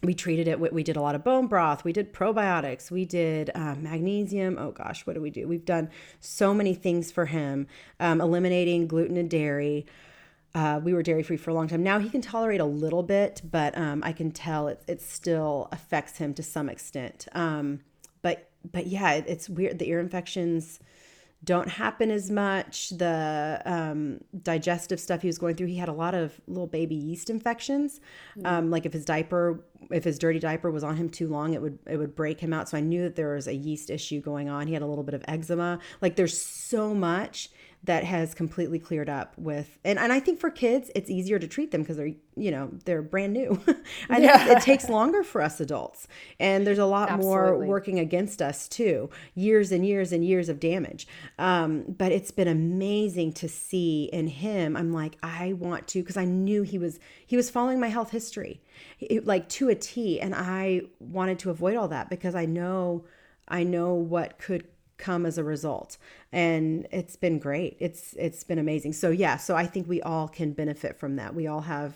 we 0.03 0.13
treated 0.13 0.47
it. 0.47 0.59
We 0.59 0.83
did 0.83 0.97
a 0.97 1.01
lot 1.01 1.15
of 1.15 1.23
bone 1.23 1.47
broth. 1.47 1.83
We 1.83 1.93
did 1.93 2.13
probiotics. 2.13 2.91
We 2.91 3.05
did 3.05 3.49
uh, 3.55 3.75
magnesium. 3.75 4.57
Oh 4.59 4.71
gosh, 4.71 5.05
what 5.05 5.13
do 5.13 5.21
we 5.21 5.29
do? 5.29 5.47
We've 5.47 5.65
done 5.65 5.89
so 6.19 6.53
many 6.53 6.73
things 6.73 7.11
for 7.11 7.27
him, 7.27 7.67
um, 7.99 8.21
eliminating 8.21 8.87
gluten 8.87 9.17
and 9.17 9.29
dairy. 9.29 9.85
Uh, 10.53 10.79
we 10.83 10.93
were 10.93 11.03
dairy 11.03 11.23
free 11.23 11.37
for 11.37 11.51
a 11.51 11.53
long 11.53 11.67
time. 11.67 11.83
Now 11.83 11.99
he 11.99 12.09
can 12.09 12.21
tolerate 12.21 12.61
a 12.61 12.65
little 12.65 13.03
bit, 13.03 13.41
but 13.49 13.77
um, 13.77 14.01
I 14.03 14.13
can 14.13 14.31
tell 14.31 14.67
it, 14.67 14.81
it 14.87 15.01
still 15.01 15.67
affects 15.71 16.17
him 16.17 16.33
to 16.35 16.43
some 16.43 16.69
extent. 16.69 17.27
Um, 17.33 17.81
but 18.21 18.49
but 18.71 18.87
yeah, 18.87 19.13
it, 19.13 19.25
it's 19.27 19.49
weird. 19.49 19.79
The 19.79 19.89
ear 19.89 19.99
infections 19.99 20.79
don't 21.45 21.69
happen 21.69 22.11
as 22.11 22.29
much. 22.29 22.89
The 22.89 23.61
um, 23.65 24.19
digestive 24.43 24.99
stuff 24.99 25.21
he 25.21 25.27
was 25.27 25.37
going 25.37 25.55
through, 25.55 25.67
he 25.67 25.77
had 25.77 25.89
a 25.89 25.93
lot 25.93 26.15
of 26.15 26.39
little 26.47 26.67
baby 26.67 26.95
yeast 26.95 27.29
infections. 27.29 27.99
Mm-hmm. 28.37 28.45
Um, 28.45 28.71
like 28.71 28.85
if 28.85 28.93
his 28.93 29.05
diaper, 29.05 29.63
if 29.91 30.03
his 30.03 30.19
dirty 30.19 30.39
diaper 30.39 30.71
was 30.71 30.83
on 30.83 30.95
him 30.97 31.09
too 31.09 31.27
long, 31.27 31.53
it 31.53 31.61
would 31.61 31.79
it 31.87 31.97
would 31.97 32.15
break 32.15 32.39
him 32.39 32.53
out. 32.53 32.67
So 32.67 32.77
I 32.77 32.81
knew 32.81 33.03
that 33.03 33.15
there 33.15 33.35
was 33.35 33.47
a 33.47 33.55
yeast 33.55 33.89
issue 33.89 34.19
going 34.21 34.49
on. 34.49 34.67
He 34.67 34.73
had 34.73 34.81
a 34.81 34.87
little 34.87 35.03
bit 35.03 35.13
of 35.13 35.23
eczema. 35.27 35.79
Like 36.01 36.15
there's 36.15 36.37
so 36.37 36.93
much 36.93 37.49
that 37.85 38.03
has 38.03 38.33
completely 38.33 38.79
cleared 38.79 39.09
up 39.09 39.33
with 39.37 39.77
and, 39.83 39.99
and 39.99 40.11
i 40.11 40.19
think 40.19 40.39
for 40.39 40.49
kids 40.49 40.89
it's 40.95 41.09
easier 41.09 41.37
to 41.39 41.47
treat 41.47 41.71
them 41.71 41.81
because 41.81 41.97
they're 41.97 42.13
you 42.35 42.51
know 42.51 42.69
they're 42.85 43.01
brand 43.01 43.33
new 43.33 43.61
and 44.09 44.23
yeah. 44.23 44.49
it, 44.49 44.51
it, 44.57 44.61
takes 44.61 44.89
longer 44.89 45.23
for 45.23 45.41
us 45.41 45.59
adults 45.59 46.07
and 46.39 46.65
there's 46.65 46.79
a 46.79 46.85
lot 46.85 47.09
Absolutely. 47.09 47.27
more 47.29 47.65
working 47.65 47.99
against 47.99 48.41
us 48.41 48.67
too 48.67 49.09
years 49.35 49.71
and 49.71 49.85
years 49.85 50.11
and 50.11 50.25
years 50.25 50.49
of 50.49 50.59
damage 50.59 51.07
um, 51.37 51.83
but 51.87 52.11
it's 52.11 52.31
been 52.31 52.47
amazing 52.47 53.31
to 53.31 53.47
see 53.47 54.09
in 54.11 54.27
him 54.27 54.75
i'm 54.75 54.91
like 54.91 55.17
i 55.21 55.53
want 55.53 55.87
to 55.87 56.01
because 56.01 56.17
i 56.17 56.25
knew 56.25 56.63
he 56.63 56.77
was 56.77 56.99
he 57.25 57.35
was 57.35 57.49
following 57.49 57.79
my 57.79 57.89
health 57.89 58.11
history 58.11 58.61
it, 58.99 59.25
like 59.25 59.47
to 59.49 59.69
a 59.69 59.75
t 59.75 60.19
and 60.19 60.33
i 60.33 60.81
wanted 60.99 61.39
to 61.39 61.49
avoid 61.49 61.75
all 61.75 61.87
that 61.87 62.09
because 62.09 62.35
i 62.35 62.45
know 62.45 63.05
i 63.47 63.63
know 63.63 63.93
what 63.93 64.39
could 64.39 64.65
come 64.97 65.25
as 65.25 65.37
a 65.37 65.43
result. 65.43 65.97
And 66.31 66.87
it's 66.91 67.15
been 67.15 67.39
great. 67.39 67.77
It's 67.79 68.13
it's 68.17 68.43
been 68.43 68.59
amazing. 68.59 68.93
So 68.93 69.09
yeah 69.09 69.37
so 69.37 69.55
i 69.55 69.65
think 69.65 69.87
we 69.87 70.01
all 70.01 70.27
can 70.27 70.53
benefit 70.53 70.99
from 70.99 71.15
that. 71.17 71.35
We 71.35 71.47
all 71.47 71.61
have 71.61 71.95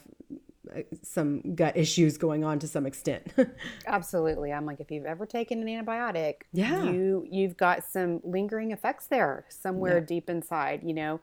uh, 0.76 0.82
some 1.02 1.56
gut 1.56 1.76
issues 1.78 2.18
going 2.18 2.44
on 2.44 2.60
to 2.60 2.68
some 2.68 2.86
extent. 2.86 3.34
Absolutely. 3.88 4.52
I'm 4.54 4.66
like 4.66 4.80
if 4.80 4.92
you've 4.92 5.06
ever 5.06 5.26
taken 5.26 5.68
an 5.68 5.68
antibiotic 5.68 6.42
yeah. 6.54 6.84
you 6.84 7.26
you've 7.30 7.58
got 7.58 7.84
some 7.84 8.22
lingering 8.24 8.72
effects 8.72 9.08
there 9.08 9.46
somewhere 9.50 10.00
yeah. 10.00 10.06
deep 10.06 10.30
inside 10.30 10.82
you 10.84 10.94
know? 10.94 11.22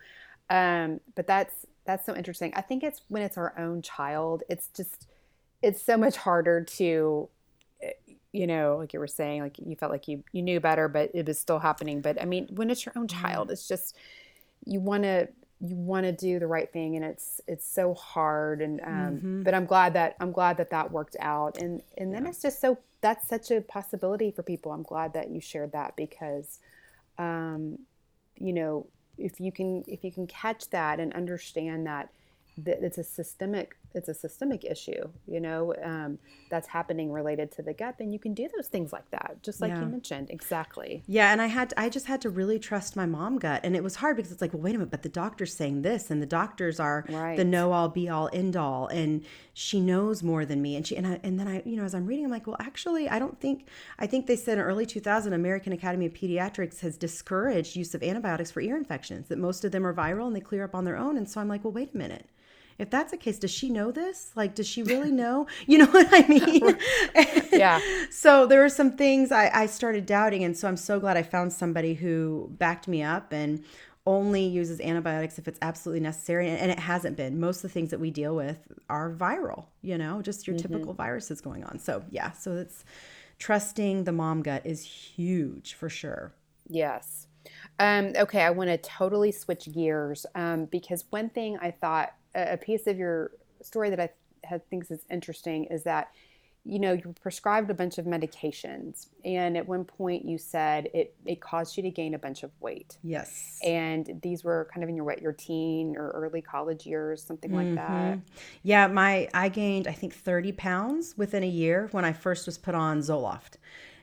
Um 0.50 1.00
but 1.14 1.26
that's 1.26 1.66
that's 1.84 2.04
so 2.04 2.16
interesting. 2.16 2.52
I 2.56 2.62
think 2.62 2.82
it's 2.82 3.02
when 3.08 3.22
it's 3.22 3.38
our 3.38 3.54
own 3.58 3.82
child 3.82 4.42
it's 4.48 4.68
just 4.68 5.06
it's 5.62 5.82
so 5.82 5.96
much 5.96 6.16
harder 6.16 6.62
to 6.62 7.28
you 8.32 8.46
know, 8.46 8.76
like 8.78 8.92
you 8.92 9.00
were 9.00 9.06
saying, 9.06 9.42
like 9.42 9.58
you 9.58 9.76
felt 9.76 9.92
like 9.92 10.08
you 10.08 10.22
you 10.32 10.42
knew 10.42 10.60
better, 10.60 10.88
but 10.88 11.10
it 11.14 11.26
was 11.26 11.38
still 11.38 11.58
happening. 11.58 12.00
But 12.00 12.20
I 12.20 12.24
mean, 12.24 12.48
when 12.54 12.70
it's 12.70 12.84
your 12.84 12.92
own 12.96 13.08
child, 13.08 13.50
it's 13.50 13.66
just 13.66 13.96
you 14.64 14.80
want 14.80 15.04
to 15.04 15.28
you 15.60 15.74
want 15.74 16.04
to 16.04 16.12
do 16.12 16.38
the 16.38 16.46
right 16.46 16.70
thing, 16.70 16.96
and 16.96 17.04
it's 17.04 17.40
it's 17.46 17.66
so 17.66 17.94
hard. 17.94 18.60
And 18.60 18.80
um, 18.82 19.16
mm-hmm. 19.16 19.42
but 19.42 19.54
I'm 19.54 19.66
glad 19.66 19.94
that 19.94 20.16
I'm 20.20 20.32
glad 20.32 20.58
that 20.58 20.70
that 20.70 20.90
worked 20.90 21.16
out. 21.20 21.58
And 21.58 21.82
and 21.96 22.12
then 22.12 22.24
yeah. 22.24 22.30
it's 22.30 22.42
just 22.42 22.60
so 22.60 22.78
that's 23.00 23.28
such 23.28 23.50
a 23.50 23.60
possibility 23.60 24.30
for 24.30 24.42
people. 24.42 24.72
I'm 24.72 24.82
glad 24.82 25.12
that 25.14 25.30
you 25.30 25.40
shared 25.40 25.72
that 25.72 25.96
because, 25.96 26.58
um, 27.18 27.78
you 28.36 28.52
know, 28.52 28.86
if 29.16 29.40
you 29.40 29.52
can 29.52 29.84
if 29.86 30.04
you 30.04 30.12
can 30.12 30.26
catch 30.26 30.68
that 30.70 31.00
and 31.00 31.12
understand 31.14 31.86
that 31.86 32.10
that 32.58 32.82
it's 32.82 32.98
a 32.98 33.04
systemic 33.04 33.76
it's 33.94 34.08
a 34.08 34.14
systemic 34.14 34.64
issue 34.64 35.08
you 35.26 35.40
know 35.40 35.74
um, 35.82 36.18
that's 36.50 36.68
happening 36.68 37.10
related 37.10 37.50
to 37.50 37.62
the 37.62 37.72
gut 37.72 37.96
then 37.98 38.12
you 38.12 38.18
can 38.18 38.34
do 38.34 38.48
those 38.56 38.68
things 38.68 38.92
like 38.92 39.08
that 39.10 39.36
just 39.42 39.60
like 39.60 39.70
yeah. 39.70 39.80
you 39.80 39.86
mentioned 39.86 40.28
exactly 40.30 41.02
yeah 41.06 41.32
and 41.32 41.40
i 41.40 41.46
had 41.46 41.72
i 41.76 41.88
just 41.88 42.06
had 42.06 42.20
to 42.20 42.30
really 42.30 42.58
trust 42.58 42.96
my 42.96 43.06
mom 43.06 43.38
gut 43.38 43.60
and 43.64 43.74
it 43.74 43.82
was 43.82 43.96
hard 43.96 44.16
because 44.16 44.30
it's 44.30 44.40
like 44.40 44.52
well 44.52 44.62
wait 44.62 44.74
a 44.74 44.78
minute 44.78 44.90
but 44.90 45.02
the 45.02 45.08
doctor's 45.08 45.54
saying 45.54 45.82
this 45.82 46.10
and 46.10 46.20
the 46.20 46.26
doctors 46.26 46.78
are 46.78 47.04
right. 47.08 47.36
the 47.36 47.44
know 47.44 47.72
all 47.72 47.88
be 47.88 48.08
all 48.08 48.28
end 48.32 48.56
all 48.56 48.86
and 48.88 49.24
she 49.54 49.80
knows 49.80 50.22
more 50.22 50.44
than 50.44 50.60
me 50.60 50.76
and 50.76 50.86
she 50.86 50.96
and 50.96 51.06
I 51.06 51.20
and 51.22 51.38
then 51.40 51.48
i 51.48 51.62
you 51.64 51.76
know 51.76 51.84
as 51.84 51.94
i'm 51.94 52.06
reading 52.06 52.24
i'm 52.24 52.30
like 52.30 52.46
well 52.46 52.56
actually 52.60 53.08
i 53.08 53.18
don't 53.18 53.40
think 53.40 53.66
i 53.98 54.06
think 54.06 54.26
they 54.26 54.36
said 54.36 54.58
in 54.58 54.64
early 54.64 54.84
2000 54.86 55.32
american 55.32 55.72
academy 55.72 56.06
of 56.06 56.12
pediatrics 56.12 56.80
has 56.80 56.96
discouraged 56.96 57.76
use 57.76 57.94
of 57.94 58.02
antibiotics 58.02 58.50
for 58.50 58.60
ear 58.60 58.76
infections 58.76 59.28
that 59.28 59.38
most 59.38 59.64
of 59.64 59.72
them 59.72 59.86
are 59.86 59.94
viral 59.94 60.26
and 60.26 60.36
they 60.36 60.40
clear 60.40 60.64
up 60.64 60.74
on 60.74 60.84
their 60.84 60.96
own 60.96 61.16
and 61.16 61.28
so 61.28 61.40
i'm 61.40 61.48
like 61.48 61.64
well 61.64 61.72
wait 61.72 61.94
a 61.94 61.96
minute 61.96 62.26
if 62.78 62.90
that's 62.90 63.10
the 63.10 63.16
case, 63.16 63.38
does 63.38 63.50
she 63.50 63.70
know 63.70 63.90
this? 63.90 64.32
Like, 64.34 64.54
does 64.54 64.66
she 64.66 64.82
really 64.82 65.12
know? 65.12 65.46
You 65.66 65.78
know 65.78 65.86
what 65.86 66.08
I 66.10 66.26
mean? 66.28 66.78
yeah. 67.52 67.80
so 68.10 68.46
there 68.46 68.60
were 68.60 68.68
some 68.68 68.96
things 68.96 69.32
I, 69.32 69.50
I 69.52 69.66
started 69.66 70.06
doubting. 70.06 70.44
And 70.44 70.56
so 70.56 70.68
I'm 70.68 70.76
so 70.76 71.00
glad 71.00 71.16
I 71.16 71.22
found 71.22 71.52
somebody 71.52 71.94
who 71.94 72.48
backed 72.52 72.86
me 72.86 73.02
up 73.02 73.32
and 73.32 73.64
only 74.06 74.46
uses 74.46 74.80
antibiotics 74.80 75.38
if 75.38 75.48
it's 75.48 75.58
absolutely 75.60 76.00
necessary 76.00 76.48
and, 76.48 76.58
and 76.58 76.70
it 76.70 76.78
hasn't 76.78 77.16
been 77.16 77.40
most 77.40 77.56
of 77.56 77.62
the 77.62 77.68
things 77.68 77.90
that 77.90 77.98
we 77.98 78.10
deal 78.10 78.36
with 78.36 78.58
are 78.88 79.10
viral 79.12 79.66
you 79.82 79.98
know 79.98 80.22
just 80.22 80.46
your 80.46 80.54
mm-hmm. 80.54 80.72
typical 80.72 80.94
viruses 80.94 81.40
going 81.40 81.64
on 81.64 81.76
so 81.78 82.04
yeah 82.10 82.30
so 82.30 82.52
it's 82.52 82.84
trusting 83.40 84.04
the 84.04 84.12
mom 84.12 84.42
gut 84.42 84.64
is 84.64 84.84
huge 84.84 85.74
for 85.74 85.88
sure 85.88 86.32
yes 86.68 87.26
um, 87.80 88.12
okay 88.16 88.42
i 88.42 88.50
want 88.50 88.70
to 88.70 88.78
totally 88.78 89.32
switch 89.32 89.68
gears 89.72 90.24
um, 90.36 90.66
because 90.66 91.04
one 91.10 91.28
thing 91.28 91.58
i 91.60 91.70
thought 91.70 92.14
a 92.36 92.56
piece 92.56 92.86
of 92.86 92.98
your 92.98 93.32
story 93.62 93.90
that 93.90 94.00
i 94.00 94.08
had 94.44 94.68
thinks 94.68 94.90
is 94.90 95.04
interesting 95.10 95.64
is 95.64 95.82
that 95.82 96.10
you 96.66 96.80
know, 96.80 96.92
you 96.92 97.14
prescribed 97.22 97.70
a 97.70 97.74
bunch 97.74 97.96
of 97.96 98.06
medications, 98.06 99.06
and 99.24 99.56
at 99.56 99.68
one 99.68 99.84
point 99.84 100.24
you 100.24 100.36
said 100.36 100.88
it 100.92 101.14
it 101.24 101.40
caused 101.40 101.76
you 101.76 101.82
to 101.84 101.90
gain 101.90 102.12
a 102.14 102.18
bunch 102.18 102.42
of 102.42 102.50
weight. 102.60 102.98
Yes. 103.04 103.60
And 103.64 104.18
these 104.20 104.42
were 104.42 104.68
kind 104.74 104.82
of 104.82 104.88
in 104.88 104.96
your 104.96 105.04
what 105.04 105.22
your 105.22 105.32
teen 105.32 105.96
or 105.96 106.10
early 106.10 106.42
college 106.42 106.84
years, 106.84 107.22
something 107.22 107.54
like 107.54 107.66
mm-hmm. 107.66 107.76
that. 107.76 108.18
Yeah, 108.64 108.88
my 108.88 109.28
I 109.32 109.48
gained 109.48 109.86
I 109.86 109.92
think 109.92 110.12
30 110.12 110.52
pounds 110.52 111.14
within 111.16 111.44
a 111.44 111.48
year 111.48 111.88
when 111.92 112.04
I 112.04 112.12
first 112.12 112.46
was 112.46 112.58
put 112.58 112.74
on 112.74 112.98
Zoloft. 112.98 113.58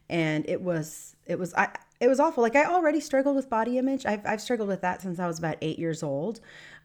And 0.09 0.47
it 0.47 0.61
was 0.61 1.17
it 1.25 1.37
was 1.37 1.53
I 1.55 1.75
it 1.99 2.07
was 2.07 2.21
awful. 2.21 2.43
Like 2.43 2.55
I 2.55 2.63
already 2.65 3.01
struggled 3.01 3.35
with 3.35 3.49
body 3.49 3.77
image. 3.77 4.05
I've 4.05 4.25
I've 4.25 4.41
struggled 4.41 4.69
with 4.69 4.81
that 4.81 5.01
since 5.01 5.19
I 5.19 5.27
was 5.27 5.37
about 5.37 5.57
8 5.61 5.77
years 5.77 6.01
old. 6.01 6.39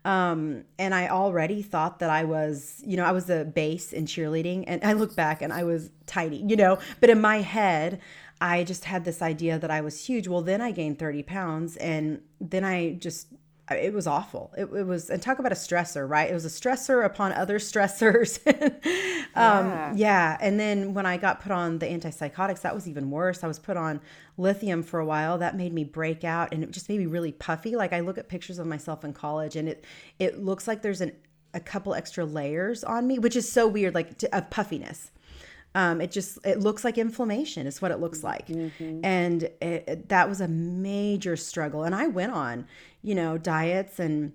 Um, 0.09 0.65
and 0.79 0.95
I 0.95 1.09
already 1.09 1.61
thought 1.61 1.99
that 1.99 2.09
I 2.09 2.25
was, 2.25 2.83
you 2.83 2.97
know, 2.97 3.05
I 3.05 3.13
was 3.13 3.29
a 3.29 3.45
base 3.45 3.93
in 3.93 4.07
cheerleading. 4.07 4.65
And 4.67 4.83
I 4.83 4.95
look 4.95 5.15
back 5.15 5.43
and 5.43 5.53
I 5.53 5.65
was 5.65 5.91
tiny, 6.07 6.43
you 6.49 6.57
know, 6.57 6.79
but 7.01 7.11
in 7.11 7.21
my 7.21 7.43
head, 7.43 8.01
I 8.41 8.65
just 8.65 8.87
had 8.87 9.05
this 9.05 9.21
idea 9.21 9.59
that 9.59 9.71
I 9.71 9.83
was 9.83 10.07
huge. 10.07 10.27
Well, 10.27 10.41
then 10.41 10.63
I 10.63 10.71
gained 10.71 10.99
30 10.99 11.25
pounds 11.25 11.77
and 11.77 12.23
then 12.41 12.65
I 12.65 12.95
just 12.95 13.27
it 13.71 13.93
was 13.93 14.07
awful. 14.07 14.53
It, 14.57 14.63
it, 14.63 14.87
was, 14.87 15.11
and 15.11 15.21
talk 15.23 15.39
about 15.39 15.53
a 15.53 15.57
stressor, 15.57 16.09
right? 16.09 16.31
It 16.31 16.35
was 16.35 16.45
a 16.45 16.49
stressor 16.49 17.05
upon 17.05 17.33
other 17.33 17.59
stressors. 17.59 18.39
um, 19.35 19.69
yeah. 19.69 19.93
yeah. 19.95 20.39
And 20.41 20.59
then 20.59 20.95
when 20.95 21.07
I 21.07 21.17
got 21.17 21.41
put 21.41 21.53
on 21.53 21.79
the 21.79 21.87
antipsychotics, 21.87 22.63
that 22.63 22.75
was 22.75 22.89
even 22.89 23.11
worse. 23.11 23.45
I 23.45 23.47
was 23.47 23.59
put 23.59 23.77
on 23.77 24.01
lithium 24.37 24.83
for 24.83 25.01
a 25.01 25.07
while. 25.07 25.39
That 25.39 25.57
made 25.57 25.73
me 25.73 25.85
break 25.85 26.25
out 26.25 26.53
and 26.53 26.63
it 26.63 26.71
just 26.71 26.89
made 26.89 26.99
me 26.99 27.07
really 27.07 27.33
puffy. 27.33 27.77
Like 27.77 27.93
I 27.93 28.01
look 28.01 28.19
at 28.19 28.29
pictures 28.29 28.59
of 28.59 28.67
myself 28.67 29.05
in 29.05 29.13
college 29.13 29.57
and 29.57 29.69
it, 29.69 29.85
it 30.19 30.39
looks 30.39 30.67
like 30.67 30.83
there's 30.83 31.01
an, 31.01 31.13
a 31.55 31.61
couple 31.61 31.95
extra 31.95 32.25
layers 32.25 32.85
on 32.85 33.07
me, 33.07 33.19
which 33.19 33.37
is 33.37 33.51
so 33.51 33.67
weird, 33.67 33.95
like 33.95 34.19
to, 34.19 34.37
of 34.37 34.51
puffiness. 34.51 35.11
Um, 35.75 36.01
it 36.01 36.11
just 36.11 36.39
it 36.45 36.61
looks 36.61 36.85
like 36.85 36.99
inflammation 36.99 37.67
is 37.67 37.81
what 37.83 37.91
it 37.91 38.01
looks 38.01 38.25
like. 38.25 38.49
Mm-hmm. 38.49 39.01
and 39.05 39.43
it, 39.43 39.85
it, 39.87 40.09
that 40.09 40.29
was 40.29 40.41
a 40.41 40.49
major 40.49 41.37
struggle. 41.37 41.85
And 41.85 41.95
i 41.95 42.07
went 42.07 42.33
on 42.33 42.67
you 43.03 43.15
know 43.15 43.39
diets 43.39 43.99
and 44.01 44.33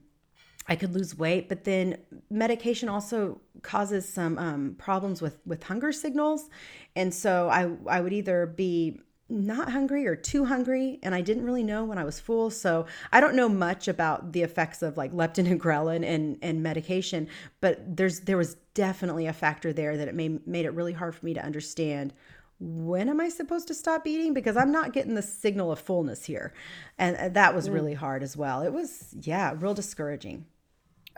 i 0.68 0.76
could 0.76 0.94
lose 0.94 1.18
weight 1.18 1.50
but 1.50 1.66
then 1.66 1.98
medication 2.30 2.88
also 2.88 3.42
causes 3.62 4.08
some 4.08 4.38
um, 4.38 4.76
problems 4.78 5.22
with 5.22 5.40
with 5.46 5.64
hunger 5.64 5.92
signals. 5.92 6.50
And 6.96 7.14
so 7.14 7.50
i 7.50 7.70
i 7.88 8.00
would 8.02 8.14
either 8.14 8.46
be 8.46 9.00
not 9.34 9.72
hungry 9.72 10.06
or 10.06 10.16
too 10.16 10.46
hungry 10.46 11.00
and 11.02 11.16
i 11.16 11.20
didn't 11.20 11.44
really 11.44 11.64
know 11.64 11.84
when 11.84 11.98
i 11.98 12.04
was 12.04 12.20
full 12.20 12.52
so 12.52 12.86
i 13.12 13.20
don't 13.20 13.36
know 13.36 13.50
much 13.50 13.88
about 13.88 14.32
the 14.32 14.44
effects 14.44 14.82
of 14.84 14.96
like 14.96 15.12
leptin 15.12 15.50
and 15.50 15.60
ghrelin 15.60 16.06
and 16.06 16.38
and 16.42 16.62
medication 16.62 17.28
but 17.60 17.80
there's 17.98 18.22
there 18.22 18.38
was 18.38 18.56
definitely 18.76 19.26
a 19.26 19.34
factor 19.34 19.74
there 19.74 19.98
that 19.98 20.08
it 20.08 20.14
made 20.14 20.46
made 20.48 20.66
it 20.66 20.74
really 20.74 20.94
hard 20.94 21.16
for 21.16 21.26
me 21.26 21.34
to 21.34 21.44
understand 21.44 22.14
when 22.60 23.10
am 23.10 23.20
i 23.20 23.28
supposed 23.28 23.68
to 23.68 23.74
stop 23.74 24.06
eating? 24.08 24.34
Because 24.34 24.56
i'm 24.56 24.72
not 24.72 24.94
getting 24.94 25.16
the 25.16 25.22
signal 25.22 25.72
of 25.72 25.80
fullness 25.80 26.26
here 26.26 26.54
and 26.98 27.36
that 27.36 27.56
was 27.56 27.68
mm. 27.68 27.74
really 27.74 27.94
hard 27.96 28.24
as 28.24 28.38
well. 28.38 28.62
It 28.62 28.72
was 28.72 29.16
yeah 29.22 29.54
real 29.58 29.74
discouraging. 29.74 30.46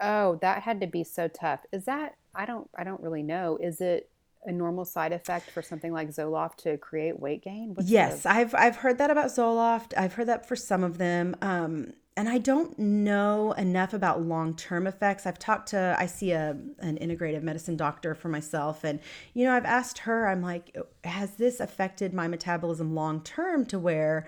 Oh 0.01 0.37
that 0.41 0.63
had 0.63 0.79
to 0.81 0.87
be 0.87 1.03
so 1.03 1.27
tough. 1.27 1.65
Is 1.71 1.85
that 1.85 2.15
i 2.33 2.45
don't 2.45 2.69
i 2.77 2.83
don't 2.83 3.01
really 3.01 3.23
know. 3.23 3.57
Is 3.61 3.81
it 3.81 4.09
a 4.45 4.51
normal 4.51 4.85
side 4.85 5.13
effect 5.13 5.49
for 5.49 5.61
something 5.61 5.91
like 5.91 6.09
Zoloft 6.09 6.57
to 6.57 6.77
create 6.77 7.19
weight 7.19 7.43
gain? 7.43 7.73
What's 7.73 7.89
yes, 7.89 8.23
the... 8.23 8.31
I've 8.31 8.55
I've 8.55 8.77
heard 8.77 8.97
that 8.97 9.09
about 9.09 9.27
Zoloft. 9.27 9.93
I've 9.97 10.13
heard 10.13 10.27
that 10.27 10.47
for 10.47 10.55
some 10.55 10.83
of 10.83 10.97
them. 10.97 11.35
Um, 11.41 11.93
and 12.17 12.29
I 12.29 12.37
don't 12.37 12.77
know 12.79 13.51
enough 13.53 13.93
about 13.93 14.21
long-term 14.21 14.87
effects. 14.87 15.25
I've 15.25 15.39
talked 15.39 15.69
to 15.69 15.95
I 15.99 16.05
see 16.05 16.31
a 16.31 16.57
an 16.79 16.97
integrative 16.97 17.43
medicine 17.43 17.75
doctor 17.75 18.15
for 18.15 18.29
myself 18.29 18.83
and 18.83 18.99
you 19.33 19.45
know, 19.45 19.53
I've 19.53 19.65
asked 19.65 19.99
her 19.99 20.27
I'm 20.27 20.41
like 20.41 20.77
has 21.03 21.31
this 21.35 21.59
affected 21.59 22.13
my 22.13 22.27
metabolism 22.27 22.95
long 22.95 23.21
term 23.21 23.65
to 23.67 23.79
where 23.79 24.25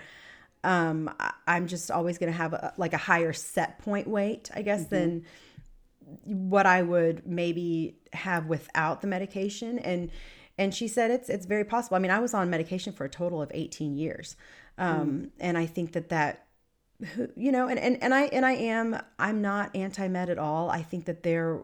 um, 0.63 1.09
I'm 1.47 1.67
just 1.67 1.89
always 1.91 2.17
going 2.17 2.31
to 2.31 2.37
have 2.37 2.53
a, 2.53 2.73
like 2.77 2.93
a 2.93 2.97
higher 2.97 3.31
set 3.31 3.79
point 3.79 4.07
weight, 4.07 4.49
I 4.53 4.63
guess, 4.63 4.81
mm-hmm. 4.81 4.95
than 4.95 5.25
what 6.23 6.65
I 6.65 6.81
would 6.81 7.27
maybe 7.27 7.97
have 8.13 8.45
without 8.45 9.01
the 9.01 9.07
medication 9.07 9.79
and 9.79 10.09
and 10.57 10.73
she 10.73 10.87
said 10.87 11.11
it's 11.11 11.29
it's 11.29 11.45
very 11.45 11.63
possible. 11.63 11.97
I 11.97 11.99
mean, 11.99 12.11
I 12.11 12.19
was 12.19 12.33
on 12.33 12.49
medication 12.49 12.91
for 12.91 13.05
a 13.05 13.09
total 13.09 13.41
of 13.41 13.51
18 13.53 13.95
years. 13.95 14.35
Um, 14.77 15.09
mm. 15.09 15.29
and 15.39 15.57
I 15.57 15.65
think 15.65 15.93
that 15.93 16.09
that 16.09 16.47
you 17.35 17.51
know 17.51 17.67
and, 17.67 17.79
and 17.79 18.01
and 18.01 18.13
I 18.13 18.23
and 18.23 18.45
I 18.45 18.53
am 18.53 18.99
I'm 19.19 19.41
not 19.41 19.75
anti-med 19.75 20.29
at 20.29 20.39
all. 20.39 20.69
I 20.69 20.81
think 20.81 21.05
that 21.05 21.23
there 21.23 21.61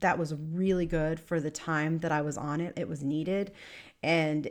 that 0.00 0.18
was 0.18 0.34
really 0.34 0.86
good 0.86 1.20
for 1.20 1.40
the 1.40 1.50
time 1.50 1.98
that 1.98 2.12
I 2.12 2.20
was 2.20 2.36
on 2.36 2.60
it. 2.60 2.74
It 2.76 2.88
was 2.88 3.02
needed. 3.02 3.52
And 4.02 4.48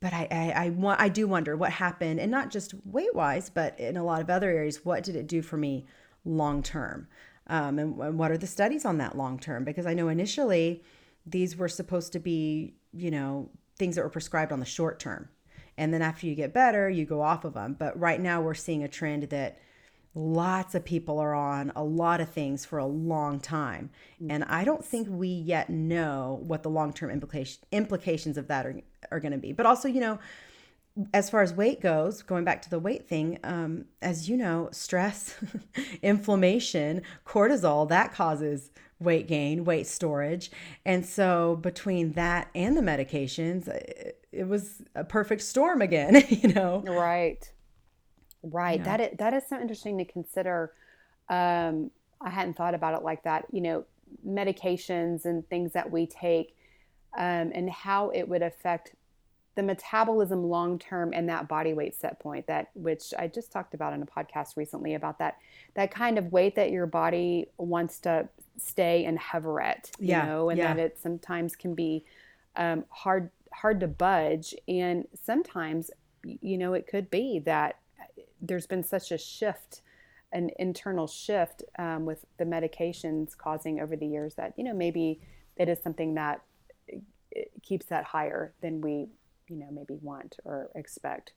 but 0.00 0.12
I, 0.12 0.28
I, 0.30 0.50
I 0.66 0.70
want 0.70 1.00
I 1.00 1.08
do 1.08 1.26
wonder 1.26 1.56
what 1.56 1.70
happened 1.72 2.20
and 2.20 2.30
not 2.30 2.50
just 2.50 2.74
weight 2.84 3.14
wise, 3.14 3.50
but 3.50 3.78
in 3.78 3.96
a 3.96 4.04
lot 4.04 4.22
of 4.22 4.30
other 4.30 4.48
areas, 4.48 4.84
what 4.84 5.02
did 5.02 5.16
it 5.16 5.26
do 5.26 5.42
for 5.42 5.56
me 5.56 5.86
long 6.24 6.62
term? 6.62 7.08
Um, 7.48 7.78
and, 7.78 7.98
and 8.00 8.18
what 8.18 8.30
are 8.30 8.38
the 8.38 8.46
studies 8.46 8.84
on 8.84 8.98
that 8.98 9.16
long 9.16 9.38
term? 9.38 9.64
Because 9.64 9.86
I 9.86 9.94
know 9.94 10.08
initially 10.08 10.82
these 11.26 11.56
were 11.56 11.68
supposed 11.68 12.12
to 12.12 12.18
be, 12.18 12.74
you 12.92 13.10
know, 13.10 13.50
things 13.78 13.96
that 13.96 14.02
were 14.02 14.10
prescribed 14.10 14.52
on 14.52 14.60
the 14.60 14.66
short 14.66 14.98
term. 14.98 15.28
And 15.76 15.94
then 15.94 16.02
after 16.02 16.26
you 16.26 16.34
get 16.34 16.52
better, 16.52 16.90
you 16.90 17.04
go 17.04 17.22
off 17.22 17.44
of 17.44 17.54
them. 17.54 17.76
But 17.78 17.98
right 17.98 18.20
now 18.20 18.40
we're 18.40 18.54
seeing 18.54 18.82
a 18.82 18.88
trend 18.88 19.24
that 19.24 19.58
lots 20.14 20.74
of 20.74 20.84
people 20.84 21.18
are 21.20 21.34
on 21.34 21.70
a 21.76 21.84
lot 21.84 22.20
of 22.20 22.28
things 22.28 22.64
for 22.64 22.78
a 22.78 22.86
long 22.86 23.38
time. 23.38 23.90
And 24.28 24.42
I 24.44 24.64
don't 24.64 24.84
think 24.84 25.06
we 25.08 25.28
yet 25.28 25.70
know 25.70 26.40
what 26.42 26.64
the 26.64 26.70
long 26.70 26.92
term 26.92 27.10
implication, 27.10 27.62
implications 27.70 28.36
of 28.36 28.48
that 28.48 28.66
are, 28.66 28.80
are 29.12 29.20
going 29.20 29.32
to 29.32 29.38
be. 29.38 29.52
But 29.52 29.66
also, 29.66 29.86
you 29.86 30.00
know, 30.00 30.18
as 31.14 31.30
far 31.30 31.42
as 31.42 31.52
weight 31.52 31.80
goes, 31.80 32.22
going 32.22 32.44
back 32.44 32.62
to 32.62 32.70
the 32.70 32.78
weight 32.78 33.08
thing, 33.08 33.38
um, 33.44 33.84
as 34.02 34.28
you 34.28 34.36
know, 34.36 34.68
stress, 34.72 35.36
inflammation, 36.02 37.02
cortisol, 37.26 37.88
that 37.88 38.12
causes 38.12 38.70
weight 39.00 39.28
gain, 39.28 39.64
weight 39.64 39.86
storage. 39.86 40.50
And 40.84 41.06
so 41.06 41.56
between 41.56 42.12
that 42.12 42.48
and 42.54 42.76
the 42.76 42.80
medications, 42.80 43.68
it 44.32 44.48
was 44.48 44.82
a 44.94 45.04
perfect 45.04 45.42
storm 45.42 45.82
again, 45.82 46.24
you 46.28 46.52
know? 46.52 46.80
Right. 46.80 47.50
Right. 48.42 48.78
Yeah. 48.78 48.84
That 48.84 49.00
is, 49.00 49.18
that 49.18 49.34
is 49.34 49.42
so 49.48 49.60
interesting 49.60 49.98
to 49.98 50.04
consider. 50.04 50.72
Um, 51.28 51.90
I 52.20 52.30
hadn't 52.30 52.56
thought 52.56 52.74
about 52.74 52.94
it 52.94 53.04
like 53.04 53.22
that. 53.24 53.46
You 53.52 53.60
know, 53.60 53.84
medications 54.26 55.24
and 55.24 55.48
things 55.48 55.72
that 55.72 55.90
we 55.90 56.06
take 56.06 56.56
um, 57.16 57.52
and 57.54 57.70
how 57.70 58.10
it 58.10 58.28
would 58.28 58.42
affect 58.42 58.94
the 59.58 59.62
metabolism 59.64 60.44
long 60.44 60.78
term 60.78 61.10
and 61.12 61.28
that 61.28 61.48
body 61.48 61.72
weight 61.72 61.92
set 61.92 62.20
point 62.20 62.46
that 62.46 62.70
which 62.74 63.12
I 63.18 63.26
just 63.26 63.50
talked 63.50 63.74
about 63.74 63.92
in 63.92 64.00
a 64.00 64.06
podcast 64.06 64.56
recently 64.56 64.94
about 64.94 65.18
that 65.18 65.38
that 65.74 65.90
kind 65.90 66.16
of 66.16 66.30
weight 66.30 66.54
that 66.54 66.70
your 66.70 66.86
body 66.86 67.48
wants 67.56 67.98
to 68.00 68.28
stay 68.56 69.04
and 69.04 69.18
hover 69.18 69.60
at 69.60 69.90
you 69.98 70.10
yeah, 70.10 70.26
know 70.26 70.50
and 70.50 70.58
yeah. 70.58 70.74
that 70.74 70.80
it 70.80 70.98
sometimes 71.02 71.56
can 71.56 71.74
be 71.74 72.04
um, 72.54 72.84
hard 72.90 73.30
hard 73.52 73.80
to 73.80 73.88
budge 73.88 74.54
and 74.68 75.08
sometimes 75.24 75.90
you 76.22 76.56
know 76.56 76.72
it 76.72 76.86
could 76.86 77.10
be 77.10 77.40
that 77.40 77.80
there's 78.40 78.68
been 78.68 78.84
such 78.84 79.10
a 79.10 79.18
shift 79.18 79.80
an 80.30 80.50
internal 80.60 81.08
shift 81.08 81.64
um, 81.80 82.04
with 82.04 82.24
the 82.36 82.44
medications 82.44 83.36
causing 83.36 83.80
over 83.80 83.96
the 83.96 84.06
years 84.06 84.36
that 84.36 84.52
you 84.56 84.62
know 84.62 84.72
maybe 84.72 85.20
it 85.56 85.68
is 85.68 85.80
something 85.82 86.14
that 86.14 86.42
keeps 87.64 87.86
that 87.86 88.04
higher 88.04 88.52
than 88.60 88.80
we 88.80 89.08
you 89.48 89.56
know 89.56 89.68
maybe 89.70 89.94
want 90.00 90.36
or 90.44 90.70
expect. 90.74 91.32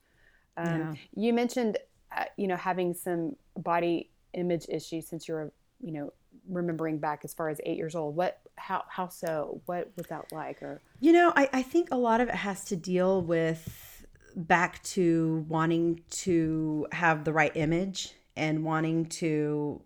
Um, 0.56 0.66
yeah. 0.66 0.94
You 1.14 1.32
mentioned 1.32 1.78
uh, 2.16 2.24
you 2.36 2.46
know 2.46 2.56
having 2.56 2.94
some 2.94 3.36
body 3.56 4.10
image 4.34 4.66
issues 4.68 5.06
since 5.06 5.28
you're 5.28 5.52
you 5.80 5.92
know 5.92 6.12
remembering 6.48 6.98
back 6.98 7.20
as 7.24 7.34
far 7.34 7.48
as 7.48 7.60
eight 7.64 7.76
years 7.76 7.94
old. 7.94 8.16
What 8.16 8.40
how 8.56 8.84
how 8.88 9.08
so? 9.08 9.60
What 9.66 9.90
was 9.96 10.06
that 10.06 10.32
like? 10.32 10.62
Or 10.62 10.80
you 11.00 11.12
know 11.12 11.32
I 11.36 11.48
I 11.52 11.62
think 11.62 11.88
a 11.90 11.96
lot 11.96 12.20
of 12.20 12.28
it 12.28 12.34
has 12.34 12.64
to 12.66 12.76
deal 12.76 13.22
with 13.22 14.06
back 14.34 14.82
to 14.82 15.44
wanting 15.48 16.00
to 16.10 16.86
have 16.92 17.24
the 17.24 17.32
right 17.32 17.52
image 17.54 18.14
and 18.36 18.64
wanting 18.64 19.06
to 19.06 19.82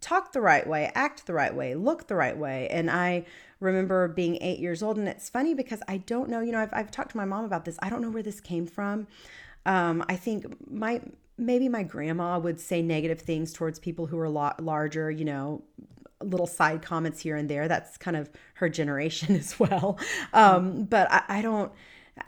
talk 0.00 0.32
the 0.32 0.40
right 0.40 0.66
way, 0.66 0.90
act 0.94 1.26
the 1.26 1.34
right 1.34 1.54
way, 1.54 1.74
look 1.74 2.06
the 2.06 2.14
right 2.14 2.36
way. 2.36 2.68
And 2.68 2.90
I 2.90 3.26
remember 3.60 4.08
being 4.08 4.38
eight 4.40 4.58
years 4.58 4.82
old. 4.82 4.96
And 4.96 5.06
it's 5.06 5.28
funny 5.28 5.54
because 5.54 5.80
I 5.86 5.98
don't 5.98 6.28
know, 6.28 6.40
you 6.40 6.52
know, 6.52 6.60
I've, 6.60 6.70
I've 6.72 6.90
talked 6.90 7.10
to 7.12 7.16
my 7.16 7.24
mom 7.24 7.44
about 7.44 7.64
this. 7.64 7.78
I 7.80 7.90
don't 7.90 8.00
know 8.00 8.10
where 8.10 8.22
this 8.22 8.40
came 8.40 8.66
from. 8.66 9.06
Um, 9.66 10.04
I 10.08 10.16
think 10.16 10.46
my 10.70 11.02
maybe 11.36 11.68
my 11.68 11.82
grandma 11.82 12.38
would 12.38 12.60
say 12.60 12.82
negative 12.82 13.20
things 13.20 13.52
towards 13.52 13.78
people 13.78 14.06
who 14.06 14.18
are 14.18 14.24
a 14.24 14.30
lot 14.30 14.62
larger, 14.62 15.10
you 15.10 15.24
know, 15.24 15.62
little 16.22 16.46
side 16.46 16.82
comments 16.82 17.20
here 17.20 17.36
and 17.36 17.48
there. 17.48 17.66
That's 17.68 17.96
kind 17.96 18.16
of 18.16 18.30
her 18.54 18.68
generation 18.68 19.36
as 19.36 19.58
well. 19.58 19.98
Um, 20.32 20.84
but 20.84 21.10
I, 21.10 21.22
I 21.28 21.42
don't 21.42 21.72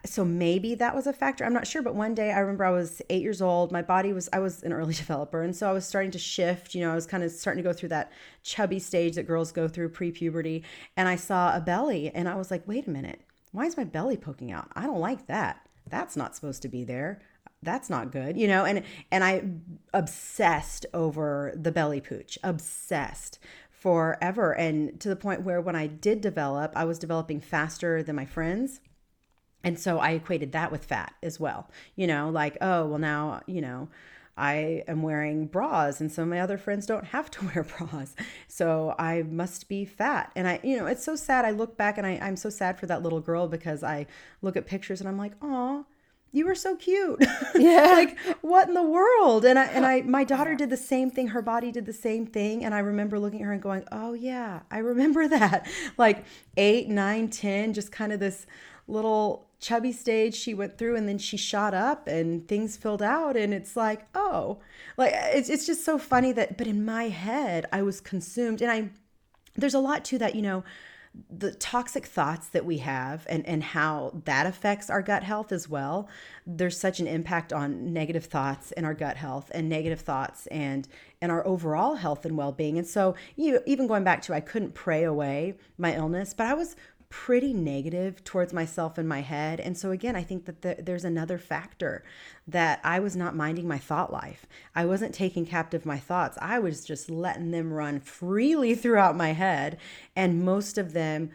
so 0.05 0.24
maybe 0.24 0.74
that 0.74 0.95
was 0.95 1.07
a 1.07 1.12
factor 1.12 1.45
i'm 1.45 1.53
not 1.53 1.66
sure 1.66 1.82
but 1.82 1.95
one 1.95 2.14
day 2.14 2.32
i 2.32 2.38
remember 2.38 2.64
i 2.64 2.70
was 2.70 3.03
eight 3.11 3.22
years 3.22 3.43
old 3.43 3.70
my 3.72 3.82
body 3.82 4.12
was 4.12 4.28
i 4.32 4.38
was 4.38 4.62
an 4.62 4.72
early 4.72 4.95
developer 5.05 5.43
and 5.43 5.55
so 5.55 5.68
i 5.68 5.72
was 5.72 5.86
starting 5.86 6.11
to 6.11 6.18
shift 6.18 6.74
you 6.74 6.80
know 6.80 6.93
i 6.93 6.95
was 6.95 7.07
kind 7.07 7.22
of 7.22 7.30
starting 7.30 7.62
to 7.62 7.68
go 7.68 7.72
through 7.72 7.88
that 7.88 8.12
chubby 8.43 8.78
stage 8.78 9.14
that 9.14 9.26
girls 9.26 9.53
go 9.53 9.68
through 9.68 9.88
pre-puberty 9.88 10.62
and 10.97 11.09
i 11.09 11.16
saw 11.16 11.57
a 11.57 11.61
belly 11.61 12.11
and 12.14 12.28
i 12.28 12.34
was 12.34 12.51
like 12.51 12.66
wait 12.66 12.86
a 12.86 12.90
minute 12.90 13.20
why 13.53 13.66
is 13.66 13.76
my 13.76 13.84
belly 13.84 14.16
poking 14.16 14.51
out? 14.51 14.68
I 14.74 14.82
don't 14.82 15.01
like 15.01 15.26
that. 15.26 15.68
That's 15.88 16.16
not 16.16 16.34
supposed 16.34 16.62
to 16.62 16.68
be 16.68 16.84
there. 16.84 17.20
That's 17.64 17.88
not 17.88 18.11
good 18.11 18.36
you 18.36 18.49
know 18.49 18.64
and 18.64 18.82
and 19.12 19.22
i 19.22 19.45
obsessed 19.95 20.84
over 20.93 21.53
the 21.55 21.70
belly 21.70 22.01
pooch 22.01 22.36
obsessed 22.43 23.38
forever 23.70 24.53
and 24.53 24.99
to 25.01 25.09
the 25.09 25.14
point 25.14 25.43
where 25.43 25.61
when 25.61 25.76
i 25.76 25.86
did 25.86 26.20
develop 26.20 26.72
i 26.74 26.84
was 26.84 26.99
developing 26.99 27.38
faster 27.38 28.03
than 28.03 28.16
my 28.16 28.24
friends 28.24 28.80
and 29.64 29.78
so 29.78 29.98
I 29.98 30.10
equated 30.12 30.52
that 30.52 30.72
with 30.72 30.84
fat 30.84 31.14
as 31.22 31.38
well. 31.38 31.68
You 31.96 32.06
know, 32.06 32.30
like, 32.30 32.56
oh, 32.60 32.86
well, 32.86 32.98
now, 32.98 33.42
you 33.46 33.60
know, 33.60 33.88
I 34.36 34.82
am 34.88 35.02
wearing 35.02 35.46
bras 35.46 36.00
and 36.00 36.10
some 36.10 36.24
of 36.24 36.28
my 36.30 36.40
other 36.40 36.56
friends 36.56 36.86
don't 36.86 37.04
have 37.06 37.30
to 37.32 37.44
wear 37.54 37.64
bras. 37.64 38.14
So 38.48 38.94
I 38.98 39.22
must 39.22 39.68
be 39.68 39.84
fat. 39.84 40.32
And 40.34 40.48
I, 40.48 40.60
you 40.62 40.76
know, 40.76 40.86
it's 40.86 41.04
so 41.04 41.16
sad. 41.16 41.44
I 41.44 41.50
look 41.50 41.76
back 41.76 41.98
and 41.98 42.06
I, 42.06 42.18
I'm 42.22 42.36
so 42.36 42.50
sad 42.50 42.78
for 42.78 42.86
that 42.86 43.02
little 43.02 43.20
girl 43.20 43.46
because 43.46 43.82
I 43.82 44.06
look 44.40 44.56
at 44.56 44.66
pictures 44.66 45.00
and 45.00 45.08
I'm 45.08 45.18
like, 45.18 45.32
oh, 45.42 45.86
you 46.34 46.46
were 46.46 46.54
so 46.54 46.76
cute. 46.76 47.22
Yeah. 47.54 47.92
like 47.92 48.18
what 48.40 48.68
in 48.68 48.74
the 48.74 48.82
world? 48.82 49.44
And 49.44 49.58
I 49.58 49.66
and 49.66 49.84
I 49.84 50.00
my 50.00 50.24
daughter 50.24 50.54
did 50.54 50.70
the 50.70 50.76
same 50.78 51.10
thing. 51.10 51.28
Her 51.28 51.42
body 51.42 51.70
did 51.70 51.84
the 51.84 51.92
same 51.92 52.26
thing. 52.26 52.64
And 52.64 52.74
I 52.74 52.78
remember 52.78 53.18
looking 53.18 53.42
at 53.42 53.44
her 53.44 53.52
and 53.52 53.60
going, 53.60 53.84
Oh 53.92 54.14
yeah, 54.14 54.60
I 54.70 54.78
remember 54.78 55.28
that. 55.38 55.68
Like 55.98 56.24
eight, 56.56 56.88
nine, 56.88 57.28
ten, 57.28 57.74
just 57.74 57.92
kind 57.92 58.10
of 58.10 58.20
this 58.20 58.46
little 58.88 59.46
chubby 59.62 59.92
stage 59.92 60.34
she 60.34 60.52
went 60.52 60.76
through 60.76 60.96
and 60.96 61.08
then 61.08 61.16
she 61.16 61.36
shot 61.36 61.72
up 61.72 62.08
and 62.08 62.48
things 62.48 62.76
filled 62.76 63.00
out 63.00 63.36
and 63.36 63.54
it's 63.54 63.76
like 63.76 64.06
oh 64.14 64.58
like 64.98 65.12
it's, 65.14 65.48
it's 65.48 65.64
just 65.64 65.84
so 65.84 65.96
funny 65.96 66.32
that 66.32 66.58
but 66.58 66.66
in 66.66 66.84
my 66.84 67.04
head 67.04 67.64
i 67.72 67.80
was 67.80 68.00
consumed 68.00 68.60
and 68.60 68.70
i 68.70 68.90
there's 69.54 69.72
a 69.72 69.78
lot 69.78 70.04
to 70.04 70.18
that 70.18 70.34
you 70.34 70.42
know 70.42 70.64
the 71.30 71.52
toxic 71.52 72.06
thoughts 72.06 72.48
that 72.48 72.64
we 72.64 72.78
have 72.78 73.26
and 73.28 73.46
and 73.46 73.62
how 73.62 74.22
that 74.24 74.46
affects 74.46 74.88
our 74.88 75.02
gut 75.02 75.22
health 75.22 75.52
as 75.52 75.68
well. 75.68 76.08
There's 76.46 76.78
such 76.78 77.00
an 77.00 77.06
impact 77.06 77.52
on 77.52 77.92
negative 77.92 78.24
thoughts 78.24 78.72
in 78.72 78.86
our 78.86 78.94
gut 78.94 79.18
health 79.18 79.50
and 79.52 79.68
negative 79.68 80.00
thoughts 80.00 80.46
and 80.46 80.88
and 81.20 81.30
our 81.30 81.46
overall 81.46 81.96
health 81.96 82.24
and 82.24 82.34
well-being. 82.34 82.78
And 82.78 82.86
so 82.86 83.14
you 83.36 83.60
even 83.66 83.86
going 83.86 84.04
back 84.04 84.22
to 84.22 84.34
i 84.34 84.40
couldn't 84.40 84.72
pray 84.72 85.04
away 85.04 85.54
my 85.76 85.94
illness 85.94 86.32
but 86.32 86.46
i 86.46 86.54
was 86.54 86.76
pretty 87.12 87.52
negative 87.52 88.24
towards 88.24 88.54
myself 88.54 88.98
in 88.98 89.06
my 89.06 89.20
head. 89.20 89.60
And 89.60 89.76
so, 89.76 89.90
again, 89.90 90.16
I 90.16 90.22
think 90.22 90.46
that 90.46 90.62
the, 90.62 90.76
there's 90.82 91.04
another 91.04 91.36
factor 91.36 92.02
that 92.48 92.80
I 92.82 93.00
was 93.00 93.14
not 93.14 93.36
minding 93.36 93.68
my 93.68 93.76
thought 93.76 94.10
life. 94.10 94.46
I 94.74 94.86
wasn't 94.86 95.14
taking 95.14 95.44
captive 95.44 95.84
my 95.84 95.98
thoughts. 95.98 96.38
I 96.40 96.58
was 96.58 96.86
just 96.86 97.10
letting 97.10 97.50
them 97.50 97.70
run 97.70 98.00
freely 98.00 98.74
throughout 98.76 99.14
my 99.14 99.34
head. 99.34 99.76
And 100.16 100.42
most 100.42 100.78
of 100.78 100.94
them, 100.94 101.30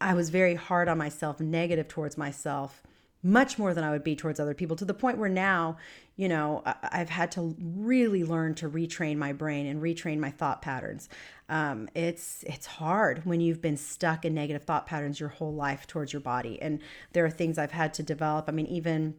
I 0.00 0.14
was 0.14 0.30
very 0.30 0.54
hard 0.54 0.88
on 0.88 0.96
myself, 0.96 1.40
negative 1.40 1.88
towards 1.88 2.16
myself 2.16 2.82
much 3.22 3.58
more 3.58 3.74
than 3.74 3.84
I 3.84 3.90
would 3.90 4.04
be 4.04 4.16
towards 4.16 4.38
other 4.38 4.54
people 4.54 4.76
to 4.76 4.84
the 4.84 4.94
point 4.94 5.18
where 5.18 5.28
now, 5.28 5.76
you 6.18 6.28
know, 6.28 6.64
I've 6.82 7.08
had 7.08 7.30
to 7.32 7.54
really 7.60 8.24
learn 8.24 8.56
to 8.56 8.68
retrain 8.68 9.18
my 9.18 9.32
brain 9.32 9.66
and 9.66 9.80
retrain 9.80 10.18
my 10.18 10.30
thought 10.30 10.60
patterns. 10.60 11.08
Um, 11.48 11.88
it's 11.94 12.42
it's 12.42 12.66
hard 12.66 13.24
when 13.24 13.40
you've 13.40 13.62
been 13.62 13.76
stuck 13.76 14.24
in 14.24 14.34
negative 14.34 14.64
thought 14.64 14.84
patterns 14.84 15.20
your 15.20 15.28
whole 15.28 15.54
life 15.54 15.86
towards 15.86 16.12
your 16.12 16.20
body, 16.20 16.60
and 16.60 16.80
there 17.12 17.24
are 17.24 17.30
things 17.30 17.56
I've 17.56 17.70
had 17.70 17.94
to 17.94 18.02
develop. 18.02 18.46
I 18.48 18.50
mean, 18.50 18.66
even 18.66 19.14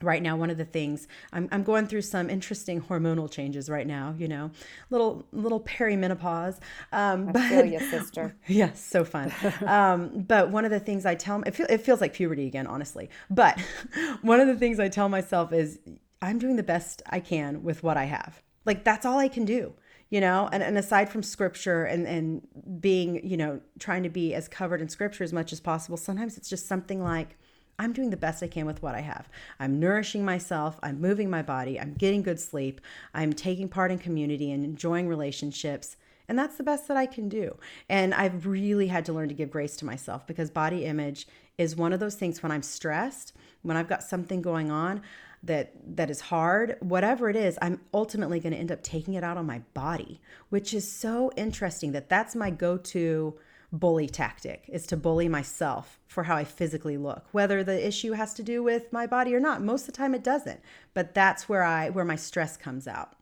right 0.00 0.22
now 0.22 0.34
one 0.34 0.50
of 0.50 0.56
the 0.56 0.64
things 0.64 1.06
I'm, 1.32 1.48
I'm 1.52 1.62
going 1.62 1.86
through 1.86 2.02
some 2.02 2.28
interesting 2.28 2.80
hormonal 2.80 3.30
changes 3.30 3.70
right 3.70 3.86
now 3.86 4.16
you 4.18 4.26
know 4.26 4.50
little 4.90 5.24
little 5.30 5.60
perimenopause. 5.60 6.58
Um 6.90 7.28
I 7.28 7.32
but 7.32 7.48
feel 7.48 7.64
you, 7.66 7.78
sister. 7.78 8.34
Yes 8.48 8.84
so 8.84 9.04
fun. 9.04 9.32
Um 9.64 10.24
but 10.26 10.50
one 10.50 10.64
of 10.64 10.72
the 10.72 10.80
things 10.80 11.06
i 11.06 11.14
tell 11.14 11.40
it, 11.42 11.54
feel, 11.54 11.66
it 11.70 11.82
feels 11.82 12.00
like 12.00 12.14
puberty 12.14 12.48
again 12.48 12.66
honestly. 12.66 13.10
But 13.30 13.60
one 14.22 14.40
of 14.40 14.48
the 14.48 14.56
things 14.56 14.80
i 14.80 14.88
tell 14.88 15.08
myself 15.08 15.52
is 15.52 15.78
i'm 16.22 16.38
doing 16.38 16.56
the 16.56 16.62
best 16.62 17.02
i 17.10 17.20
can 17.20 17.62
with 17.62 17.82
what 17.82 17.96
i 17.96 18.04
have 18.04 18.42
like 18.64 18.84
that's 18.84 19.04
all 19.04 19.18
i 19.18 19.28
can 19.28 19.44
do 19.44 19.74
you 20.08 20.20
know 20.20 20.48
and, 20.52 20.62
and 20.62 20.78
aside 20.78 21.08
from 21.08 21.22
scripture 21.22 21.84
and 21.84 22.06
and 22.06 22.80
being 22.80 23.26
you 23.26 23.36
know 23.36 23.60
trying 23.78 24.02
to 24.02 24.08
be 24.08 24.32
as 24.34 24.48
covered 24.48 24.80
in 24.80 24.88
scripture 24.88 25.24
as 25.24 25.32
much 25.32 25.52
as 25.52 25.60
possible 25.60 25.96
sometimes 25.96 26.38
it's 26.38 26.48
just 26.48 26.66
something 26.66 27.02
like 27.02 27.36
I'm 27.78 27.92
doing 27.92 28.10
the 28.10 28.16
best 28.16 28.42
I 28.42 28.48
can 28.48 28.66
with 28.66 28.82
what 28.82 28.94
I 28.94 29.00
have. 29.00 29.28
I'm 29.58 29.80
nourishing 29.80 30.24
myself, 30.24 30.78
I'm 30.82 31.00
moving 31.00 31.28
my 31.28 31.42
body, 31.42 31.80
I'm 31.80 31.94
getting 31.94 32.22
good 32.22 32.38
sleep, 32.38 32.80
I'm 33.14 33.32
taking 33.32 33.68
part 33.68 33.90
in 33.90 33.98
community 33.98 34.52
and 34.52 34.64
enjoying 34.64 35.08
relationships. 35.08 35.96
And 36.28 36.38
that's 36.38 36.56
the 36.56 36.62
best 36.62 36.86
that 36.88 36.96
I 36.96 37.06
can 37.06 37.28
do. 37.28 37.56
And 37.88 38.14
I've 38.14 38.46
really 38.46 38.86
had 38.86 39.04
to 39.06 39.12
learn 39.12 39.28
to 39.28 39.34
give 39.34 39.50
grace 39.50 39.76
to 39.76 39.84
myself 39.84 40.26
because 40.26 40.50
body 40.50 40.84
image 40.84 41.26
is 41.58 41.74
one 41.74 41.92
of 41.92 42.00
those 42.00 42.14
things 42.14 42.42
when 42.42 42.52
I'm 42.52 42.62
stressed, 42.62 43.32
when 43.62 43.76
I've 43.76 43.88
got 43.88 44.02
something 44.02 44.42
going 44.42 44.70
on 44.70 45.02
that 45.42 45.72
that 45.96 46.10
is 46.10 46.20
hard, 46.20 46.76
whatever 46.80 47.28
it 47.28 47.36
is, 47.36 47.58
I'm 47.60 47.80
ultimately 47.92 48.38
going 48.38 48.52
to 48.52 48.58
end 48.58 48.70
up 48.70 48.82
taking 48.82 49.14
it 49.14 49.24
out 49.24 49.36
on 49.36 49.46
my 49.46 49.60
body, 49.74 50.20
which 50.50 50.72
is 50.72 50.90
so 50.90 51.32
interesting 51.36 51.92
that 51.92 52.08
that's 52.08 52.36
my 52.36 52.50
go-to 52.50 53.34
bully 53.72 54.06
tactic 54.06 54.64
is 54.68 54.86
to 54.86 54.96
bully 54.96 55.28
myself 55.28 55.98
for 56.06 56.24
how 56.24 56.36
I 56.36 56.44
physically 56.44 56.98
look, 56.98 57.26
whether 57.32 57.64
the 57.64 57.86
issue 57.86 58.12
has 58.12 58.34
to 58.34 58.42
do 58.42 58.62
with 58.62 58.92
my 58.92 59.06
body 59.06 59.34
or 59.34 59.40
not. 59.40 59.62
Most 59.62 59.82
of 59.82 59.86
the 59.86 59.92
time 59.92 60.14
it 60.14 60.22
doesn't, 60.22 60.60
but 60.94 61.14
that's 61.14 61.48
where 61.48 61.62
I 61.62 61.88
where 61.88 62.04
my 62.04 62.16
stress 62.16 62.56
comes 62.56 62.86
out. 62.86 63.16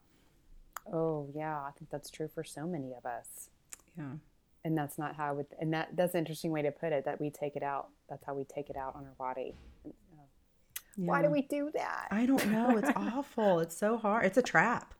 Oh, 0.91 1.29
yeah, 1.33 1.57
I 1.57 1.71
think 1.77 1.89
that's 1.89 2.09
true 2.09 2.27
for 2.27 2.43
so 2.43 2.67
many 2.67 2.93
of 2.93 3.05
us. 3.05 3.49
Yeah. 3.97 4.15
And 4.65 4.77
that's 4.77 4.97
not 4.97 5.15
how 5.15 5.29
I 5.29 5.31
would 5.31 5.47
and 5.59 5.73
that 5.73 5.95
that's 5.95 6.13
an 6.13 6.19
interesting 6.19 6.51
way 6.51 6.61
to 6.61 6.71
put 6.71 6.91
it 6.91 7.05
that 7.05 7.19
we 7.19 7.29
take 7.29 7.55
it 7.55 7.63
out. 7.63 7.87
That's 8.09 8.25
how 8.25 8.35
we 8.35 8.43
take 8.43 8.69
it 8.69 8.75
out 8.75 8.95
on 8.95 9.05
our 9.05 9.15
body. 9.17 9.55
Yeah. 10.97 11.07
Why 11.07 11.21
do 11.21 11.29
we 11.29 11.41
do 11.43 11.71
that? 11.73 12.07
I 12.11 12.25
don't 12.25 12.51
know. 12.51 12.77
It's 12.77 12.91
awful. 12.95 13.59
It's 13.59 13.77
so 13.77 13.97
hard. 13.97 14.25
It's 14.25 14.37
a 14.37 14.41
trap. 14.41 14.93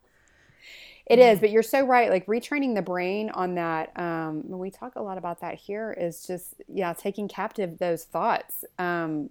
It 1.05 1.19
is, 1.19 1.39
but 1.39 1.51
you're 1.51 1.63
so 1.63 1.85
right. 1.85 2.09
Like 2.09 2.25
retraining 2.27 2.75
the 2.75 2.81
brain 2.81 3.31
on 3.31 3.55
that. 3.55 3.91
Um, 3.99 4.43
we 4.47 4.69
talk 4.69 4.95
a 4.95 5.01
lot 5.01 5.17
about 5.17 5.41
that 5.41 5.55
here, 5.55 5.93
is 5.99 6.25
just 6.25 6.55
yeah, 6.67 6.93
taking 6.93 7.27
captive 7.27 7.79
those 7.79 8.05
thoughts 8.05 8.63
um, 8.79 9.29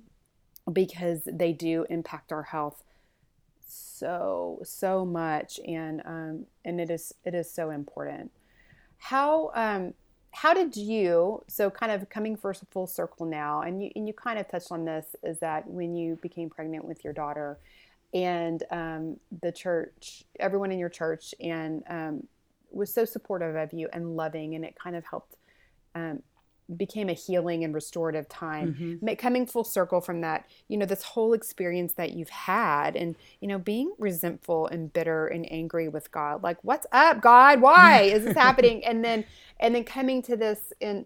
because 0.70 1.22
they 1.24 1.52
do 1.52 1.86
impact 1.88 2.32
our 2.32 2.42
health 2.42 2.82
so 3.66 4.61
so 4.64 5.04
much, 5.04 5.61
and 5.66 6.02
um, 6.04 6.46
and 6.64 6.80
it 6.80 6.90
is 6.90 7.14
it 7.24 7.34
is 7.34 7.50
so 7.50 7.70
important. 7.70 8.30
How 8.98 9.50
um, 9.54 9.94
how 10.33 10.55
did 10.55 10.76
you 10.76 11.43
so 11.49 11.70
kind 11.70 11.91
of 11.93 12.09
coming 12.09 12.37
first 12.37 12.64
full 12.70 12.87
circle 12.87 13.26
now, 13.26 13.62
and 13.62 13.83
you 13.83 13.91
and 13.97 14.07
you 14.07 14.14
kind 14.14 14.39
of 14.39 14.49
touched 14.49 14.70
on 14.70 14.85
this 14.85 15.16
is 15.22 15.39
that 15.41 15.66
when 15.66 15.95
you 15.97 16.16
became 16.22 16.49
pregnant 16.49 16.85
with 16.85 17.05
your 17.05 17.12
daughter 17.12 17.59
and 18.14 18.62
um, 18.70 19.16
the 19.43 19.53
church, 19.53 20.24
everyone 20.39 20.72
in 20.72 20.78
your 20.78 20.89
church, 20.89 21.35
and 21.41 21.83
um, 21.89 22.26
was 22.70 22.93
so 22.93 23.05
supportive 23.05 23.57
of 23.57 23.72
you 23.72 23.89
and 23.93 24.16
loving, 24.16 24.55
and 24.55 24.64
it 24.64 24.76
kind 24.76 24.97
of 24.97 25.05
helped. 25.05 25.37
Um, 25.95 26.22
became 26.77 27.09
a 27.09 27.12
healing 27.12 27.64
and 27.64 27.75
restorative 27.75 28.29
time 28.29 28.75
mm-hmm. 28.75 29.14
coming 29.14 29.47
full 29.47 29.64
circle 29.64 30.01
from 30.01 30.21
that 30.21 30.47
you 30.68 30.77
know 30.77 30.87
this 30.87 31.03
whole 31.03 31.33
experience 31.33 31.95
that 31.95 32.12
you've 32.12 32.31
had 32.31 32.97
and 32.97 33.16
you 33.41 33.49
know 33.49 33.59
being 33.59 33.93
resentful 33.99 34.66
and 34.68 34.93
bitter 34.93 35.27
and 35.27 35.51
angry 35.51 35.89
with 35.89 36.11
god. 36.12 36.43
Like 36.43 36.59
what's 36.62 36.87
up 36.93 37.21
god? 37.21 37.61
Why 37.61 38.03
is 38.14 38.25
this 38.25 38.37
happening? 38.37 38.85
And 38.85 39.05
then 39.05 39.25
and 39.59 39.75
then 39.75 39.85
coming 39.85 40.23
to 40.23 40.37
this 40.37 40.73
and 40.81 41.05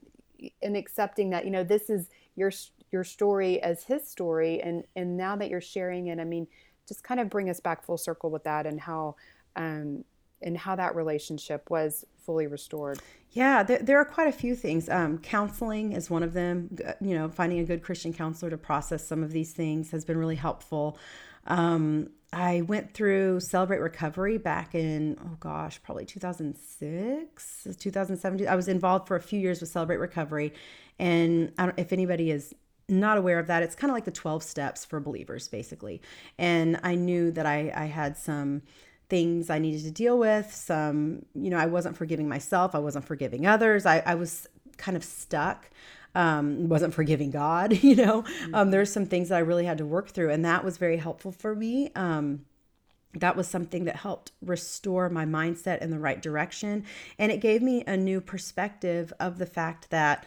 and 0.63 0.77
accepting 0.77 1.31
that 1.31 1.45
you 1.45 1.51
know 1.51 1.65
this 1.65 1.89
is 1.91 2.11
your 2.37 2.53
your 2.93 3.05
story 3.05 3.61
as 3.63 3.85
his 3.85 4.07
story. 4.07 4.61
And 4.63 4.85
and 4.95 5.17
now 5.17 5.37
that 5.37 5.49
you're 5.49 5.61
sharing 5.61 6.09
it 6.09 6.19
i 6.19 6.25
mean 6.25 6.47
just 6.87 7.03
kind 7.03 7.21
of 7.21 7.31
bring 7.31 7.49
us 7.49 7.61
back 7.61 7.83
full 7.85 7.97
circle 7.97 8.31
with 8.31 8.45
that 8.45 8.67
and 8.67 8.81
how 8.81 9.17
um, 9.57 10.05
and 10.45 10.57
how 10.57 10.77
that 10.77 10.95
relationship 10.95 11.69
was 11.71 12.05
fully 12.25 12.47
restored. 12.47 13.01
Yeah, 13.33 13.65
there, 13.65 13.79
there 13.79 13.99
are 13.99 14.05
quite 14.05 14.29
a 14.29 14.33
few 14.33 14.55
things. 14.55 14.89
Um, 14.89 15.19
counseling 15.19 15.93
is 15.93 16.09
one 16.09 16.23
of 16.23 16.33
them. 16.33 16.77
You 17.01 17.19
know, 17.19 17.29
finding 17.29 17.59
a 17.59 17.65
good 17.65 17.83
Christian 17.83 18.13
counselor 18.13 18.51
to 18.51 18.57
process 18.57 19.05
some 19.05 19.25
of 19.25 19.33
these 19.33 19.53
things 19.53 19.91
has 19.91 20.05
been 20.05 20.17
really 20.17 20.37
helpful. 20.37 20.97
Um, 21.47 22.11
I 22.33 22.63
went 22.63 22.95
through 22.95 23.41
Celebrate 23.41 23.79
Recovery 23.79 24.39
back 24.39 24.75
in, 24.75 25.17
oh 25.25 25.37
gosh, 25.39 25.81
probably 25.83 26.05
2006, 26.05 27.67
2017. 27.79 28.49
I 28.49 28.57
was 28.57 28.69
involved 28.69 29.07
for 29.07 29.17
a 29.17 29.21
few 29.21 29.39
years 29.39 29.61
with 29.61 29.71
Celebrate 29.71 29.99
Recovery. 29.99 30.53
And 30.99 31.53
if 31.77 31.93
anybody 31.93 32.31
is 32.31 32.55
not 32.89 33.19
aware 33.19 33.39
of 33.39 33.47
that, 33.47 33.63
it's 33.63 33.75
kind 33.75 33.91
of 33.91 33.95
like 33.95 34.05
the 34.05 34.11
12 34.11 34.43
steps 34.43 34.85
for 34.85 35.01
believers, 35.01 35.49
basically. 35.49 36.03
And 36.39 36.81
I 36.83 36.97
knew 36.97 37.31
that 37.33 37.47
I, 37.47 37.73
I 37.75 37.87
had 37.87 38.17
some 38.17 38.63
things 39.15 39.49
I 39.49 39.61
needed 39.61 39.85
to 39.85 39.93
deal 39.93 40.19
with, 40.19 40.53
some, 40.53 41.25
you 41.37 41.49
know, 41.49 41.57
I 41.57 41.67
wasn't 41.67 41.97
forgiving 41.97 42.29
myself, 42.29 42.75
I 42.75 42.81
wasn't 42.81 43.05
forgiving 43.05 43.47
others, 43.47 43.87
I, 43.87 44.01
I 44.05 44.17
was 44.17 44.49
kind 44.77 44.97
of 44.97 45.05
stuck. 45.05 45.71
Um, 46.17 46.69
wasn't 46.69 46.95
forgiving 46.95 47.33
God, 47.33 47.73
you 47.83 47.97
know. 47.97 48.23
Mm-hmm. 48.23 48.55
Um, 48.55 48.71
there's 48.71 48.93
some 48.93 49.07
things 49.07 49.29
that 49.29 49.37
I 49.37 49.41
really 49.41 49.67
had 49.67 49.79
to 49.79 49.87
work 49.87 50.09
through, 50.11 50.31
and 50.31 50.45
that 50.45 50.65
was 50.65 50.79
very 50.79 50.97
helpful 50.97 51.33
for 51.33 51.55
me. 51.55 51.91
Um, 51.95 52.45
that 53.15 53.37
was 53.37 53.49
something 53.49 53.85
that 53.85 53.97
helped 53.97 54.33
restore 54.41 55.09
my 55.09 55.25
mindset 55.25 55.81
in 55.81 55.91
the 55.91 55.99
right 55.99 56.21
direction. 56.21 56.85
And 57.19 57.31
it 57.33 57.41
gave 57.41 57.63
me 57.63 57.83
a 57.85 57.97
new 57.97 58.21
perspective 58.21 59.13
of 59.19 59.39
the 59.39 59.47
fact 59.47 59.91
that 59.91 60.25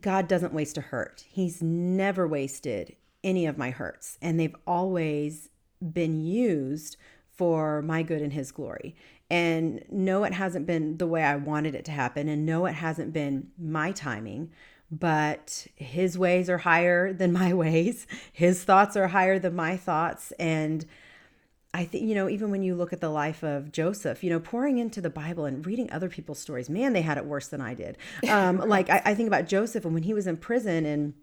God 0.00 0.26
doesn't 0.26 0.52
waste 0.52 0.78
a 0.78 0.82
hurt. 0.82 1.24
He's 1.28 1.62
never 1.62 2.26
wasted 2.26 2.96
any 3.22 3.46
of 3.46 3.58
my 3.58 3.70
hurts, 3.70 4.18
and 4.20 4.38
they've 4.38 4.56
always 4.66 5.48
been 5.80 6.20
used 6.20 6.96
for 7.40 7.80
my 7.80 8.02
good 8.02 8.20
and 8.20 8.34
His 8.34 8.52
glory. 8.52 8.94
And 9.30 9.82
no, 9.90 10.24
it 10.24 10.34
hasn't 10.34 10.66
been 10.66 10.98
the 10.98 11.06
way 11.06 11.22
I 11.22 11.36
wanted 11.36 11.74
it 11.74 11.86
to 11.86 11.90
happen, 11.90 12.28
and 12.28 12.44
no, 12.44 12.66
it 12.66 12.74
hasn't 12.74 13.14
been 13.14 13.48
my 13.58 13.92
timing, 13.92 14.50
but 14.90 15.66
His 15.74 16.18
ways 16.18 16.50
are 16.50 16.58
higher 16.58 17.14
than 17.14 17.32
my 17.32 17.54
ways, 17.64 18.06
His 18.30 18.62
thoughts 18.62 18.94
are 18.94 19.08
higher 19.08 19.38
than 19.38 19.56
my 19.56 19.78
thoughts. 19.78 20.32
And 20.32 20.84
I 21.72 21.86
think, 21.86 22.06
you 22.06 22.14
know, 22.14 22.28
even 22.28 22.50
when 22.50 22.62
you 22.62 22.74
look 22.74 22.92
at 22.92 23.00
the 23.00 23.08
life 23.08 23.42
of 23.42 23.72
Joseph, 23.72 24.22
you 24.22 24.28
know, 24.28 24.40
pouring 24.40 24.76
into 24.76 25.00
the 25.00 25.08
Bible 25.08 25.46
and 25.46 25.64
reading 25.64 25.90
other 25.90 26.10
people's 26.10 26.40
stories, 26.40 26.68
man, 26.68 26.92
they 26.92 27.00
had 27.00 27.16
it 27.16 27.24
worse 27.24 27.48
than 27.48 27.62
I 27.62 27.72
did. 27.72 27.96
Um, 28.28 28.58
like, 28.68 28.90
I, 28.90 29.00
I 29.06 29.14
think 29.14 29.28
about 29.28 29.46
Joseph 29.46 29.86
and 29.86 29.94
when 29.94 30.02
he 30.02 30.12
was 30.12 30.26
in 30.26 30.36
prison 30.36 30.84
and 30.84 31.14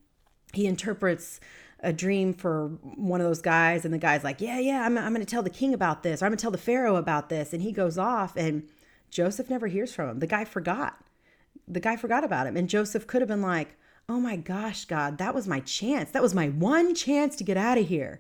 he 0.52 0.66
interprets 0.66 1.40
a 1.82 1.94
dream 1.94 2.34
for 2.34 2.68
one 2.96 3.22
of 3.22 3.28
those 3.28 3.42
guys, 3.42 3.86
and 3.86 3.94
the 3.94 4.00
guy's 4.00 4.24
like, 4.24 4.42
Yeah, 4.42 4.60
yeah, 4.60 4.86
I'm, 4.86 4.98
I'm 4.98 5.14
going 5.14 5.26
to 5.26 5.30
tell 5.30 5.44
the 5.44 5.50
king 5.50 5.74
about 5.74 6.04
this, 6.04 6.22
or 6.22 6.26
I'm 6.26 6.32
going 6.32 6.38
to 6.38 6.42
tell 6.42 6.52
the 6.52 6.58
Pharaoh 6.58 6.96
about 6.96 7.30
this. 7.30 7.54
And 7.54 7.62
he 7.62 7.72
goes 7.72 7.98
off, 7.98 8.36
and 8.36 8.64
Joseph 9.10 9.50
never 9.50 9.68
hears 9.68 9.94
from 9.94 10.10
him. 10.10 10.20
The 10.20 10.28
guy 10.28 10.46
forgot. 10.46 11.00
The 11.68 11.80
guy 11.80 11.96
forgot 11.96 12.24
about 12.24 12.48
him. 12.48 12.58
And 12.58 12.70
Joseph 12.70 13.08
could 13.08 13.22
have 13.22 13.30
been 13.30 13.42
like, 13.42 13.76
Oh 14.10 14.20
my 14.20 14.38
gosh, 14.38 14.86
God, 14.86 15.18
that 15.18 15.36
was 15.36 15.48
my 15.48 15.60
chance. 15.60 16.12
That 16.12 16.22
was 16.22 16.34
my 16.34 16.48
one 16.48 16.96
chance 16.96 17.36
to 17.36 17.44
get 17.44 17.58
out 17.58 17.78
of 17.78 17.88
here 17.88 18.20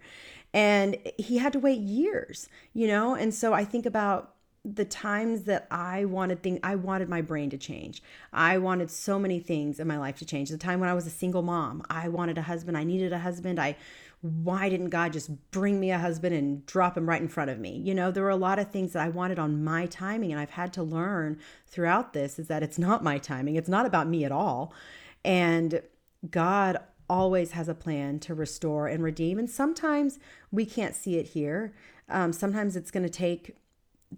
and 0.53 0.97
he 1.17 1.37
had 1.37 1.53
to 1.53 1.59
wait 1.59 1.79
years 1.79 2.49
you 2.73 2.87
know 2.87 3.13
and 3.13 3.33
so 3.33 3.53
i 3.53 3.63
think 3.63 3.85
about 3.85 4.33
the 4.75 4.85
times 4.85 5.43
that 5.43 5.65
I 5.71 6.03
wanted 6.05 6.43
things, 6.43 6.59
I 6.61 6.75
wanted 6.75 7.07
my 7.07 7.21
brain 7.21 7.49
to 7.51 7.57
change. 7.57 8.03
I 8.33 8.57
wanted 8.57 8.91
so 8.91 9.17
many 9.17 9.39
things 9.39 9.79
in 9.79 9.87
my 9.87 9.97
life 9.97 10.17
to 10.17 10.25
change. 10.25 10.49
The 10.49 10.57
time 10.57 10.81
when 10.81 10.89
I 10.89 10.93
was 10.93 11.07
a 11.07 11.11
single 11.11 11.41
mom, 11.41 11.83
I 11.89 12.09
wanted 12.09 12.37
a 12.37 12.41
husband. 12.41 12.77
I 12.77 12.83
needed 12.83 13.13
a 13.13 13.19
husband. 13.19 13.59
I, 13.59 13.77
why 14.21 14.67
didn't 14.67 14.89
God 14.89 15.13
just 15.13 15.29
bring 15.51 15.79
me 15.79 15.91
a 15.91 15.97
husband 15.97 16.35
and 16.35 16.65
drop 16.65 16.97
him 16.97 17.07
right 17.07 17.21
in 17.21 17.29
front 17.29 17.49
of 17.49 17.59
me? 17.59 17.77
You 17.77 17.95
know, 17.95 18.11
there 18.11 18.23
were 18.23 18.29
a 18.29 18.35
lot 18.35 18.59
of 18.59 18.69
things 18.69 18.91
that 18.93 19.03
I 19.03 19.09
wanted 19.09 19.39
on 19.39 19.63
my 19.63 19.85
timing, 19.85 20.31
and 20.31 20.39
I've 20.39 20.49
had 20.49 20.73
to 20.73 20.83
learn 20.83 21.39
throughout 21.65 22.11
this 22.11 22.37
is 22.37 22.47
that 22.47 22.61
it's 22.61 22.77
not 22.77 23.03
my 23.03 23.19
timing. 23.19 23.55
It's 23.55 23.69
not 23.69 23.85
about 23.85 24.09
me 24.09 24.25
at 24.25 24.33
all. 24.33 24.73
And 25.23 25.81
God 26.29 26.77
always 27.09 27.51
has 27.51 27.69
a 27.69 27.73
plan 27.73 28.19
to 28.19 28.33
restore 28.33 28.87
and 28.87 29.01
redeem. 29.01 29.39
And 29.39 29.49
sometimes 29.49 30.19
we 30.51 30.65
can't 30.65 30.93
see 30.95 31.17
it 31.17 31.27
here. 31.27 31.73
Um, 32.09 32.33
sometimes 32.33 32.75
it's 32.75 32.91
going 32.91 33.03
to 33.03 33.09
take 33.09 33.55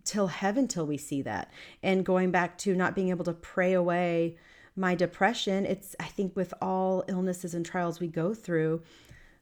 till 0.03 0.27
heaven 0.27 0.67
till 0.67 0.85
we 0.85 0.97
see 0.97 1.21
that. 1.23 1.51
And 1.83 2.05
going 2.05 2.31
back 2.31 2.57
to 2.59 2.75
not 2.75 2.95
being 2.95 3.09
able 3.09 3.25
to 3.25 3.33
pray 3.33 3.73
away 3.73 4.37
my 4.75 4.95
depression, 4.95 5.65
it's, 5.65 5.95
I 5.99 6.05
think, 6.05 6.35
with 6.35 6.53
all 6.61 7.03
illnesses 7.07 7.53
and 7.53 7.65
trials 7.65 7.99
we 7.99 8.07
go 8.07 8.33
through, 8.33 8.81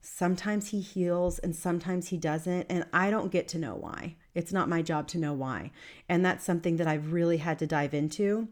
sometimes 0.02 0.70
he 0.70 0.80
heals 0.80 1.39
and 1.39 1.56
sometimes 1.56 2.10
he 2.10 2.18
doesn't. 2.18 2.66
And 2.70 2.86
I 2.93 3.10
don't 3.10 3.32
get 3.32 3.48
to 3.50 3.60
know 3.60 3.76
why. 3.76 4.16
It's 4.34 4.54
not 4.54 4.70
my 4.70 4.82
job 4.82 5.08
to 5.10 5.18
know 5.18 5.34
why. 5.34 5.72
And 6.08 6.26
that's 6.26 6.45
something 6.45 6.78
that 6.78 6.88
I've 6.88 7.12
really 7.12 7.38
had 7.38 7.60
to 7.60 7.68
dive 7.68 7.93
into. 7.93 8.48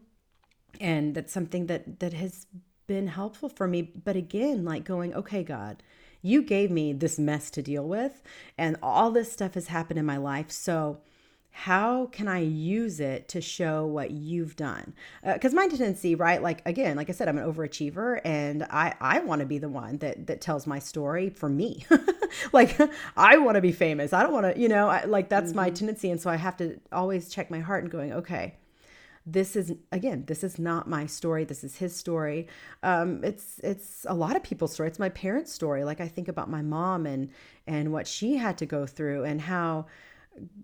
And 0.80 1.14
that's 1.14 1.32
something 1.32 1.66
that 1.66 2.00
that 2.00 2.12
has 2.12 2.46
been 2.86 3.08
helpful 3.08 3.48
for 3.48 3.66
me. 3.66 3.82
But 3.82 4.16
again, 4.16 4.64
like 4.64 4.84
going, 4.84 5.14
okay, 5.14 5.42
God, 5.42 5.82
you 6.22 6.42
gave 6.42 6.70
me 6.70 6.92
this 6.92 7.18
mess 7.18 7.50
to 7.52 7.62
deal 7.62 7.86
with, 7.86 8.22
and 8.58 8.76
all 8.82 9.10
this 9.10 9.32
stuff 9.32 9.54
has 9.54 9.68
happened 9.68 9.98
in 9.98 10.06
my 10.06 10.16
life. 10.16 10.50
So, 10.50 10.98
how 11.56 12.04
can 12.12 12.28
I 12.28 12.40
use 12.40 13.00
it 13.00 13.28
to 13.28 13.40
show 13.40 13.86
what 13.86 14.10
you've 14.10 14.56
done? 14.56 14.92
Because 15.24 15.54
uh, 15.54 15.56
my 15.56 15.68
tendency, 15.68 16.14
right? 16.14 16.42
Like 16.42 16.60
again, 16.66 16.98
like 16.98 17.08
I 17.08 17.14
said, 17.14 17.30
I'm 17.30 17.38
an 17.38 17.50
overachiever, 17.50 18.20
and 18.26 18.64
I 18.64 18.94
I 19.00 19.20
want 19.20 19.40
to 19.40 19.46
be 19.46 19.56
the 19.56 19.70
one 19.70 19.96
that 19.98 20.26
that 20.26 20.42
tells 20.42 20.66
my 20.66 20.78
story 20.78 21.30
for 21.30 21.48
me. 21.48 21.86
like 22.52 22.78
I 23.16 23.38
want 23.38 23.54
to 23.54 23.62
be 23.62 23.72
famous. 23.72 24.12
I 24.12 24.22
don't 24.22 24.34
want 24.34 24.54
to, 24.54 24.60
you 24.60 24.68
know, 24.68 24.88
I, 24.88 25.06
like 25.06 25.30
that's 25.30 25.48
mm-hmm. 25.48 25.56
my 25.56 25.70
tendency, 25.70 26.10
and 26.10 26.20
so 26.20 26.28
I 26.28 26.36
have 26.36 26.58
to 26.58 26.78
always 26.92 27.30
check 27.30 27.50
my 27.50 27.60
heart 27.60 27.84
and 27.84 27.90
going, 27.90 28.12
okay, 28.12 28.56
this 29.24 29.56
is 29.56 29.72
again 29.90 30.24
this 30.26 30.44
is 30.44 30.56
not 30.56 30.88
my 30.88 31.04
story 31.04 31.42
this 31.42 31.64
is 31.64 31.76
his 31.78 31.96
story 31.96 32.46
um, 32.84 33.24
it's 33.24 33.58
it's 33.64 34.06
a 34.08 34.14
lot 34.14 34.36
of 34.36 34.42
people's 34.44 34.72
story 34.72 34.88
it's 34.88 35.00
my 35.00 35.08
parents 35.08 35.52
story 35.52 35.82
like 35.82 36.00
i 36.00 36.06
think 36.06 36.28
about 36.28 36.48
my 36.48 36.62
mom 36.62 37.06
and 37.06 37.28
and 37.66 37.92
what 37.92 38.06
she 38.06 38.36
had 38.36 38.56
to 38.56 38.64
go 38.64 38.86
through 38.86 39.24
and 39.24 39.40
how 39.40 39.84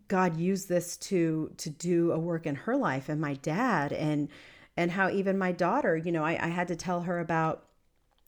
god 0.09 0.37
used 0.37 0.69
this 0.69 0.97
to 0.97 1.53
to 1.57 1.71
do 1.71 2.13
a 2.13 2.19
work 2.19 2.47
in 2.47 2.55
her 2.55 2.77
life 2.77 3.09
and 3.09 3.21
my 3.21 3.35
dad 3.35 3.93
and 3.93 4.29
and 4.77 4.91
how 4.91 5.11
even 5.11 5.39
my 5.39 5.53
daughter 5.53 5.97
you 5.97 6.13
know 6.13 6.25
i, 6.25 6.33
I 6.33 6.49
had 6.49 6.69
to 6.69 6.77
tell 6.77 7.03
her 7.03 7.19
about 7.19 7.65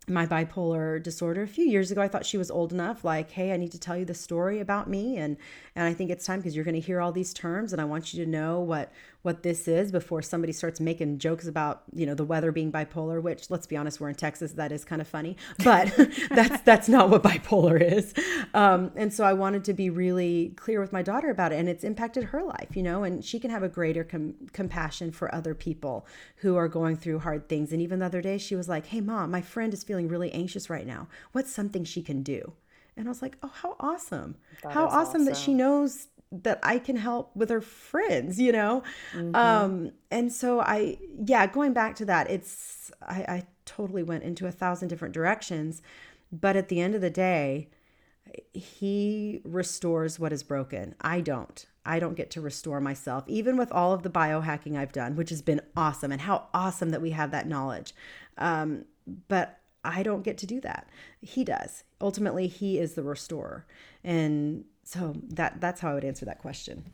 my 0.06 0.26
bipolar 0.26 1.02
disorder 1.02 1.42
a 1.42 1.48
few 1.48 1.64
years 1.64 1.90
ago. 1.90 2.02
I 2.02 2.08
thought 2.08 2.26
she 2.26 2.36
was 2.36 2.50
old 2.50 2.72
enough 2.72 3.04
like 3.04 3.30
hey 3.30 3.52
i 3.52 3.56
need 3.56 3.72
to 3.72 3.78
tell 3.78 3.96
you 3.96 4.04
the 4.04 4.14
story 4.14 4.60
about 4.60 4.88
me 4.88 5.16
and 5.16 5.36
and 5.74 5.86
i 5.86 5.94
think 5.94 6.10
it's 6.10 6.26
time 6.26 6.40
because 6.40 6.54
you're 6.54 6.64
going 6.64 6.74
to 6.74 6.80
hear 6.80 7.00
all 7.00 7.12
these 7.12 7.32
terms 7.32 7.72
and 7.72 7.80
i 7.80 7.84
want 7.84 8.12
you 8.12 8.24
to 8.24 8.30
know 8.30 8.60
what 8.60 8.92
what 9.24 9.42
this 9.42 9.66
is 9.66 9.90
before 9.90 10.20
somebody 10.20 10.52
starts 10.52 10.80
making 10.80 11.18
jokes 11.18 11.46
about 11.46 11.82
you 11.94 12.04
know 12.04 12.14
the 12.14 12.24
weather 12.24 12.52
being 12.52 12.70
bipolar 12.70 13.22
which 13.22 13.50
let's 13.50 13.66
be 13.66 13.74
honest 13.74 13.98
we're 13.98 14.10
in 14.10 14.14
texas 14.14 14.52
that 14.52 14.70
is 14.70 14.84
kind 14.84 15.00
of 15.00 15.08
funny 15.08 15.34
but 15.64 15.90
that's 16.30 16.60
that's 16.60 16.88
not 16.90 17.08
what 17.08 17.22
bipolar 17.22 17.80
is. 17.80 18.12
Um, 18.52 18.92
and 18.94 19.12
so 19.12 19.24
i 19.24 19.32
wanted 19.32 19.64
to 19.64 19.72
be 19.72 19.88
really 19.88 20.52
clear 20.56 20.78
with 20.78 20.92
my 20.92 21.00
daughter 21.00 21.30
about 21.30 21.52
it 21.52 21.56
and 21.56 21.70
it's 21.70 21.84
impacted 21.84 22.24
her 22.24 22.42
life 22.42 22.76
you 22.76 22.82
know 22.82 23.02
and 23.02 23.24
she 23.24 23.40
can 23.40 23.50
have 23.50 23.62
a 23.62 23.68
greater 23.68 24.04
com- 24.04 24.34
compassion 24.52 25.10
for 25.10 25.34
other 25.34 25.54
people 25.54 26.06
who 26.36 26.56
are 26.56 26.68
going 26.68 26.96
through 26.96 27.20
hard 27.20 27.48
things. 27.48 27.72
And 27.72 27.80
even 27.80 28.00
the 28.00 28.06
other 28.06 28.20
day 28.20 28.36
she 28.36 28.54
was 28.54 28.68
like 28.68 28.86
hey 28.86 29.00
mom 29.00 29.30
my 29.30 29.40
friend 29.40 29.72
is 29.72 29.82
feeling 29.82 30.06
really 30.06 30.30
anxious 30.32 30.68
right 30.68 30.86
now. 30.86 31.08
What's 31.32 31.50
something 31.50 31.84
she 31.84 32.02
can 32.02 32.22
do? 32.22 32.52
And 32.96 33.08
I 33.08 33.10
was 33.10 33.22
like, 33.22 33.36
oh, 33.42 33.50
how 33.52 33.74
awesome. 33.80 34.36
That 34.62 34.72
how 34.72 34.84
awesome, 34.84 34.98
awesome, 34.98 35.24
that 35.24 35.36
she 35.36 35.52
knows 35.52 36.06
that 36.42 36.58
I 36.62 36.78
can 36.78 36.96
help 36.96 37.34
with 37.36 37.48
her 37.50 37.60
friends, 37.60 38.40
you 38.40 38.52
know? 38.52 38.82
Mm-hmm. 39.12 39.36
Um, 39.36 39.92
and 40.10 40.32
so 40.32 40.60
I, 40.60 40.98
yeah, 41.24 41.46
going 41.46 41.72
back 41.72 41.94
to 41.96 42.04
that, 42.06 42.30
it's, 42.30 42.90
I, 43.02 43.20
I 43.28 43.46
totally 43.64 44.02
went 44.02 44.24
into 44.24 44.46
a 44.46 44.50
thousand 44.50 44.88
different 44.88 45.14
directions. 45.14 45.80
But 46.32 46.56
at 46.56 46.68
the 46.68 46.80
end 46.80 46.94
of 46.96 47.00
the 47.00 47.10
day, 47.10 47.68
he 48.52 49.40
restores 49.44 50.18
what 50.18 50.32
is 50.32 50.42
broken. 50.42 50.96
I 51.00 51.20
don't. 51.20 51.64
I 51.86 51.98
don't 51.98 52.16
get 52.16 52.30
to 52.32 52.40
restore 52.40 52.80
myself, 52.80 53.24
even 53.28 53.56
with 53.56 53.70
all 53.70 53.92
of 53.92 54.02
the 54.02 54.10
biohacking 54.10 54.76
I've 54.76 54.92
done, 54.92 55.14
which 55.14 55.30
has 55.30 55.42
been 55.42 55.60
awesome. 55.76 56.10
And 56.10 56.22
how 56.22 56.48
awesome 56.52 56.90
that 56.90 57.02
we 57.02 57.10
have 57.10 57.30
that 57.30 57.46
knowledge. 57.46 57.94
Um, 58.38 58.86
but 59.28 59.60
I 59.84 60.02
don't 60.02 60.24
get 60.24 60.38
to 60.38 60.46
do 60.46 60.60
that. 60.62 60.88
He 61.20 61.44
does. 61.44 61.84
Ultimately, 62.00 62.48
he 62.48 62.78
is 62.78 62.94
the 62.94 63.02
restorer. 63.02 63.66
And 64.02 64.64
so 64.84 65.14
that 65.30 65.60
that's 65.60 65.80
how 65.80 65.90
I 65.90 65.94
would 65.94 66.04
answer 66.04 66.24
that 66.26 66.38
question. 66.38 66.84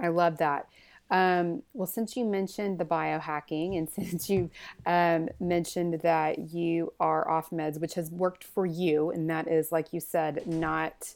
I 0.00 0.08
love 0.08 0.38
that. 0.38 0.68
Um, 1.10 1.62
well, 1.72 1.86
since 1.86 2.16
you 2.16 2.24
mentioned 2.24 2.78
the 2.78 2.84
biohacking 2.84 3.78
and 3.78 3.88
since 3.90 4.28
you 4.28 4.50
um, 4.86 5.28
mentioned 5.40 6.00
that 6.02 6.52
you 6.52 6.92
are 7.00 7.28
off 7.28 7.50
meds, 7.50 7.80
which 7.80 7.94
has 7.94 8.10
worked 8.10 8.44
for 8.44 8.66
you, 8.66 9.10
and 9.10 9.28
that 9.30 9.48
is, 9.48 9.72
like 9.72 9.92
you 9.92 10.00
said, 10.00 10.46
not 10.46 11.14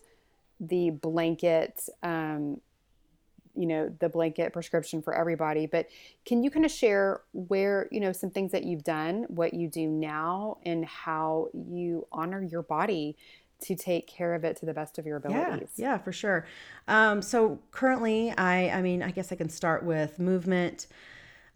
the 0.60 0.90
blanket, 0.90 1.88
um, 2.02 2.60
you 3.54 3.66
know, 3.66 3.94
the 3.98 4.08
blanket 4.08 4.52
prescription 4.52 5.02
for 5.02 5.12
everybody. 5.12 5.66
But 5.66 5.88
can 6.24 6.42
you 6.42 6.50
kind 6.50 6.64
of 6.64 6.70
share 6.70 7.20
where, 7.32 7.86
you 7.90 8.00
know, 8.00 8.12
some 8.12 8.30
things 8.30 8.52
that 8.52 8.64
you've 8.64 8.84
done, 8.84 9.24
what 9.28 9.52
you 9.52 9.68
do 9.68 9.86
now, 9.86 10.56
and 10.64 10.86
how 10.86 11.48
you 11.52 12.06
honor 12.12 12.42
your 12.42 12.62
body 12.62 13.16
to 13.62 13.74
take 13.74 14.06
care 14.06 14.34
of 14.34 14.44
it 14.44 14.56
to 14.56 14.66
the 14.66 14.74
best 14.74 14.98
of 14.98 15.06
your 15.06 15.16
abilities. 15.16 15.70
Yeah, 15.76 15.92
yeah, 15.92 15.98
for 15.98 16.12
sure. 16.12 16.46
Um, 16.88 17.22
so 17.22 17.58
currently, 17.70 18.32
I, 18.36 18.70
I 18.70 18.82
mean, 18.82 19.02
I 19.02 19.10
guess 19.10 19.32
I 19.32 19.36
can 19.36 19.48
start 19.48 19.84
with 19.84 20.18
movement. 20.18 20.86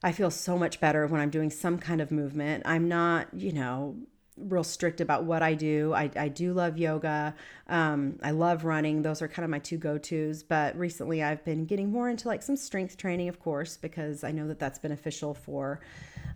I 0.02 0.12
feel 0.12 0.30
so 0.30 0.58
much 0.58 0.80
better 0.80 1.06
when 1.06 1.20
I'm 1.20 1.30
doing 1.30 1.50
some 1.50 1.78
kind 1.78 2.00
of 2.00 2.10
movement. 2.10 2.62
I'm 2.66 2.88
not, 2.88 3.28
you 3.34 3.52
know, 3.52 3.96
real 4.36 4.64
strict 4.64 5.00
about 5.00 5.24
what 5.24 5.42
I 5.42 5.54
do. 5.54 5.94
I, 5.94 6.10
I 6.14 6.28
do 6.28 6.52
love 6.52 6.76
yoga. 6.76 7.34
Um, 7.68 8.18
I 8.22 8.32
love 8.32 8.64
running. 8.64 9.02
Those 9.02 9.22
are 9.22 9.28
kind 9.28 9.44
of 9.44 9.50
my 9.50 9.58
two 9.58 9.78
go 9.78 9.98
tos. 9.98 10.42
But 10.42 10.76
recently 10.76 11.22
I've 11.22 11.44
been 11.44 11.64
getting 11.64 11.90
more 11.90 12.08
into 12.08 12.28
like 12.28 12.42
some 12.42 12.56
strength 12.56 12.96
training, 12.96 13.28
of 13.28 13.40
course, 13.40 13.76
because 13.76 14.24
I 14.24 14.32
know 14.32 14.46
that 14.48 14.58
that's 14.58 14.78
beneficial 14.78 15.34
for 15.34 15.80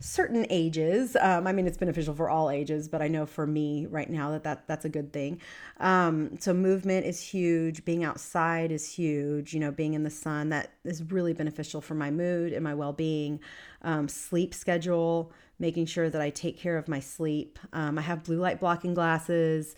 certain 0.00 0.46
ages. 0.48 1.14
Um, 1.20 1.46
I 1.46 1.52
mean, 1.52 1.66
it's 1.66 1.76
beneficial 1.76 2.14
for 2.14 2.28
all 2.30 2.50
ages, 2.50 2.88
but 2.88 3.02
I 3.02 3.08
know 3.08 3.26
for 3.26 3.46
me 3.46 3.86
right 3.86 4.08
now 4.08 4.30
that, 4.30 4.44
that 4.44 4.66
that's 4.66 4.86
a 4.86 4.88
good 4.88 5.12
thing. 5.12 5.40
Um, 5.78 6.38
so 6.40 6.54
movement 6.54 7.06
is 7.06 7.20
huge. 7.20 7.84
Being 7.84 8.02
outside 8.02 8.72
is 8.72 8.90
huge. 8.90 9.52
You 9.52 9.60
know, 9.60 9.70
being 9.70 9.94
in 9.94 10.02
the 10.02 10.10
sun 10.10 10.48
that 10.48 10.72
is 10.84 11.02
really 11.12 11.34
beneficial 11.34 11.80
for 11.82 11.94
my 11.94 12.10
mood 12.10 12.52
and 12.52 12.64
my 12.64 12.74
well 12.74 12.94
being. 12.94 13.40
Um, 13.82 14.08
sleep 14.08 14.54
schedule, 14.54 15.32
making 15.58 15.86
sure 15.86 16.10
that 16.10 16.20
I 16.20 16.30
take 16.30 16.58
care 16.58 16.78
of 16.78 16.88
my 16.88 17.00
sleep. 17.00 17.58
Um, 17.72 17.98
I 17.98 18.02
have 18.02 18.24
blue 18.24 18.38
light 18.38 18.58
blocking 18.58 18.94
glasses 18.94 19.76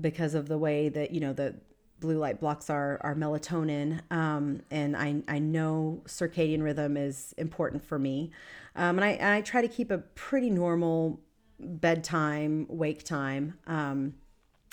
because 0.00 0.34
of 0.34 0.48
the 0.48 0.58
way 0.58 0.90
that 0.90 1.12
you 1.12 1.20
know 1.20 1.32
the 1.32 1.54
blue 2.02 2.18
light 2.18 2.40
blocks 2.40 2.68
our, 2.68 3.00
our 3.02 3.14
melatonin. 3.14 4.00
Um, 4.10 4.60
and 4.70 4.94
I, 4.94 5.22
I 5.26 5.38
know 5.38 6.02
circadian 6.06 6.62
rhythm 6.62 6.98
is 6.98 7.34
important 7.38 7.82
for 7.82 7.98
me. 7.98 8.30
Um, 8.76 8.98
and, 8.98 9.04
I, 9.04 9.38
I 9.38 9.40
try 9.40 9.62
to 9.62 9.68
keep 9.68 9.90
a 9.90 9.98
pretty 9.98 10.50
normal 10.50 11.20
bedtime, 11.58 12.66
wake 12.68 13.04
time. 13.04 13.58
Um, 13.66 14.14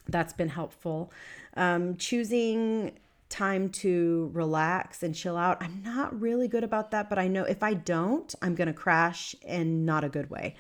that's 0.07 0.34
been 0.34 0.49
helpful. 0.49 1.13
Um, 1.55 1.95
choosing 1.95 2.97
time 3.30 3.69
to 3.69 4.32
relax 4.34 5.03
and 5.03 5.13
chill 5.13 5.38
out. 5.38 5.61
I'm 5.61 5.84
not 5.84 6.19
really 6.19 6.47
good 6.47 6.63
about 6.63 6.91
that, 6.91 7.09
but 7.09 7.19
I 7.19 7.27
know 7.27 7.43
if 7.43 7.61
I 7.61 7.75
don't, 7.75 8.34
I'm 8.41 8.55
going 8.55 8.67
to 8.67 8.73
crash 8.73 9.36
in 9.45 9.86
not 9.86 10.03
a 10.03 10.09
good 10.09 10.30
way. 10.30 10.55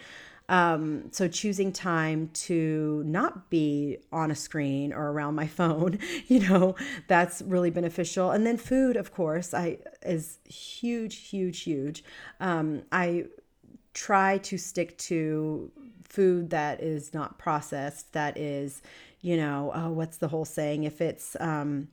Um, 0.49 1.11
so 1.11 1.27
choosing 1.27 1.71
time 1.71 2.29
to 2.33 3.03
not 3.05 3.49
be 3.51 3.99
on 4.11 4.31
a 4.31 4.35
screen 4.35 4.91
or 4.91 5.11
around 5.11 5.35
my 5.35 5.47
phone, 5.59 5.99
you 6.27 6.41
know, 6.41 6.75
that's 7.07 7.41
really 7.43 7.69
beneficial. 7.69 8.31
And 8.31 8.45
then 8.45 8.57
food, 8.57 8.97
of 8.97 9.13
course, 9.13 9.53
I 9.53 9.77
is 10.01 10.39
huge, 10.45 11.15
huge, 11.29 11.61
huge. 11.61 12.03
Um, 12.39 12.81
I 12.91 13.25
try 13.93 14.39
to 14.39 14.57
stick 14.57 14.97
to 14.97 15.71
food 16.03 16.49
that 16.49 16.81
is 16.81 17.13
not 17.13 17.37
processed, 17.37 18.13
that 18.13 18.37
is, 18.37 18.81
you 19.21 19.37
know, 19.37 19.71
oh, 19.73 19.91
what's 19.91 20.17
the 20.17 20.27
whole 20.27 20.45
saying? 20.45 20.83
If 20.83 21.01
it's 21.01 21.35
um, 21.39 21.89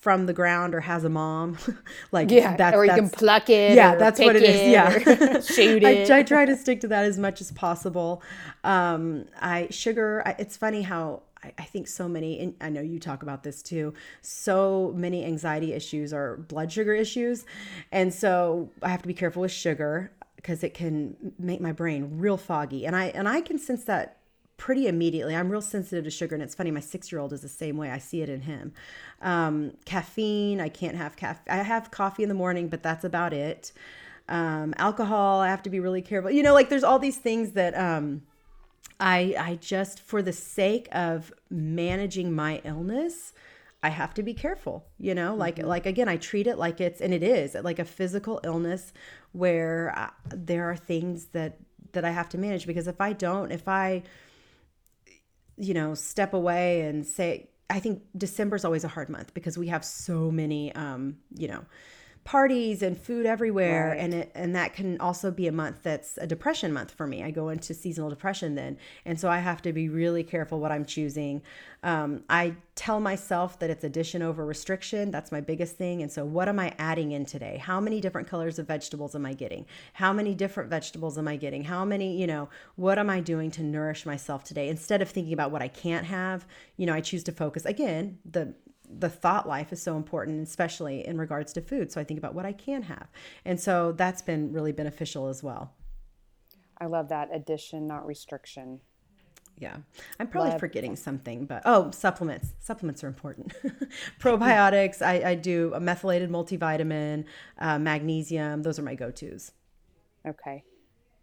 from 0.00 0.24
the 0.24 0.32
ground 0.32 0.74
or 0.74 0.80
has 0.80 1.04
a 1.04 1.08
mom. 1.08 1.58
like 2.12 2.30
yeah, 2.30 2.56
that's, 2.56 2.76
or 2.76 2.84
you 2.84 2.92
can 2.92 3.10
pluck 3.10 3.48
it. 3.48 3.76
Yeah, 3.76 3.94
that's 3.96 4.18
what 4.18 4.34
it 4.34 4.42
is. 4.42 4.72
Yeah, 4.72 5.40
shoot 5.40 5.82
it. 5.84 6.10
I, 6.10 6.18
I, 6.18 6.22
try 6.22 6.44
to 6.46 6.56
stick 6.56 6.80
to 6.80 6.88
that 6.88 7.04
as 7.04 7.18
much 7.18 7.40
as 7.40 7.52
possible. 7.52 8.22
Um, 8.64 9.26
I 9.40 9.68
sugar. 9.70 10.22
I, 10.24 10.36
it's 10.38 10.56
funny 10.56 10.82
how 10.82 11.22
I, 11.44 11.52
I 11.58 11.64
think 11.64 11.86
so 11.86 12.08
many. 12.08 12.40
And 12.40 12.54
I 12.60 12.70
know 12.70 12.80
you 12.80 12.98
talk 12.98 13.22
about 13.22 13.42
this 13.42 13.62
too. 13.62 13.94
So 14.22 14.92
many 14.96 15.24
anxiety 15.24 15.74
issues 15.74 16.12
are 16.12 16.38
blood 16.38 16.72
sugar 16.72 16.94
issues, 16.94 17.44
and 17.92 18.12
so 18.12 18.70
I 18.82 18.88
have 18.88 19.02
to 19.02 19.08
be 19.08 19.14
careful 19.14 19.42
with 19.42 19.52
sugar 19.52 20.10
because 20.36 20.64
it 20.64 20.72
can 20.72 21.34
make 21.38 21.60
my 21.60 21.72
brain 21.72 22.18
real 22.18 22.38
foggy. 22.38 22.86
And 22.86 22.96
I 22.96 23.06
and 23.06 23.28
I 23.28 23.42
can 23.42 23.58
sense 23.58 23.84
that 23.84 24.16
pretty 24.60 24.86
immediately. 24.86 25.34
I'm 25.34 25.48
real 25.48 25.62
sensitive 25.62 26.04
to 26.04 26.10
sugar, 26.10 26.34
and 26.34 26.44
it's 26.44 26.54
funny. 26.54 26.70
My 26.70 26.80
six 26.80 27.10
year 27.10 27.18
old 27.18 27.32
is 27.32 27.40
the 27.40 27.48
same 27.48 27.78
way. 27.78 27.90
I 27.90 27.96
see 27.96 28.20
it 28.20 28.28
in 28.28 28.42
him. 28.42 28.74
Um, 29.22 29.72
caffeine, 29.86 30.60
I 30.60 30.68
can't 30.68 30.96
have 30.96 31.16
caffeine. 31.16 31.46
I 31.48 31.62
have 31.62 31.90
coffee 31.90 32.22
in 32.22 32.28
the 32.28 32.34
morning, 32.34 32.68
but 32.68 32.82
that's 32.82 33.02
about 33.02 33.32
it. 33.32 33.72
Um, 34.28 34.74
alcohol, 34.76 35.40
I 35.40 35.48
have 35.48 35.62
to 35.62 35.70
be 35.70 35.80
really 35.80 36.02
careful. 36.02 36.30
You 36.30 36.42
know, 36.42 36.52
like 36.52 36.68
there's 36.68 36.84
all 36.84 36.98
these 36.98 37.16
things 37.16 37.52
that 37.52 37.74
um, 37.74 38.20
I 39.00 39.34
I 39.38 39.58
just 39.62 39.98
for 39.98 40.20
the 40.20 40.32
sake 40.32 40.88
of 40.92 41.32
managing 41.48 42.30
my 42.32 42.60
illness. 42.62 43.32
I 43.82 43.88
have 43.88 44.12
to 44.12 44.22
be 44.22 44.34
careful, 44.34 44.84
you 44.98 45.14
know, 45.14 45.34
like 45.34 45.56
mm-hmm. 45.56 45.68
like 45.68 45.86
again, 45.86 46.06
I 46.06 46.18
treat 46.18 46.46
it 46.46 46.58
like 46.58 46.82
it's 46.82 47.00
and 47.00 47.14
it 47.14 47.22
is 47.22 47.56
like 47.62 47.78
a 47.78 47.84
physical 47.86 48.42
illness 48.44 48.92
where 49.32 49.94
I, 49.96 50.04
uh, 50.04 50.10
there 50.26 50.70
are 50.70 50.76
things 50.76 51.28
that 51.32 51.56
that 51.92 52.04
I 52.04 52.10
have 52.10 52.28
to 52.28 52.38
manage 52.38 52.66
because 52.66 52.86
if 52.86 53.00
I 53.00 53.14
don't, 53.14 53.50
if 53.50 53.66
I 53.66 54.02
you 55.60 55.74
know, 55.74 55.94
step 55.94 56.32
away 56.32 56.82
and 56.82 57.06
say, 57.06 57.50
I 57.68 57.80
think 57.80 58.02
December 58.16 58.56
is 58.56 58.64
always 58.64 58.82
a 58.82 58.88
hard 58.88 59.08
month 59.08 59.34
because 59.34 59.58
we 59.58 59.68
have 59.68 59.84
so 59.84 60.30
many, 60.30 60.74
um, 60.74 61.18
you 61.36 61.48
know, 61.48 61.64
parties 62.24 62.82
and 62.82 63.00
food 63.00 63.24
everywhere. 63.24 63.88
Right. 63.88 63.98
and 63.98 64.14
it 64.14 64.32
and 64.34 64.54
that 64.54 64.74
can 64.74 65.00
also 65.00 65.30
be 65.30 65.46
a 65.46 65.52
month 65.52 65.82
that's 65.82 66.18
a 66.18 66.26
depression 66.26 66.72
month 66.72 66.90
for 66.90 67.06
me. 67.06 67.22
I 67.22 67.30
go 67.30 67.48
into 67.48 67.72
seasonal 67.72 68.10
depression 68.10 68.54
then. 68.54 68.76
And 69.04 69.18
so 69.18 69.30
i 69.30 69.38
have 69.38 69.62
to 69.62 69.72
be 69.72 69.88
really 69.88 70.22
careful 70.22 70.60
what 70.60 70.70
i'm 70.70 70.84
choosing. 70.84 71.42
Um, 71.82 72.24
i 72.28 72.54
tell 72.74 73.00
myself 73.00 73.58
that 73.60 73.70
it's 73.70 73.84
addition 73.84 74.22
over 74.22 74.44
restriction. 74.44 75.10
That's 75.10 75.32
my 75.32 75.40
biggest 75.40 75.76
thing. 75.76 76.02
And 76.02 76.12
so 76.12 76.24
what 76.24 76.48
am 76.48 76.58
i 76.58 76.74
adding 76.78 77.12
in 77.12 77.24
today? 77.24 77.56
How 77.56 77.80
many 77.80 78.00
different 78.00 78.28
colors 78.28 78.58
of 78.58 78.66
vegetables 78.66 79.14
am 79.14 79.24
i 79.24 79.32
getting? 79.32 79.64
How 79.94 80.12
many 80.12 80.34
different 80.34 80.68
vegetables 80.68 81.16
am 81.16 81.26
i 81.26 81.36
getting? 81.36 81.64
How 81.64 81.84
many 81.86 82.20
you 82.20 82.26
know 82.26 82.50
what 82.76 82.98
am 82.98 83.08
i 83.08 83.20
doing 83.20 83.50
to 83.52 83.62
nourish 83.62 84.04
myself 84.04 84.44
today? 84.44 84.68
Instead 84.68 85.00
of 85.00 85.08
thinking 85.08 85.32
about 85.32 85.50
what 85.50 85.62
i 85.62 85.68
can't 85.68 86.06
have 86.06 86.46
you 86.76 86.84
know 86.84 86.94
i 86.94 87.00
choose 87.00 87.24
to 87.24 87.32
focus 87.32 87.64
again 87.64 88.18
the 88.30 88.54
the 88.98 89.08
thought 89.08 89.48
life 89.48 89.72
is 89.72 89.82
so 89.82 89.96
important, 89.96 90.46
especially 90.46 91.06
in 91.06 91.18
regards 91.18 91.52
to 91.54 91.60
food. 91.60 91.92
So 91.92 92.00
I 92.00 92.04
think 92.04 92.18
about 92.18 92.34
what 92.34 92.44
I 92.44 92.52
can 92.52 92.82
have. 92.82 93.08
And 93.44 93.60
so 93.60 93.92
that's 93.92 94.22
been 94.22 94.52
really 94.52 94.72
beneficial 94.72 95.28
as 95.28 95.42
well. 95.42 95.74
I 96.80 96.86
love 96.86 97.08
that 97.10 97.28
addition, 97.32 97.86
not 97.86 98.06
restriction. 98.06 98.80
Yeah. 99.58 99.76
I'm 100.18 100.26
probably 100.26 100.52
love. 100.52 100.60
forgetting 100.60 100.96
something, 100.96 101.44
but 101.44 101.62
oh, 101.66 101.90
supplements. 101.90 102.54
Supplements 102.60 103.04
are 103.04 103.08
important. 103.08 103.52
Probiotics. 104.20 105.02
I, 105.02 105.30
I, 105.30 105.34
do 105.34 105.72
a 105.74 105.80
methylated 105.80 106.30
multivitamin, 106.30 107.26
uh, 107.58 107.78
magnesium. 107.78 108.62
Those 108.62 108.78
are 108.78 108.82
my 108.82 108.94
go 108.94 109.10
tos. 109.10 109.52
Okay. 110.26 110.64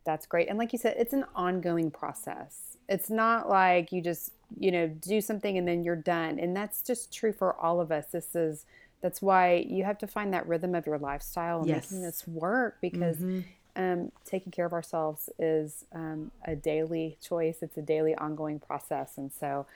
That's 0.05 0.27
great. 0.27 0.49
And 0.49 0.59
like 0.59 0.71
you 0.71 0.79
said, 0.79 0.95
it's 0.99 1.13
an 1.13 1.25
ongoing 1.35 1.89
process. 1.89 2.66
It's 2.89 3.09
not 3.09 3.49
like 3.49 3.91
you 3.91 4.01
just 4.01 4.31
you 4.57 4.71
know, 4.71 4.87
do 4.87 5.21
something 5.21 5.57
and 5.57 5.67
then 5.67 5.83
you're 5.83 5.95
done. 5.95 6.39
And 6.39 6.55
that's 6.55 6.81
just 6.81 7.13
true 7.13 7.33
for 7.33 7.55
all 7.59 7.81
of 7.81 7.91
us. 7.91 8.05
This 8.11 8.35
is 8.35 8.65
that's 9.01 9.21
why 9.21 9.65
you 9.69 9.83
have 9.83 9.97
to 9.99 10.07
find 10.07 10.33
that 10.33 10.47
rhythm 10.47 10.73
of 10.73 10.85
your 10.85 10.97
lifestyle 10.97 11.59
and 11.59 11.67
yes. 11.67 11.91
making 11.91 12.01
this 12.01 12.27
work 12.27 12.77
because 12.81 13.17
mm-hmm. 13.17 13.41
um, 13.75 14.11
taking 14.25 14.51
care 14.51 14.65
of 14.65 14.73
ourselves 14.73 15.29
is 15.37 15.85
um, 15.93 16.31
a 16.45 16.55
daily 16.55 17.17
choice. 17.21 17.57
It's 17.61 17.77
a 17.77 17.81
daily 17.81 18.15
ongoing 18.15 18.59
process. 18.59 19.17
And 19.17 19.31
so, 19.31 19.67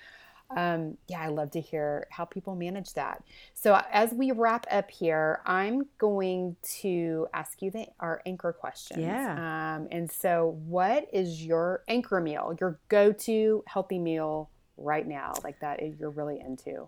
um, 0.55 0.97
yeah, 1.07 1.21
I 1.21 1.27
love 1.27 1.51
to 1.51 1.61
hear 1.61 2.07
how 2.09 2.25
people 2.25 2.55
manage 2.55 2.93
that. 2.93 3.23
So 3.53 3.81
as 3.91 4.13
we 4.13 4.31
wrap 4.31 4.65
up 4.71 4.89
here, 4.91 5.41
I'm 5.45 5.85
going 5.97 6.55
to 6.81 7.27
ask 7.33 7.61
you 7.61 7.71
the, 7.71 7.87
our 7.99 8.21
anchor 8.25 8.53
questions. 8.53 9.01
Yeah. 9.01 9.75
Um, 9.75 9.87
and 9.91 10.11
so, 10.11 10.57
what 10.65 11.07
is 11.13 11.45
your 11.45 11.83
anchor 11.87 12.19
meal, 12.19 12.55
your 12.59 12.79
go-to 12.89 13.63
healthy 13.67 13.99
meal 13.99 14.49
right 14.77 15.07
now, 15.07 15.33
like 15.43 15.59
that 15.59 15.79
you're 15.99 16.09
really 16.09 16.39
into? 16.39 16.87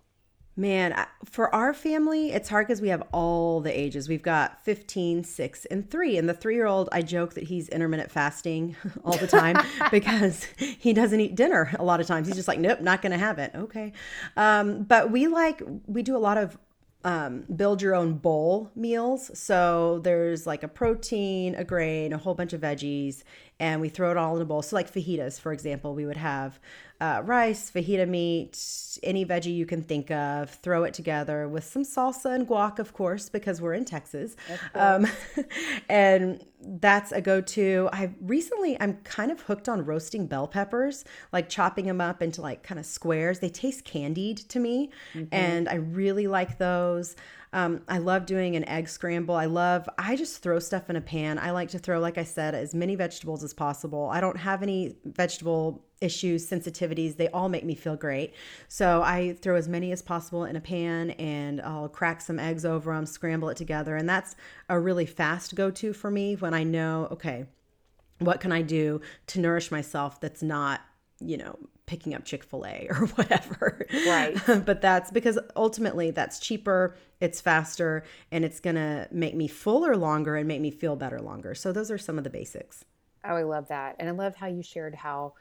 Man, 0.56 0.94
for 1.24 1.52
our 1.52 1.74
family, 1.74 2.30
it's 2.30 2.48
hard 2.48 2.68
because 2.68 2.80
we 2.80 2.88
have 2.88 3.02
all 3.12 3.60
the 3.60 3.76
ages. 3.76 4.08
We've 4.08 4.22
got 4.22 4.64
15, 4.64 5.24
6, 5.24 5.64
and 5.64 5.90
3. 5.90 6.16
And 6.16 6.28
the 6.28 6.34
three 6.34 6.54
year 6.54 6.66
old, 6.66 6.88
I 6.92 7.02
joke 7.02 7.34
that 7.34 7.44
he's 7.44 7.68
intermittent 7.68 8.12
fasting 8.12 8.76
all 9.04 9.16
the 9.16 9.26
time 9.26 9.56
because 9.90 10.46
he 10.56 10.92
doesn't 10.92 11.18
eat 11.18 11.34
dinner 11.34 11.74
a 11.78 11.84
lot 11.84 12.00
of 12.00 12.06
times. 12.06 12.28
He's 12.28 12.36
just 12.36 12.46
like, 12.46 12.60
nope, 12.60 12.80
not 12.80 13.02
going 13.02 13.10
to 13.12 13.18
have 13.18 13.40
it. 13.40 13.50
Okay. 13.54 13.92
Um, 14.36 14.84
but 14.84 15.10
we 15.10 15.26
like, 15.26 15.60
we 15.86 16.02
do 16.02 16.16
a 16.16 16.18
lot 16.18 16.38
of 16.38 16.56
um, 17.04 17.44
build 17.54 17.82
your 17.82 17.94
own 17.94 18.14
bowl 18.14 18.70
meals. 18.74 19.30
So 19.38 20.00
there's 20.02 20.46
like 20.46 20.62
a 20.62 20.68
protein, 20.68 21.54
a 21.54 21.64
grain, 21.64 22.12
a 22.12 22.18
whole 22.18 22.34
bunch 22.34 22.52
of 22.52 22.62
veggies, 22.62 23.24
and 23.60 23.80
we 23.80 23.88
throw 23.88 24.10
it 24.10 24.16
all 24.16 24.36
in 24.36 24.42
a 24.42 24.44
bowl. 24.44 24.62
So, 24.62 24.76
like 24.76 24.92
fajitas, 24.92 25.40
for 25.40 25.52
example, 25.52 25.94
we 25.94 26.06
would 26.06 26.16
have 26.16 26.58
uh, 27.00 27.22
rice, 27.24 27.70
fajita 27.70 28.08
meat, 28.08 28.58
any 29.02 29.26
veggie 29.26 29.54
you 29.54 29.66
can 29.66 29.82
think 29.82 30.10
of, 30.10 30.50
throw 30.50 30.84
it 30.84 30.94
together 30.94 31.48
with 31.48 31.64
some 31.64 31.82
salsa 31.82 32.34
and 32.34 32.48
guac, 32.48 32.78
of 32.78 32.92
course, 32.92 33.28
because 33.28 33.60
we're 33.60 33.74
in 33.74 33.84
Texas. 33.84 34.36
Um, 34.74 35.06
and 35.88 36.44
that's 36.60 37.12
a 37.12 37.20
go 37.20 37.40
to. 37.40 37.88
I 37.92 38.10
recently, 38.20 38.80
I'm 38.80 38.94
kind 38.98 39.30
of 39.30 39.40
hooked 39.42 39.68
on 39.68 39.84
roasting 39.84 40.26
bell 40.26 40.46
peppers, 40.46 41.04
like 41.32 41.48
chopping 41.48 41.86
them 41.86 42.00
up 42.00 42.22
into 42.22 42.40
like 42.40 42.62
kind 42.62 42.78
of 42.78 42.86
squares. 42.86 43.40
They 43.40 43.50
taste 43.50 43.84
candied 43.84 44.38
to 44.48 44.60
me, 44.60 44.90
mm-hmm. 45.14 45.34
and 45.34 45.68
I 45.68 45.74
really 45.74 46.26
like 46.26 46.58
those. 46.58 47.16
Um, 47.54 47.82
I 47.88 47.98
love 47.98 48.26
doing 48.26 48.56
an 48.56 48.68
egg 48.68 48.88
scramble. 48.88 49.36
I 49.36 49.44
love, 49.44 49.88
I 49.96 50.16
just 50.16 50.42
throw 50.42 50.58
stuff 50.58 50.90
in 50.90 50.96
a 50.96 51.00
pan. 51.00 51.38
I 51.38 51.52
like 51.52 51.68
to 51.70 51.78
throw, 51.78 52.00
like 52.00 52.18
I 52.18 52.24
said, 52.24 52.52
as 52.52 52.74
many 52.74 52.96
vegetables 52.96 53.44
as 53.44 53.54
possible. 53.54 54.10
I 54.12 54.20
don't 54.20 54.36
have 54.36 54.60
any 54.60 54.96
vegetable 55.04 55.84
issues, 56.00 56.50
sensitivities. 56.50 57.16
They 57.16 57.28
all 57.28 57.48
make 57.48 57.64
me 57.64 57.76
feel 57.76 57.94
great. 57.94 58.34
So 58.66 59.02
I 59.02 59.36
throw 59.40 59.54
as 59.54 59.68
many 59.68 59.92
as 59.92 60.02
possible 60.02 60.44
in 60.44 60.56
a 60.56 60.60
pan 60.60 61.10
and 61.12 61.62
I'll 61.62 61.88
crack 61.88 62.20
some 62.20 62.40
eggs 62.40 62.64
over 62.64 62.92
them, 62.92 63.06
scramble 63.06 63.48
it 63.50 63.56
together. 63.56 63.94
And 63.94 64.08
that's 64.08 64.34
a 64.68 64.80
really 64.80 65.06
fast 65.06 65.54
go 65.54 65.70
to 65.70 65.92
for 65.92 66.10
me 66.10 66.34
when 66.34 66.54
I 66.54 66.64
know, 66.64 67.06
okay, 67.12 67.46
what 68.18 68.40
can 68.40 68.50
I 68.50 68.62
do 68.62 69.00
to 69.28 69.40
nourish 69.40 69.70
myself 69.70 70.20
that's 70.20 70.42
not, 70.42 70.80
you 71.20 71.36
know, 71.36 71.56
picking 71.86 72.14
up 72.14 72.24
Chick-fil-A 72.24 72.88
or 72.90 73.06
whatever. 73.06 73.86
Right. 74.06 74.36
but 74.64 74.80
that's 74.80 75.10
because 75.10 75.38
ultimately 75.56 76.10
that's 76.10 76.38
cheaper, 76.38 76.96
it's 77.20 77.40
faster, 77.40 78.04
and 78.30 78.44
it's 78.44 78.60
going 78.60 78.76
to 78.76 79.08
make 79.10 79.34
me 79.34 79.48
fuller 79.48 79.96
longer 79.96 80.36
and 80.36 80.48
make 80.48 80.60
me 80.60 80.70
feel 80.70 80.96
better 80.96 81.20
longer. 81.20 81.54
So 81.54 81.72
those 81.72 81.90
are 81.90 81.98
some 81.98 82.18
of 82.18 82.24
the 82.24 82.30
basics. 82.30 82.84
Oh, 83.24 83.36
I 83.36 83.42
love 83.42 83.68
that. 83.68 83.96
And 83.98 84.08
I 84.08 84.12
love 84.12 84.36
how 84.36 84.46
you 84.46 84.62
shared 84.62 84.94
how 84.94 85.32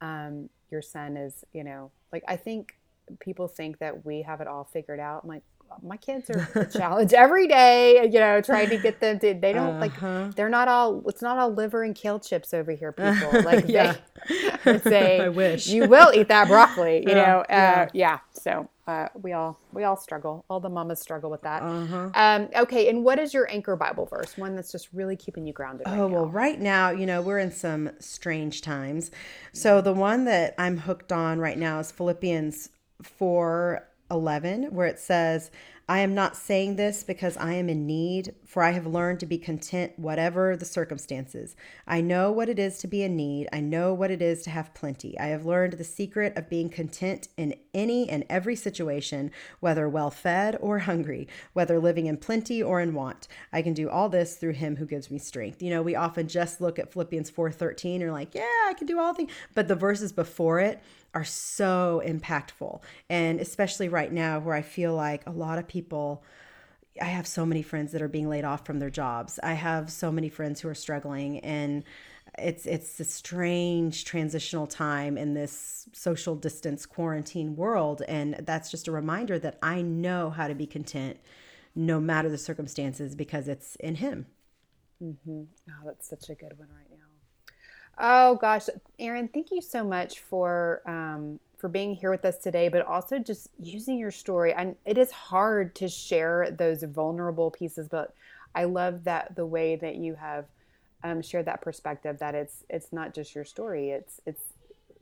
um, 0.00 0.48
your 0.70 0.82
son 0.82 1.16
is, 1.16 1.44
you 1.52 1.64
know, 1.64 1.90
like 2.12 2.24
I 2.28 2.36
think 2.36 2.76
people 3.20 3.48
think 3.48 3.78
that 3.78 4.04
we 4.04 4.22
have 4.22 4.40
it 4.40 4.46
all 4.46 4.64
figured 4.64 5.00
out. 5.00 5.22
I'm 5.24 5.28
like, 5.28 5.42
my 5.82 5.96
kids 5.96 6.30
are 6.30 6.48
a 6.54 6.66
challenge 6.78 7.12
every 7.12 7.46
day, 7.46 8.04
you 8.04 8.18
know, 8.18 8.40
trying 8.40 8.68
to 8.70 8.78
get 8.78 9.00
them 9.00 9.18
to, 9.20 9.34
they 9.34 9.52
don't 9.52 9.82
uh-huh. 9.82 10.26
like, 10.26 10.36
they're 10.36 10.48
not 10.48 10.68
all, 10.68 11.02
it's 11.06 11.22
not 11.22 11.38
all 11.38 11.52
liver 11.52 11.82
and 11.82 11.94
kale 11.94 12.18
chips 12.18 12.52
over 12.52 12.72
here, 12.72 12.92
people. 12.92 13.42
Like, 13.42 13.66
yeah. 13.68 13.96
they 14.64 14.78
say, 14.78 15.20
I 15.20 15.28
wish 15.28 15.66
you 15.68 15.88
will 15.88 16.12
eat 16.14 16.28
that 16.28 16.48
broccoli, 16.48 16.98
you 17.00 17.14
know? 17.14 17.44
Uh, 17.48 17.48
yeah. 17.48 17.88
yeah. 17.92 18.18
So, 18.32 18.68
uh, 18.86 19.08
we 19.14 19.32
all 19.32 19.60
we 19.72 19.84
all 19.84 19.96
struggle. 19.96 20.44
All 20.50 20.58
the 20.58 20.68
mamas 20.68 21.00
struggle 21.00 21.30
with 21.30 21.42
that. 21.42 21.62
Uh-huh. 21.62 22.10
Um, 22.14 22.48
okay, 22.56 22.88
and 22.88 23.04
what 23.04 23.20
is 23.20 23.32
your 23.32 23.48
anchor 23.48 23.76
Bible 23.76 24.06
verse? 24.06 24.36
One 24.36 24.56
that's 24.56 24.72
just 24.72 24.88
really 24.92 25.14
keeping 25.14 25.46
you 25.46 25.52
grounded. 25.52 25.86
Right 25.86 25.98
oh 25.98 26.08
now? 26.08 26.14
well, 26.14 26.26
right 26.26 26.60
now, 26.60 26.90
you 26.90 27.06
know, 27.06 27.22
we're 27.22 27.38
in 27.38 27.52
some 27.52 27.90
strange 28.00 28.60
times. 28.60 29.12
So 29.52 29.80
the 29.80 29.92
one 29.92 30.24
that 30.24 30.54
I'm 30.58 30.78
hooked 30.78 31.12
on 31.12 31.38
right 31.38 31.56
now 31.56 31.78
is 31.78 31.92
Philippians 31.92 32.70
four 33.02 33.86
eleven, 34.12 34.64
where 34.74 34.86
it 34.86 35.00
says, 35.00 35.50
I 35.88 35.98
am 35.98 36.14
not 36.14 36.36
saying 36.36 36.76
this 36.76 37.02
because 37.02 37.36
I 37.36 37.54
am 37.54 37.68
in 37.68 37.86
need, 37.86 38.36
for 38.46 38.62
I 38.62 38.70
have 38.70 38.86
learned 38.86 39.18
to 39.20 39.26
be 39.26 39.36
content 39.36 39.98
whatever 39.98 40.56
the 40.56 40.64
circumstances. 40.64 41.56
I 41.88 42.00
know 42.00 42.30
what 42.30 42.48
it 42.48 42.58
is 42.58 42.78
to 42.78 42.86
be 42.86 43.02
in 43.02 43.16
need. 43.16 43.48
I 43.52 43.60
know 43.60 43.92
what 43.92 44.10
it 44.12 44.22
is 44.22 44.42
to 44.44 44.50
have 44.50 44.74
plenty. 44.74 45.18
I 45.18 45.26
have 45.26 45.44
learned 45.44 45.74
the 45.74 45.84
secret 45.84 46.36
of 46.36 46.48
being 46.48 46.68
content 46.68 47.28
in 47.36 47.56
any 47.74 48.08
and 48.08 48.24
every 48.30 48.54
situation, 48.54 49.32
whether 49.58 49.88
well 49.88 50.10
fed 50.10 50.56
or 50.60 50.78
hungry, 50.78 51.26
whether 51.52 51.80
living 51.80 52.06
in 52.06 52.16
plenty 52.16 52.62
or 52.62 52.80
in 52.80 52.94
want. 52.94 53.26
I 53.52 53.60
can 53.60 53.74
do 53.74 53.90
all 53.90 54.08
this 54.08 54.36
through 54.36 54.52
him 54.52 54.76
who 54.76 54.86
gives 54.86 55.10
me 55.10 55.18
strength. 55.18 55.60
You 55.60 55.70
know, 55.70 55.82
we 55.82 55.96
often 55.96 56.28
just 56.28 56.60
look 56.60 56.78
at 56.78 56.92
Philippians 56.92 57.30
4:13 57.30 57.96
and 57.96 58.04
are 58.04 58.12
like, 58.12 58.36
yeah, 58.36 58.68
I 58.68 58.74
can 58.78 58.86
do 58.86 59.00
all 59.00 59.14
things, 59.14 59.32
but 59.52 59.66
the 59.66 59.74
verses 59.74 60.12
before 60.12 60.60
it 60.60 60.80
are 61.14 61.24
so 61.24 62.02
impactful. 62.04 62.80
And 63.08 63.40
especially 63.40 63.88
right 63.88 64.12
now, 64.12 64.38
where 64.40 64.54
I 64.54 64.62
feel 64.62 64.94
like 64.94 65.26
a 65.26 65.30
lot 65.30 65.58
of 65.58 65.68
people, 65.68 66.24
I 67.00 67.06
have 67.06 67.26
so 67.26 67.44
many 67.44 67.62
friends 67.62 67.92
that 67.92 68.02
are 68.02 68.08
being 68.08 68.28
laid 68.28 68.44
off 68.44 68.64
from 68.64 68.78
their 68.78 68.90
jobs. 68.90 69.38
I 69.42 69.54
have 69.54 69.90
so 69.90 70.10
many 70.10 70.28
friends 70.28 70.60
who 70.60 70.68
are 70.68 70.74
struggling 70.74 71.40
and 71.40 71.84
it's 72.38 72.64
it's 72.64 72.98
a 72.98 73.04
strange 73.04 74.04
transitional 74.06 74.66
time 74.66 75.18
in 75.18 75.34
this 75.34 75.86
social 75.92 76.34
distance 76.34 76.86
quarantine 76.86 77.56
world 77.56 78.00
and 78.08 78.36
that's 78.46 78.70
just 78.70 78.88
a 78.88 78.92
reminder 78.92 79.38
that 79.38 79.58
I 79.62 79.82
know 79.82 80.30
how 80.30 80.48
to 80.48 80.54
be 80.54 80.66
content 80.66 81.18
no 81.74 82.00
matter 82.00 82.30
the 82.30 82.38
circumstances 82.38 83.14
because 83.14 83.48
it's 83.48 83.76
in 83.76 83.96
him. 83.96 84.26
Mm-hmm. 85.02 85.42
Oh, 85.68 85.84
that's 85.84 86.08
such 86.08 86.30
a 86.30 86.34
good 86.34 86.58
one 86.58 86.68
right. 86.68 86.91
Oh 87.98 88.36
gosh, 88.36 88.66
Erin, 88.98 89.28
thank 89.28 89.50
you 89.50 89.60
so 89.60 89.84
much 89.84 90.20
for 90.20 90.82
um, 90.86 91.38
for 91.58 91.68
being 91.68 91.94
here 91.94 92.10
with 92.10 92.24
us 92.24 92.38
today, 92.38 92.68
but 92.68 92.84
also 92.86 93.18
just 93.18 93.48
using 93.60 93.98
your 93.98 94.10
story. 94.10 94.52
And 94.52 94.76
it 94.84 94.98
is 94.98 95.10
hard 95.12 95.74
to 95.76 95.88
share 95.88 96.50
those 96.50 96.82
vulnerable 96.82 97.50
pieces, 97.50 97.88
but 97.88 98.12
I 98.54 98.64
love 98.64 99.04
that 99.04 99.36
the 99.36 99.46
way 99.46 99.76
that 99.76 99.96
you 99.96 100.14
have 100.14 100.46
um, 101.04 101.22
shared 101.22 101.46
that 101.46 101.60
perspective 101.60 102.18
that 102.18 102.34
it's 102.34 102.64
it's 102.68 102.92
not 102.92 103.14
just 103.14 103.34
your 103.34 103.44
story. 103.44 103.90
It's 103.90 104.20
it's 104.26 104.42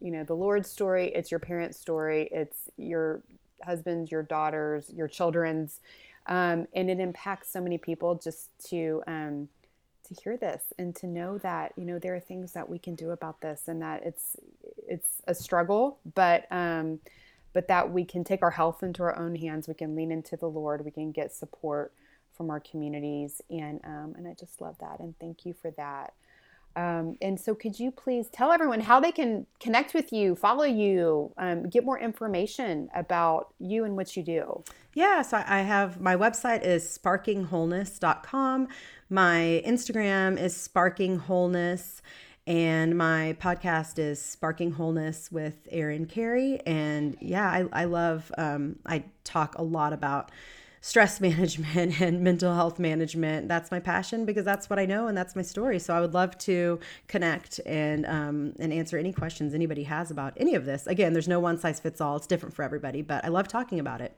you 0.00 0.10
know 0.10 0.24
the 0.24 0.34
Lord's 0.34 0.68
story. 0.68 1.12
It's 1.14 1.30
your 1.30 1.40
parents' 1.40 1.78
story. 1.78 2.28
It's 2.32 2.70
your 2.76 3.22
husband's, 3.64 4.10
your 4.10 4.22
daughters, 4.22 4.90
your 4.94 5.08
children's, 5.08 5.80
um, 6.26 6.66
and 6.74 6.90
it 6.90 6.98
impacts 6.98 7.52
so 7.52 7.60
many 7.60 7.78
people. 7.78 8.16
Just 8.16 8.48
to 8.70 9.02
um, 9.06 9.48
to 10.12 10.22
hear 10.22 10.36
this 10.36 10.72
and 10.78 10.94
to 10.96 11.06
know 11.06 11.38
that 11.38 11.72
you 11.76 11.84
know 11.84 11.98
there 11.98 12.14
are 12.14 12.20
things 12.20 12.52
that 12.52 12.68
we 12.68 12.78
can 12.78 12.94
do 12.94 13.10
about 13.10 13.40
this 13.40 13.68
and 13.68 13.80
that 13.80 14.02
it's 14.04 14.36
it's 14.88 15.22
a 15.26 15.34
struggle 15.34 15.98
but 16.14 16.46
um 16.50 16.98
but 17.52 17.68
that 17.68 17.90
we 17.90 18.04
can 18.04 18.22
take 18.22 18.42
our 18.42 18.50
health 18.50 18.82
into 18.82 19.02
our 19.02 19.16
own 19.18 19.34
hands 19.34 19.68
we 19.68 19.74
can 19.74 19.94
lean 19.94 20.10
into 20.10 20.36
the 20.36 20.48
lord 20.48 20.84
we 20.84 20.90
can 20.90 21.12
get 21.12 21.32
support 21.32 21.92
from 22.36 22.50
our 22.50 22.60
communities 22.60 23.40
and 23.50 23.80
um 23.84 24.14
and 24.16 24.26
i 24.26 24.34
just 24.34 24.60
love 24.60 24.76
that 24.80 25.00
and 25.00 25.18
thank 25.18 25.44
you 25.44 25.54
for 25.54 25.70
that 25.72 26.12
um, 26.76 27.16
and 27.20 27.38
so, 27.38 27.54
could 27.54 27.80
you 27.80 27.90
please 27.90 28.28
tell 28.28 28.52
everyone 28.52 28.80
how 28.80 29.00
they 29.00 29.10
can 29.10 29.46
connect 29.58 29.92
with 29.92 30.12
you, 30.12 30.36
follow 30.36 30.64
you, 30.64 31.32
um, 31.36 31.68
get 31.68 31.84
more 31.84 31.98
information 31.98 32.88
about 32.94 33.52
you 33.58 33.84
and 33.84 33.96
what 33.96 34.16
you 34.16 34.22
do? 34.22 34.62
Yeah, 34.94 35.22
so 35.22 35.42
I 35.44 35.62
have 35.62 36.00
my 36.00 36.14
website 36.14 36.62
is 36.62 36.84
sparkingwholeness.com. 37.02 38.68
My 39.10 39.60
Instagram 39.66 40.40
is 40.40 40.56
sparking 40.56 41.18
wholeness. 41.18 42.00
And 42.46 42.96
my 42.96 43.36
podcast 43.40 43.98
is 43.98 44.20
Sparking 44.20 44.72
Wholeness 44.72 45.30
with 45.30 45.68
Erin 45.70 46.06
Kerry. 46.06 46.58
And 46.66 47.16
yeah, 47.20 47.48
I, 47.48 47.66
I 47.72 47.84
love, 47.84 48.32
um, 48.38 48.76
I 48.86 49.04
talk 49.24 49.56
a 49.56 49.62
lot 49.62 49.92
about 49.92 50.30
stress 50.80 51.20
management 51.20 52.00
and 52.00 52.22
mental 52.22 52.54
health 52.54 52.78
management. 52.78 53.48
That's 53.48 53.70
my 53.70 53.80
passion 53.80 54.24
because 54.24 54.44
that's 54.44 54.70
what 54.70 54.78
I 54.78 54.86
know 54.86 55.06
and 55.06 55.16
that's 55.16 55.36
my 55.36 55.42
story. 55.42 55.78
So 55.78 55.94
I 55.94 56.00
would 56.00 56.14
love 56.14 56.38
to 56.38 56.80
connect 57.08 57.60
and 57.66 58.06
um, 58.06 58.54
and 58.58 58.72
answer 58.72 58.96
any 58.96 59.12
questions 59.12 59.54
anybody 59.54 59.84
has 59.84 60.10
about 60.10 60.32
any 60.36 60.54
of 60.54 60.64
this. 60.64 60.86
Again, 60.86 61.12
there's 61.12 61.28
no 61.28 61.40
one 61.40 61.58
size 61.58 61.78
fits 61.78 62.00
all. 62.00 62.16
It's 62.16 62.26
different 62.26 62.54
for 62.54 62.62
everybody, 62.62 63.02
but 63.02 63.24
I 63.24 63.28
love 63.28 63.48
talking 63.48 63.78
about 63.78 64.00
it. 64.00 64.16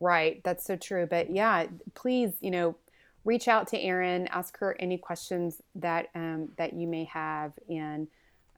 Right, 0.00 0.42
that's 0.44 0.64
so 0.64 0.76
true. 0.76 1.06
But 1.06 1.30
yeah, 1.30 1.66
please, 1.94 2.34
you 2.40 2.50
know, 2.50 2.76
reach 3.24 3.48
out 3.48 3.68
to 3.68 3.80
Erin, 3.80 4.26
ask 4.28 4.58
her 4.58 4.76
any 4.78 4.98
questions 4.98 5.62
that 5.74 6.08
um, 6.14 6.50
that 6.56 6.72
you 6.72 6.86
may 6.86 7.04
have, 7.04 7.52
and 7.68 8.08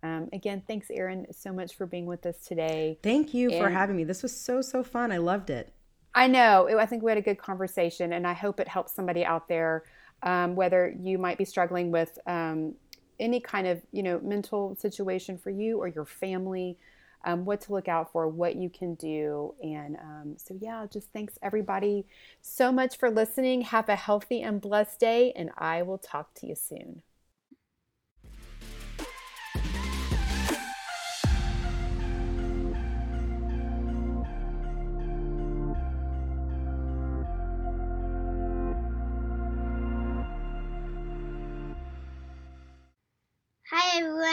um, 0.03 0.29
again, 0.33 0.63
thanks, 0.67 0.91
Erin, 0.91 1.27
so 1.31 1.53
much 1.53 1.75
for 1.75 1.87
being 1.87 2.07
with 2.07 2.25
us 2.25 2.39
today. 2.47 2.99
Thank 3.03 3.35
you 3.35 3.51
and 3.51 3.61
for 3.61 3.69
having 3.69 3.97
me. 3.97 4.05
This 4.05 4.23
was 4.23 4.35
so 4.35 4.63
so 4.63 4.83
fun. 4.83 5.13
I 5.13 5.19
loved 5.19 5.51
it. 5.51 5.73
I 6.15 6.27
know. 6.27 6.69
I 6.79 6.87
think 6.87 7.03
we 7.03 7.11
had 7.11 7.19
a 7.19 7.23
good 7.23 7.39
conversation, 7.39 8.13
and 8.13 8.27
I 8.27 8.33
hope 8.33 8.61
it 8.61 8.69
helps 8.69 8.93
somebody 8.93 9.25
out 9.25 9.49
there, 9.49 9.85
um, 10.23 10.57
whether 10.57 10.95
you 11.01 11.19
might 11.19 11.39
be 11.39 11.45
struggling 11.45 11.91
with 11.91 12.19
um, 12.27 12.75
any 13.19 13.41
kind 13.41 13.67
of 13.67 13.83
you 13.93 14.03
know 14.03 14.19
mental 14.21 14.75
situation 14.77 15.39
for 15.39 15.51
you 15.51 15.79
or 15.79 15.89
your 15.89 16.07
family. 16.07 16.79
Um, 17.25 17.45
what 17.45 17.61
to 17.63 17.73
look 17.73 17.89
out 17.89 18.13
for, 18.13 18.27
what 18.29 18.57
you 18.57 18.71
can 18.71 18.95
do. 18.95 19.55
And 19.63 19.97
um, 19.97 20.37
so, 20.39 20.57
yeah, 20.59 20.87
just 20.91 21.13
thanks 21.13 21.39
everybody 21.43 22.07
so 22.41 22.73
much 22.73 22.97
for 22.97 23.11
listening. 23.11 23.63
Have 23.63 23.89
a 23.89 23.97
healthy 23.97 24.41
and 24.41 24.61
blessed 24.61 24.99
day, 24.99 25.33
and 25.37 25.51
I 25.59 25.83
will 25.83 25.99
talk 25.99 26.33
to 26.35 26.47
you 26.47 26.55
soon. 26.55 27.03